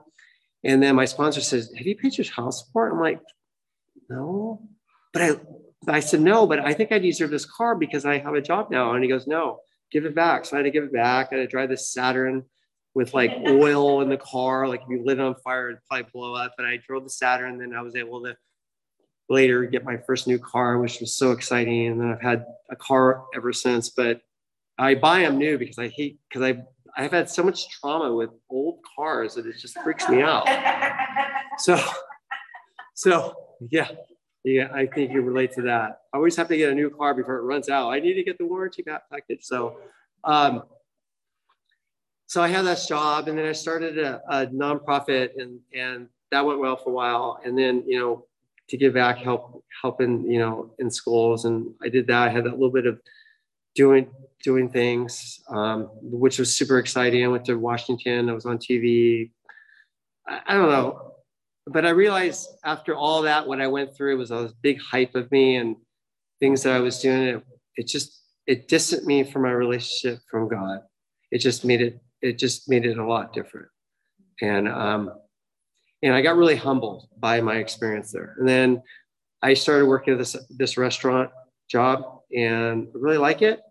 And 0.64 0.82
then 0.82 0.96
my 0.96 1.06
sponsor 1.06 1.42
says, 1.42 1.74
Have 1.78 1.86
you 1.86 1.98
paid 1.98 2.18
your 2.18 2.26
house 2.32 2.66
support? 2.66 2.94
I'm 2.94 3.02
like, 3.02 3.20
No. 4.10 4.62
But 5.12 5.22
I 5.22 5.32
I 5.88 6.00
said, 6.00 6.22
No, 6.22 6.48
but 6.48 6.60
I 6.60 6.74
think 6.74 6.94
I 6.94 7.00
deserve 7.00 7.32
this 7.32 7.46
car 7.46 7.76
because 7.76 8.06
I 8.06 8.20
have 8.20 8.36
a 8.36 8.42
job 8.42 8.72
now. 8.72 8.94
And 8.94 9.04
he 9.04 9.10
goes, 9.10 9.28
No, 9.28 9.60
give 9.92 10.06
it 10.06 10.16
back. 10.16 10.46
So 10.46 10.56
I 10.56 10.60
had 10.60 10.64
to 10.64 10.72
give 10.72 10.86
it 10.86 10.94
back. 10.94 11.30
I 11.32 11.36
had 11.36 11.42
to 11.42 11.48
drive 11.48 11.70
this 11.70 11.92
Saturn 11.92 12.46
with 12.96 13.14
like 13.14 13.32
oil 13.48 14.02
in 14.02 14.10
the 14.10 14.18
car. 14.18 14.68
Like 14.68 14.82
if 14.82 14.90
you 14.90 15.04
lit 15.04 15.20
it 15.20 15.22
on 15.22 15.36
fire, 15.36 15.70
it'd 15.70 15.82
probably 15.90 16.10
blow 16.14 16.36
up. 16.36 16.54
But 16.58 16.66
I 16.66 16.78
drove 16.78 17.04
the 17.04 17.10
Saturn, 17.10 17.54
and 17.54 17.62
then 17.62 17.76
I 17.78 17.82
was 17.82 17.96
able 17.96 18.24
to 18.24 18.36
later 19.30 19.66
get 19.66 19.84
my 19.84 19.98
first 19.98 20.28
new 20.28 20.40
car, 20.40 20.78
which 20.78 21.00
was 21.00 21.16
so 21.16 21.32
exciting. 21.32 21.88
And 21.88 22.02
then 22.02 22.12
I've 22.12 22.22
had 22.22 22.46
a 22.70 22.76
car 22.76 23.26
ever 23.36 23.54
since. 23.54 23.90
But 23.90 24.22
I 24.78 24.96
buy 24.96 25.22
them 25.22 25.38
new 25.38 25.58
because 25.58 25.78
I 25.78 25.88
hate 25.88 26.20
because 26.30 26.44
I 26.44 26.64
I've 26.96 27.12
had 27.12 27.30
so 27.30 27.44
much 27.44 27.70
trauma 27.70 28.14
with 28.14 28.30
old 28.50 28.80
cars 28.96 29.36
that 29.36 29.46
it 29.46 29.58
just 29.58 29.78
freaks 29.80 30.08
me 30.10 30.22
out. 30.22 30.48
so, 31.58 31.80
so 32.94 33.34
yeah, 33.72 33.90
yeah, 34.44 34.68
I 34.74 34.86
think 34.86 35.12
you 35.12 35.22
relate 35.22 35.54
to 35.54 35.64
that. 35.64 36.02
I 36.14 36.18
always 36.18 36.36
have 36.36 36.48
to 36.50 36.58
get 36.58 36.70
a 36.72 36.76
new 36.76 36.90
car 36.90 37.14
before 37.14 37.38
it 37.38 37.44
runs 37.44 37.70
out. 37.70 37.90
I 37.90 38.00
need 38.00 38.14
to 38.14 38.24
get 38.24 38.38
the 38.38 38.46
warranty 38.46 38.84
package. 38.84 39.44
So, 39.44 39.78
um, 40.24 40.64
so 42.34 42.42
I 42.42 42.48
had 42.48 42.66
that 42.66 42.84
job, 42.88 43.28
and 43.28 43.38
then 43.38 43.46
I 43.46 43.52
started 43.52 44.00
a, 44.00 44.20
a 44.28 44.48
nonprofit, 44.48 45.34
and 45.38 45.60
and 45.72 46.08
that 46.32 46.44
went 46.44 46.60
well 46.60 46.76
for 46.76 46.90
a 46.90 46.94
while. 46.94 47.40
And 47.46 47.56
then 47.56 47.84
you 47.86 48.00
know, 48.00 48.26
to 48.70 48.76
give 48.76 48.96
back, 48.96 49.20
help 49.20 49.64
helping 49.84 50.26
you 50.26 50.40
know 50.40 50.74
in 50.80 50.90
schools, 50.90 51.46
and 51.46 51.76
I 51.84 51.90
did 51.90 52.08
that. 52.08 52.24
I 52.24 52.30
had 52.30 52.46
that 52.46 52.54
little 52.54 52.72
bit 52.72 52.88
of 52.88 53.00
doing 53.76 54.10
doing 54.44 54.68
things, 54.68 55.42
um, 55.48 55.92
which 56.02 56.40
was 56.40 56.56
super 56.56 56.80
exciting. 56.80 57.24
I 57.24 57.28
went 57.28 57.46
to 57.46 57.54
Washington. 57.54 58.32
I 58.32 58.34
was 58.34 58.48
on 58.48 58.58
TV. 58.58 59.30
I, 60.28 60.40
I 60.48 60.54
don't 60.56 60.72
know, 60.72 61.14
but 61.68 61.86
I 61.86 61.92
realized 61.92 62.50
after 62.66 62.96
all 62.96 63.22
that, 63.22 63.48
what 63.48 63.62
I 63.62 63.68
went 63.68 63.96
through 63.96 64.18
was 64.18 64.32
a 64.32 64.50
big 64.64 64.82
hype 64.82 65.14
of 65.14 65.32
me 65.32 65.58
and 65.58 65.76
things 66.40 66.64
that 66.64 66.74
I 66.74 66.80
was 66.80 67.00
doing. 67.00 67.28
It, 67.28 67.44
it 67.76 67.88
just 67.88 68.24
it 68.48 68.68
distanced 68.68 69.06
me 69.06 69.24
from 69.24 69.44
my 69.44 69.52
relationship 69.52 70.18
from 70.32 70.50
God. 70.50 70.80
It 71.30 71.38
just 71.38 71.64
made 71.64 71.82
it 71.82 72.00
it 72.24 72.40
just 72.40 72.70
made 72.70 72.86
it 72.86 72.98
a 72.98 73.06
lot 73.06 73.34
different. 73.34 73.68
And 74.42 74.68
um, 74.68 75.12
and 76.02 76.14
I 76.14 76.22
got 76.22 76.38
really 76.38 76.56
humbled 76.56 77.08
by 77.20 77.42
my 77.42 77.56
experience 77.56 78.12
there. 78.12 78.36
And 78.40 78.48
then 78.48 78.82
I 79.42 79.54
started 79.54 79.86
working 79.86 80.14
at 80.14 80.20
this 80.20 80.36
this 80.50 80.78
restaurant 80.78 81.30
job 81.70 82.22
and 82.36 82.88
I 82.88 82.92
really 82.96 83.18
like 83.18 83.42
it. 83.42 83.62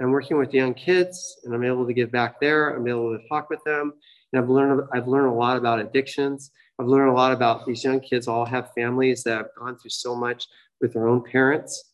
I'm 0.00 0.10
working 0.10 0.38
with 0.38 0.54
young 0.54 0.74
kids 0.74 1.40
and 1.44 1.54
I'm 1.54 1.64
able 1.64 1.86
to 1.86 1.92
give 1.92 2.10
back 2.10 2.40
there. 2.40 2.76
I'm 2.76 2.86
able 2.86 3.16
to 3.16 3.28
talk 3.28 3.50
with 3.50 3.62
them. 3.64 3.92
And 4.32 4.42
I've 4.42 4.48
learned 4.48 4.82
I've 4.92 5.08
learned 5.08 5.28
a 5.28 5.34
lot 5.34 5.56
about 5.56 5.80
addictions. 5.80 6.50
I've 6.80 6.86
learned 6.86 7.10
a 7.10 7.14
lot 7.14 7.32
about 7.32 7.66
these 7.66 7.84
young 7.84 8.00
kids 8.00 8.28
all 8.28 8.46
have 8.46 8.72
families 8.72 9.22
that 9.24 9.36
have 9.36 9.48
gone 9.58 9.76
through 9.76 9.90
so 9.90 10.14
much 10.14 10.46
with 10.80 10.92
their 10.92 11.08
own 11.08 11.22
parents. 11.24 11.92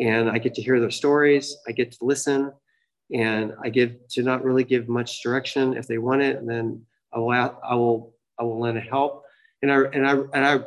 And 0.00 0.28
I 0.28 0.38
get 0.38 0.54
to 0.54 0.62
hear 0.62 0.80
their 0.80 0.90
stories. 0.90 1.56
I 1.68 1.72
get 1.72 1.92
to 1.92 2.04
listen 2.04 2.52
and 3.12 3.52
I 3.62 3.68
give 3.68 3.96
to 4.10 4.22
not 4.22 4.44
really 4.44 4.64
give 4.64 4.88
much 4.88 5.22
direction 5.22 5.76
if 5.76 5.86
they 5.86 5.98
want 5.98 6.22
it. 6.22 6.36
And 6.36 6.48
then 6.48 6.82
I 7.12 7.18
will, 7.18 7.30
I 7.32 7.74
will, 7.74 8.14
I 8.38 8.42
will 8.44 8.60
lend 8.60 8.78
a 8.78 8.80
help. 8.80 9.24
And 9.62 9.70
I, 9.70 9.76
and 9.92 10.06
I, 10.06 10.12
and 10.12 10.46
I 10.46 10.60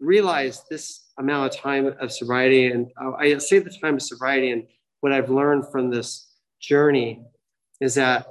realized 0.00 0.64
this 0.68 1.06
amount 1.18 1.54
of 1.54 1.60
time 1.60 1.86
of 2.00 2.12
sobriety 2.12 2.66
and 2.66 2.90
I 3.18 3.38
say 3.38 3.58
the 3.58 3.70
time 3.70 3.94
of 3.94 4.02
sobriety 4.02 4.50
and 4.50 4.66
what 5.00 5.12
I've 5.12 5.30
learned 5.30 5.70
from 5.70 5.90
this 5.90 6.34
journey 6.60 7.24
is 7.80 7.94
that 7.94 8.26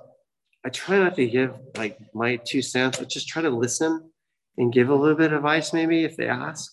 I 0.66 0.70
try 0.70 0.98
not 0.98 1.16
to 1.16 1.28
give 1.28 1.56
like 1.78 1.98
my 2.14 2.38
two 2.38 2.62
cents, 2.62 3.00
but 3.00 3.10
just 3.10 3.28
try 3.28 3.42
to 3.42 3.50
listen 3.50 4.10
and 4.58 4.74
give 4.74 4.90
a 4.90 4.96
little 4.96 5.16
bit 5.16 5.32
of 5.32 5.38
advice 5.38 5.74
maybe 5.74 6.04
if 6.04 6.18
they 6.18 6.28
ask. 6.28 6.72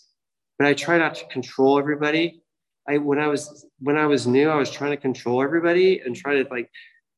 But 0.59 0.69
I 0.69 0.75
try 0.75 0.99
not 0.99 1.15
to 1.17 1.27
control 1.29 1.79
everybody. 1.79 2.42
I 2.89 2.99
when 2.99 3.19
I 3.19 3.29
was 3.29 3.67
when 3.79 3.97
I 3.97 4.07
was 4.07 4.27
new, 4.27 4.49
I 4.49 4.57
was 4.57 4.71
trying 4.71 4.91
to 4.91 4.97
control 4.97 5.43
everybody 5.43 6.01
and 6.01 6.17
try 6.17 6.43
to 6.43 6.49
like 6.51 6.71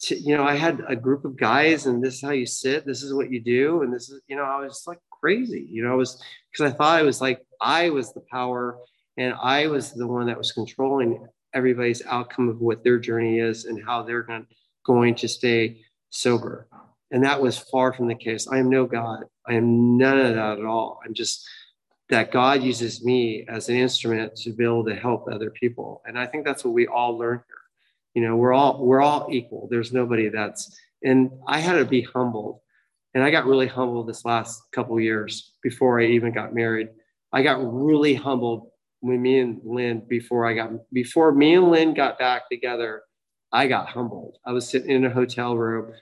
to, 0.02 0.18
you 0.18 0.36
know, 0.36 0.44
I 0.44 0.56
had 0.56 0.82
a 0.88 0.96
group 0.96 1.24
of 1.24 1.36
guys 1.36 1.86
and 1.86 2.02
this 2.02 2.14
is 2.14 2.22
how 2.22 2.32
you 2.32 2.46
sit, 2.46 2.84
this 2.84 3.02
is 3.02 3.14
what 3.14 3.30
you 3.30 3.40
do, 3.40 3.82
and 3.82 3.92
this 3.92 4.10
is, 4.10 4.20
you 4.28 4.36
know, 4.36 4.44
I 4.44 4.60
was 4.60 4.84
like 4.86 4.98
crazy. 5.10 5.66
You 5.70 5.84
know, 5.84 5.92
I 5.92 5.94
was 5.94 6.22
because 6.50 6.72
I 6.72 6.76
thought 6.76 6.98
I 6.98 7.02
was 7.02 7.20
like 7.20 7.44
I 7.60 7.90
was 7.90 8.12
the 8.12 8.22
power 8.30 8.78
and 9.16 9.34
I 9.42 9.66
was 9.68 9.92
the 9.92 10.06
one 10.06 10.26
that 10.26 10.38
was 10.38 10.52
controlling 10.52 11.26
everybody's 11.54 12.04
outcome 12.06 12.48
of 12.48 12.60
what 12.60 12.82
their 12.82 12.98
journey 12.98 13.38
is 13.38 13.64
and 13.64 13.82
how 13.84 14.02
they're 14.02 14.22
going, 14.22 14.46
going 14.84 15.14
to 15.14 15.28
stay 15.28 15.80
sober. 16.10 16.68
And 17.10 17.24
that 17.24 17.40
was 17.40 17.58
far 17.58 17.92
from 17.92 18.08
the 18.08 18.14
case. 18.14 18.48
I 18.48 18.58
am 18.58 18.68
no 18.68 18.86
God. 18.86 19.24
I 19.46 19.54
am 19.54 19.96
none 19.96 20.18
of 20.18 20.34
that 20.34 20.58
at 20.58 20.64
all. 20.64 21.00
I'm 21.04 21.14
just 21.14 21.46
that 22.14 22.30
God 22.30 22.62
uses 22.62 23.04
me 23.04 23.44
as 23.48 23.68
an 23.68 23.74
instrument 23.74 24.36
to 24.36 24.52
be 24.52 24.62
able 24.62 24.84
to 24.84 24.94
help 24.94 25.26
other 25.26 25.50
people. 25.50 26.00
And 26.06 26.16
I 26.16 26.26
think 26.26 26.44
that's 26.44 26.64
what 26.64 26.72
we 26.72 26.86
all 26.86 27.18
learn 27.18 27.42
here. 27.44 27.56
You 28.14 28.22
know, 28.22 28.36
we're 28.36 28.52
all 28.52 28.86
we're 28.86 29.02
all 29.02 29.26
equal. 29.32 29.66
There's 29.68 29.92
nobody 29.92 30.28
that's 30.28 30.78
and 31.02 31.32
I 31.48 31.58
had 31.58 31.74
to 31.74 31.84
be 31.84 32.02
humbled. 32.02 32.60
And 33.14 33.24
I 33.24 33.32
got 33.32 33.46
really 33.46 33.66
humbled 33.66 34.08
this 34.08 34.24
last 34.24 34.62
couple 34.70 35.00
years 35.00 35.54
before 35.60 36.00
I 36.00 36.04
even 36.06 36.32
got 36.32 36.54
married. 36.54 36.90
I 37.32 37.42
got 37.42 37.58
really 37.60 38.14
humbled 38.14 38.68
when 39.00 39.20
me 39.20 39.40
and 39.40 39.60
Lynn 39.64 40.04
before 40.08 40.46
I 40.46 40.54
got 40.54 40.70
before 40.92 41.32
me 41.32 41.56
and 41.56 41.68
Lynn 41.68 41.94
got 41.94 42.16
back 42.16 42.48
together, 42.48 43.02
I 43.50 43.66
got 43.66 43.88
humbled. 43.88 44.38
I 44.46 44.52
was 44.52 44.68
sitting 44.68 44.90
in 44.90 45.04
a 45.04 45.10
hotel 45.10 45.56
room, 45.56 45.92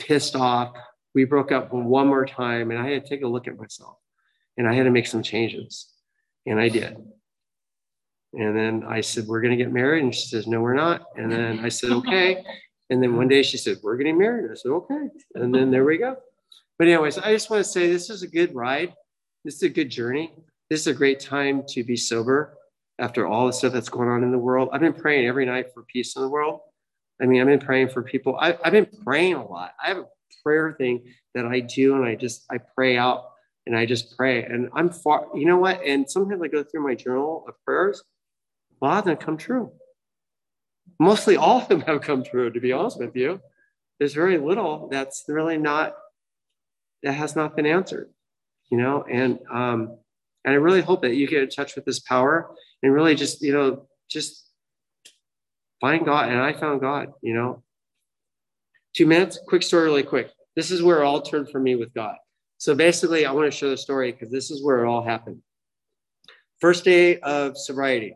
pissed 0.00 0.34
off. 0.34 0.72
We 1.14 1.24
broke 1.26 1.52
up 1.52 1.72
one 1.72 2.08
more 2.08 2.26
time, 2.26 2.72
and 2.72 2.80
I 2.80 2.90
had 2.90 3.04
to 3.04 3.08
take 3.08 3.22
a 3.22 3.28
look 3.28 3.46
at 3.46 3.56
myself, 3.56 3.98
and 4.56 4.68
I 4.68 4.74
had 4.74 4.84
to 4.84 4.90
make 4.90 5.06
some 5.06 5.22
changes, 5.22 5.88
and 6.46 6.60
I 6.60 6.68
did. 6.68 6.96
And 8.32 8.56
then 8.56 8.84
I 8.86 9.00
said, 9.00 9.26
"We're 9.26 9.40
going 9.40 9.56
to 9.56 9.62
get 9.62 9.72
married," 9.72 10.04
and 10.04 10.14
she 10.14 10.26
says, 10.26 10.46
"No, 10.46 10.60
we're 10.60 10.74
not." 10.74 11.06
And 11.16 11.30
then 11.30 11.60
I 11.60 11.68
said, 11.68 11.90
"Okay." 11.90 12.44
And 12.90 13.02
then 13.02 13.16
one 13.16 13.28
day 13.28 13.42
she 13.42 13.56
said, 13.56 13.78
"We're 13.82 13.96
getting 13.96 14.18
married." 14.18 14.50
I 14.50 14.54
said, 14.54 14.70
"Okay." 14.70 15.08
And 15.34 15.54
then 15.54 15.70
there 15.70 15.84
we 15.84 15.98
go. 15.98 16.16
But 16.78 16.88
anyways, 16.88 17.18
I 17.18 17.32
just 17.32 17.50
want 17.50 17.64
to 17.64 17.70
say 17.70 17.90
this 17.90 18.10
is 18.10 18.22
a 18.22 18.28
good 18.28 18.54
ride. 18.54 18.94
This 19.44 19.56
is 19.56 19.62
a 19.62 19.68
good 19.68 19.90
journey 19.90 20.32
this 20.70 20.82
is 20.82 20.86
a 20.86 20.94
great 20.94 21.18
time 21.18 21.64
to 21.68 21.82
be 21.82 21.96
sober 21.96 22.56
after 23.00 23.26
all 23.26 23.46
the 23.46 23.52
stuff 23.52 23.72
that's 23.72 23.88
going 23.88 24.08
on 24.08 24.22
in 24.22 24.30
the 24.30 24.38
world. 24.38 24.68
I've 24.72 24.80
been 24.80 24.92
praying 24.92 25.26
every 25.26 25.44
night 25.44 25.74
for 25.74 25.82
peace 25.82 26.14
in 26.14 26.22
the 26.22 26.28
world. 26.28 26.60
I 27.20 27.26
mean, 27.26 27.40
I've 27.40 27.48
been 27.48 27.58
praying 27.58 27.88
for 27.88 28.02
people. 28.02 28.38
I, 28.38 28.56
have 28.62 28.72
been 28.72 28.86
praying 29.04 29.34
a 29.34 29.46
lot. 29.46 29.72
I 29.82 29.88
have 29.88 29.98
a 29.98 30.06
prayer 30.44 30.72
thing 30.78 31.02
that 31.34 31.44
I 31.44 31.60
do, 31.60 31.96
and 31.96 32.04
I 32.04 32.14
just 32.14 32.44
I 32.50 32.58
pray 32.58 32.96
out 32.96 33.29
and 33.66 33.76
I 33.76 33.86
just 33.86 34.16
pray. 34.16 34.42
And 34.42 34.68
I'm 34.74 34.90
far, 34.90 35.26
you 35.34 35.46
know 35.46 35.58
what? 35.58 35.82
And 35.84 36.08
sometimes 36.08 36.42
I 36.42 36.48
go 36.48 36.62
through 36.62 36.82
my 36.82 36.94
journal 36.94 37.44
of 37.46 37.54
prayers. 37.64 38.02
A 38.80 38.84
lot 38.84 38.98
of 38.98 39.04
them 39.04 39.16
come 39.16 39.36
true. 39.36 39.72
Mostly 40.98 41.36
all 41.36 41.60
of 41.60 41.68
them 41.68 41.80
have 41.86 42.00
come 42.00 42.24
true, 42.24 42.50
to 42.50 42.60
be 42.60 42.72
honest 42.72 42.98
with 42.98 43.14
you. 43.14 43.40
There's 43.98 44.14
very 44.14 44.38
little 44.38 44.88
that's 44.90 45.24
really 45.28 45.58
not 45.58 45.94
that 47.02 47.12
has 47.12 47.36
not 47.36 47.56
been 47.56 47.66
answered, 47.66 48.10
you 48.70 48.78
know. 48.78 49.04
And 49.10 49.38
um, 49.50 49.98
and 50.44 50.54
I 50.54 50.56
really 50.56 50.80
hope 50.80 51.02
that 51.02 51.14
you 51.14 51.28
get 51.28 51.42
in 51.42 51.50
touch 51.50 51.76
with 51.76 51.84
this 51.84 52.00
power 52.00 52.50
and 52.82 52.92
really 52.94 53.14
just, 53.14 53.42
you 53.42 53.52
know, 53.52 53.86
just 54.08 54.46
find 55.80 56.04
God. 56.04 56.30
And 56.30 56.40
I 56.40 56.52
found 56.52 56.80
God, 56.80 57.12
you 57.22 57.34
know. 57.34 57.62
Two 58.94 59.06
minutes, 59.06 59.38
quick 59.46 59.62
story, 59.62 59.84
really 59.84 60.02
quick. 60.02 60.30
This 60.56 60.70
is 60.70 60.82
where 60.82 61.04
all 61.04 61.22
turned 61.22 61.50
for 61.50 61.60
me 61.60 61.76
with 61.76 61.94
God. 61.94 62.16
So 62.60 62.74
basically, 62.74 63.24
I 63.26 63.32
want 63.32 63.50
to 63.50 63.56
share 63.56 63.70
the 63.70 63.76
story 63.76 64.12
because 64.12 64.30
this 64.30 64.50
is 64.50 64.62
where 64.62 64.84
it 64.84 64.88
all 64.88 65.02
happened. 65.02 65.40
First 66.60 66.84
day 66.84 67.18
of 67.20 67.56
sobriety. 67.56 68.14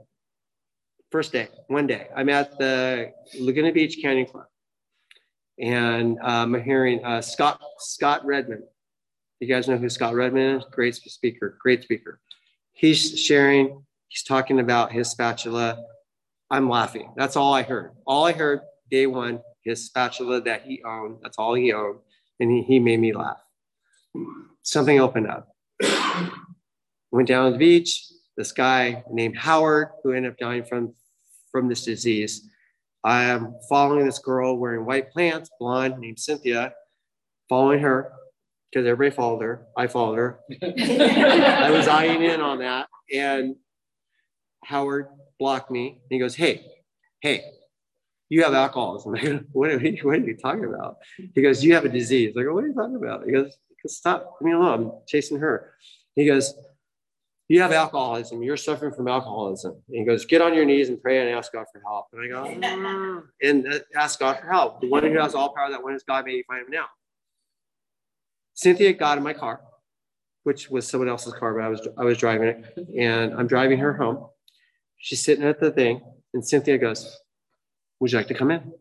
First 1.10 1.32
day, 1.32 1.48
one 1.68 1.86
day. 1.86 2.08
I'm 2.14 2.28
at 2.28 2.58
the 2.58 3.10
Laguna 3.40 3.72
Beach 3.72 3.98
Canyon 4.00 4.26
Club. 4.26 4.46
And 5.58 6.18
um, 6.20 6.54
I'm 6.54 6.62
hearing 6.62 7.04
uh, 7.04 7.20
Scott 7.22 7.60
Scott 7.78 8.24
Redmond 8.24 8.64
you 9.44 9.54
guys 9.54 9.68
know 9.68 9.76
who 9.76 9.88
Scott 9.88 10.14
Redmond 10.14 10.62
is? 10.62 10.68
Great 10.70 10.94
speaker, 10.94 11.58
great 11.60 11.82
speaker. 11.82 12.20
He's 12.72 13.18
sharing, 13.18 13.84
he's 14.08 14.22
talking 14.22 14.60
about 14.60 14.90
his 14.90 15.10
spatula. 15.10 15.82
I'm 16.50 16.68
laughing. 16.68 17.12
That's 17.16 17.36
all 17.36 17.52
I 17.52 17.62
heard. 17.62 17.92
All 18.06 18.24
I 18.24 18.32
heard 18.32 18.60
day 18.90 19.06
one, 19.06 19.40
his 19.62 19.84
spatula 19.84 20.40
that 20.42 20.62
he 20.62 20.82
owned, 20.84 21.18
that's 21.22 21.36
all 21.38 21.54
he 21.54 21.72
owned. 21.72 21.98
And 22.40 22.50
he, 22.50 22.62
he 22.62 22.80
made 22.80 23.00
me 23.00 23.12
laugh. 23.12 23.36
Something 24.62 25.00
opened 25.00 25.28
up. 25.28 25.48
Went 27.10 27.28
down 27.28 27.46
to 27.46 27.52
the 27.52 27.58
beach. 27.58 28.06
This 28.36 28.52
guy 28.52 29.04
named 29.10 29.36
Howard, 29.36 29.88
who 30.02 30.12
ended 30.12 30.32
up 30.32 30.38
dying 30.38 30.64
from, 30.64 30.94
from 31.52 31.68
this 31.68 31.84
disease. 31.84 32.48
I 33.04 33.24
am 33.24 33.54
following 33.68 34.06
this 34.06 34.18
girl 34.18 34.56
wearing 34.56 34.86
white 34.86 35.12
pants, 35.12 35.50
blonde, 35.60 35.98
named 35.98 36.18
Cynthia, 36.18 36.72
following 37.48 37.80
her 37.80 38.12
because 38.74 38.86
everybody 38.88 39.14
followed 39.14 39.42
her. 39.42 39.66
I 39.76 39.86
followed 39.86 40.16
her. 40.16 40.40
I 40.62 41.70
was 41.70 41.86
eyeing 41.86 42.22
in 42.22 42.40
on 42.40 42.58
that. 42.58 42.88
And 43.12 43.56
Howard 44.64 45.08
blocked 45.38 45.70
me. 45.70 46.00
he 46.10 46.18
goes, 46.18 46.34
Hey, 46.34 46.66
hey, 47.20 47.44
you 48.30 48.42
have 48.42 48.54
alcoholism. 48.54 49.14
I 49.14 49.20
go, 49.24 49.40
what, 49.52 49.70
are 49.70 49.78
you, 49.78 50.02
what 50.02 50.16
are 50.16 50.26
you 50.26 50.36
talking 50.36 50.64
about? 50.64 50.96
He 51.34 51.42
goes, 51.42 51.62
You 51.62 51.74
have 51.74 51.84
a 51.84 51.88
disease. 51.88 52.34
I 52.36 52.42
go, 52.42 52.54
What 52.54 52.64
are 52.64 52.68
you 52.68 52.74
talking 52.74 52.96
about? 52.96 53.24
He 53.24 53.32
goes, 53.32 53.56
Stop, 53.86 54.36
leave 54.40 54.46
me 54.46 54.52
alone. 54.52 54.72
I'm 54.74 54.92
chasing 55.06 55.38
her. 55.38 55.74
He 56.14 56.26
goes, 56.26 56.54
You 57.48 57.60
have 57.60 57.72
alcoholism. 57.72 58.42
You're 58.42 58.56
suffering 58.56 58.94
from 58.94 59.08
alcoholism. 59.08 59.72
And 59.88 59.96
he 59.98 60.04
goes, 60.04 60.24
Get 60.24 60.40
on 60.40 60.54
your 60.54 60.64
knees 60.64 60.88
and 60.88 61.00
pray 61.02 61.20
and 61.20 61.30
ask 61.30 61.52
God 61.52 61.66
for 61.72 61.80
help. 61.84 62.06
And 62.12 62.22
I 62.22 62.28
go, 62.28 62.68
mm. 62.68 63.22
And 63.42 63.72
uh, 63.72 63.78
ask 63.96 64.20
God 64.20 64.38
for 64.40 64.46
help. 64.50 64.80
The 64.80 64.88
one 64.88 65.02
who 65.02 65.18
has 65.18 65.34
all 65.34 65.54
power, 65.54 65.70
that 65.70 65.82
one 65.82 65.94
is 65.94 66.02
God, 66.02 66.24
may 66.24 66.32
you 66.32 66.44
find 66.48 66.62
him 66.62 66.70
now. 66.70 66.86
Cynthia 68.54 68.92
got 68.92 69.18
in 69.18 69.24
my 69.24 69.32
car, 69.32 69.60
which 70.44 70.70
was 70.70 70.86
someone 70.86 71.08
else's 71.08 71.34
car, 71.34 71.54
but 71.54 71.64
I 71.64 71.68
was 71.68 71.88
I 71.98 72.04
was 72.04 72.18
driving 72.18 72.48
it, 72.48 72.78
and 72.96 73.34
I'm 73.34 73.48
driving 73.48 73.78
her 73.78 73.92
home. 73.92 74.28
She's 74.98 75.22
sitting 75.22 75.44
at 75.44 75.60
the 75.60 75.72
thing, 75.72 76.00
and 76.32 76.46
Cynthia 76.46 76.78
goes, 76.78 77.18
"Would 77.98 78.12
you 78.12 78.18
like 78.18 78.28
to 78.28 78.34
come 78.34 78.52
in?" 78.52 78.72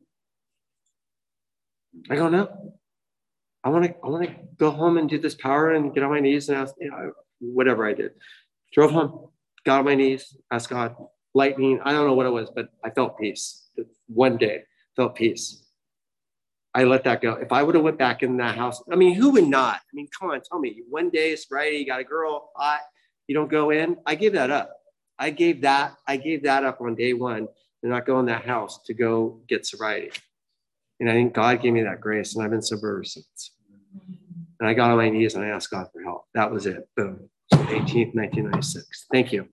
I 2.10 2.16
go, 2.16 2.30
"No. 2.30 2.76
I 3.64 3.70
want 3.70 3.86
to 3.86 3.95
I 4.03 4.07
want 4.07 4.26
to 4.26 4.36
go 4.57 4.72
home 4.72 4.97
and 4.97 5.09
do 5.09 5.20
this 5.20 5.36
power 5.36 5.72
and 5.72 5.93
get 5.93 6.03
on 6.03 6.11
my 6.11 6.20
knees 6.20 6.49
and 6.49 6.57
ask, 6.57 6.76
you 6.80 6.91
know, 6.91 7.11
whatever 7.39 7.88
I 7.88 7.93
did. 7.93 8.11
Drove 8.74 8.91
home, 8.91 9.30
got 9.66 9.80
on 9.80 9.86
my 9.86 9.95
knees, 9.95 10.36
asked 10.51 10.70
God, 10.70 10.95
lightning. 11.34 11.80
I 11.84 11.91
don't 11.91 12.07
know 12.07 12.14
what 12.14 12.26
it 12.26 12.32
was, 12.32 12.49
but 12.53 12.70
I 12.84 12.89
felt 12.89 13.18
peace. 13.18 13.70
One 14.07 14.38
day, 14.38 14.64
felt 14.95 15.16
peace. 15.16 15.64
I 16.76 16.84
let 16.86 17.03
that 17.03 17.22
go. 17.22 17.34
If 17.34 17.51
I 17.51 17.61
would 17.61 17.76
have 17.76 17.84
went 17.84 17.99
back 17.99 18.24
in 18.24 18.36
that 18.38 18.55
house, 18.55 18.82
I 18.91 18.95
mean, 18.95 19.14
who 19.14 19.30
would 19.32 19.47
not? 19.47 19.76
I 19.76 19.93
mean, 19.93 20.07
come 20.18 20.32
on, 20.32 20.41
tell 20.41 20.59
me. 20.59 20.82
One 20.89 21.09
day, 21.11 21.36
sobriety, 21.36 21.78
you 21.78 21.86
got 21.86 21.99
a 21.99 22.03
girl, 22.03 22.49
hot, 22.55 22.80
you 23.28 23.36
don't 23.36 23.49
go 23.49 23.70
in. 23.70 23.97
I 24.05 24.16
gave 24.16 24.34
that 24.34 24.49
up. 24.49 24.72
I 25.20 25.30
gave 25.30 25.61
that. 25.61 25.95
I 26.07 26.18
gave 26.18 26.43
that 26.43 26.66
up 26.66 26.82
on 26.82 26.95
day 26.95 27.14
one 27.14 27.47
to 27.82 27.89
not 27.89 28.05
go 28.05 28.20
in 28.20 28.26
that 28.26 28.45
house 28.45 28.80
to 28.86 28.93
go 28.93 29.39
get 29.47 29.66
sobriety. 29.66 30.11
And 30.99 31.09
I 31.09 31.14
think 31.14 31.34
God 31.34 31.61
gave 31.61 31.74
me 31.74 31.84
that 31.84 32.01
grace, 32.01 32.36
and 32.36 32.43
I've 32.43 32.51
been 32.51 32.61
sober 32.61 32.89
ever 32.89 33.03
since. 33.03 33.51
And 34.60 34.70
I 34.70 34.74
got 34.74 34.91
on 34.91 34.97
my 34.97 35.10
knees 35.10 35.36
and 35.36 35.43
I 35.43 35.49
asked 35.49 35.72
God 35.72 35.88
for 35.91 36.01
help. 36.01 36.26
That 36.34 36.51
was 36.51 36.66
it. 36.66 36.88
Boom. 36.95 37.30
18th, 37.54 38.16
1996. 38.16 39.06
Thank 39.12 39.32
you. 39.32 39.47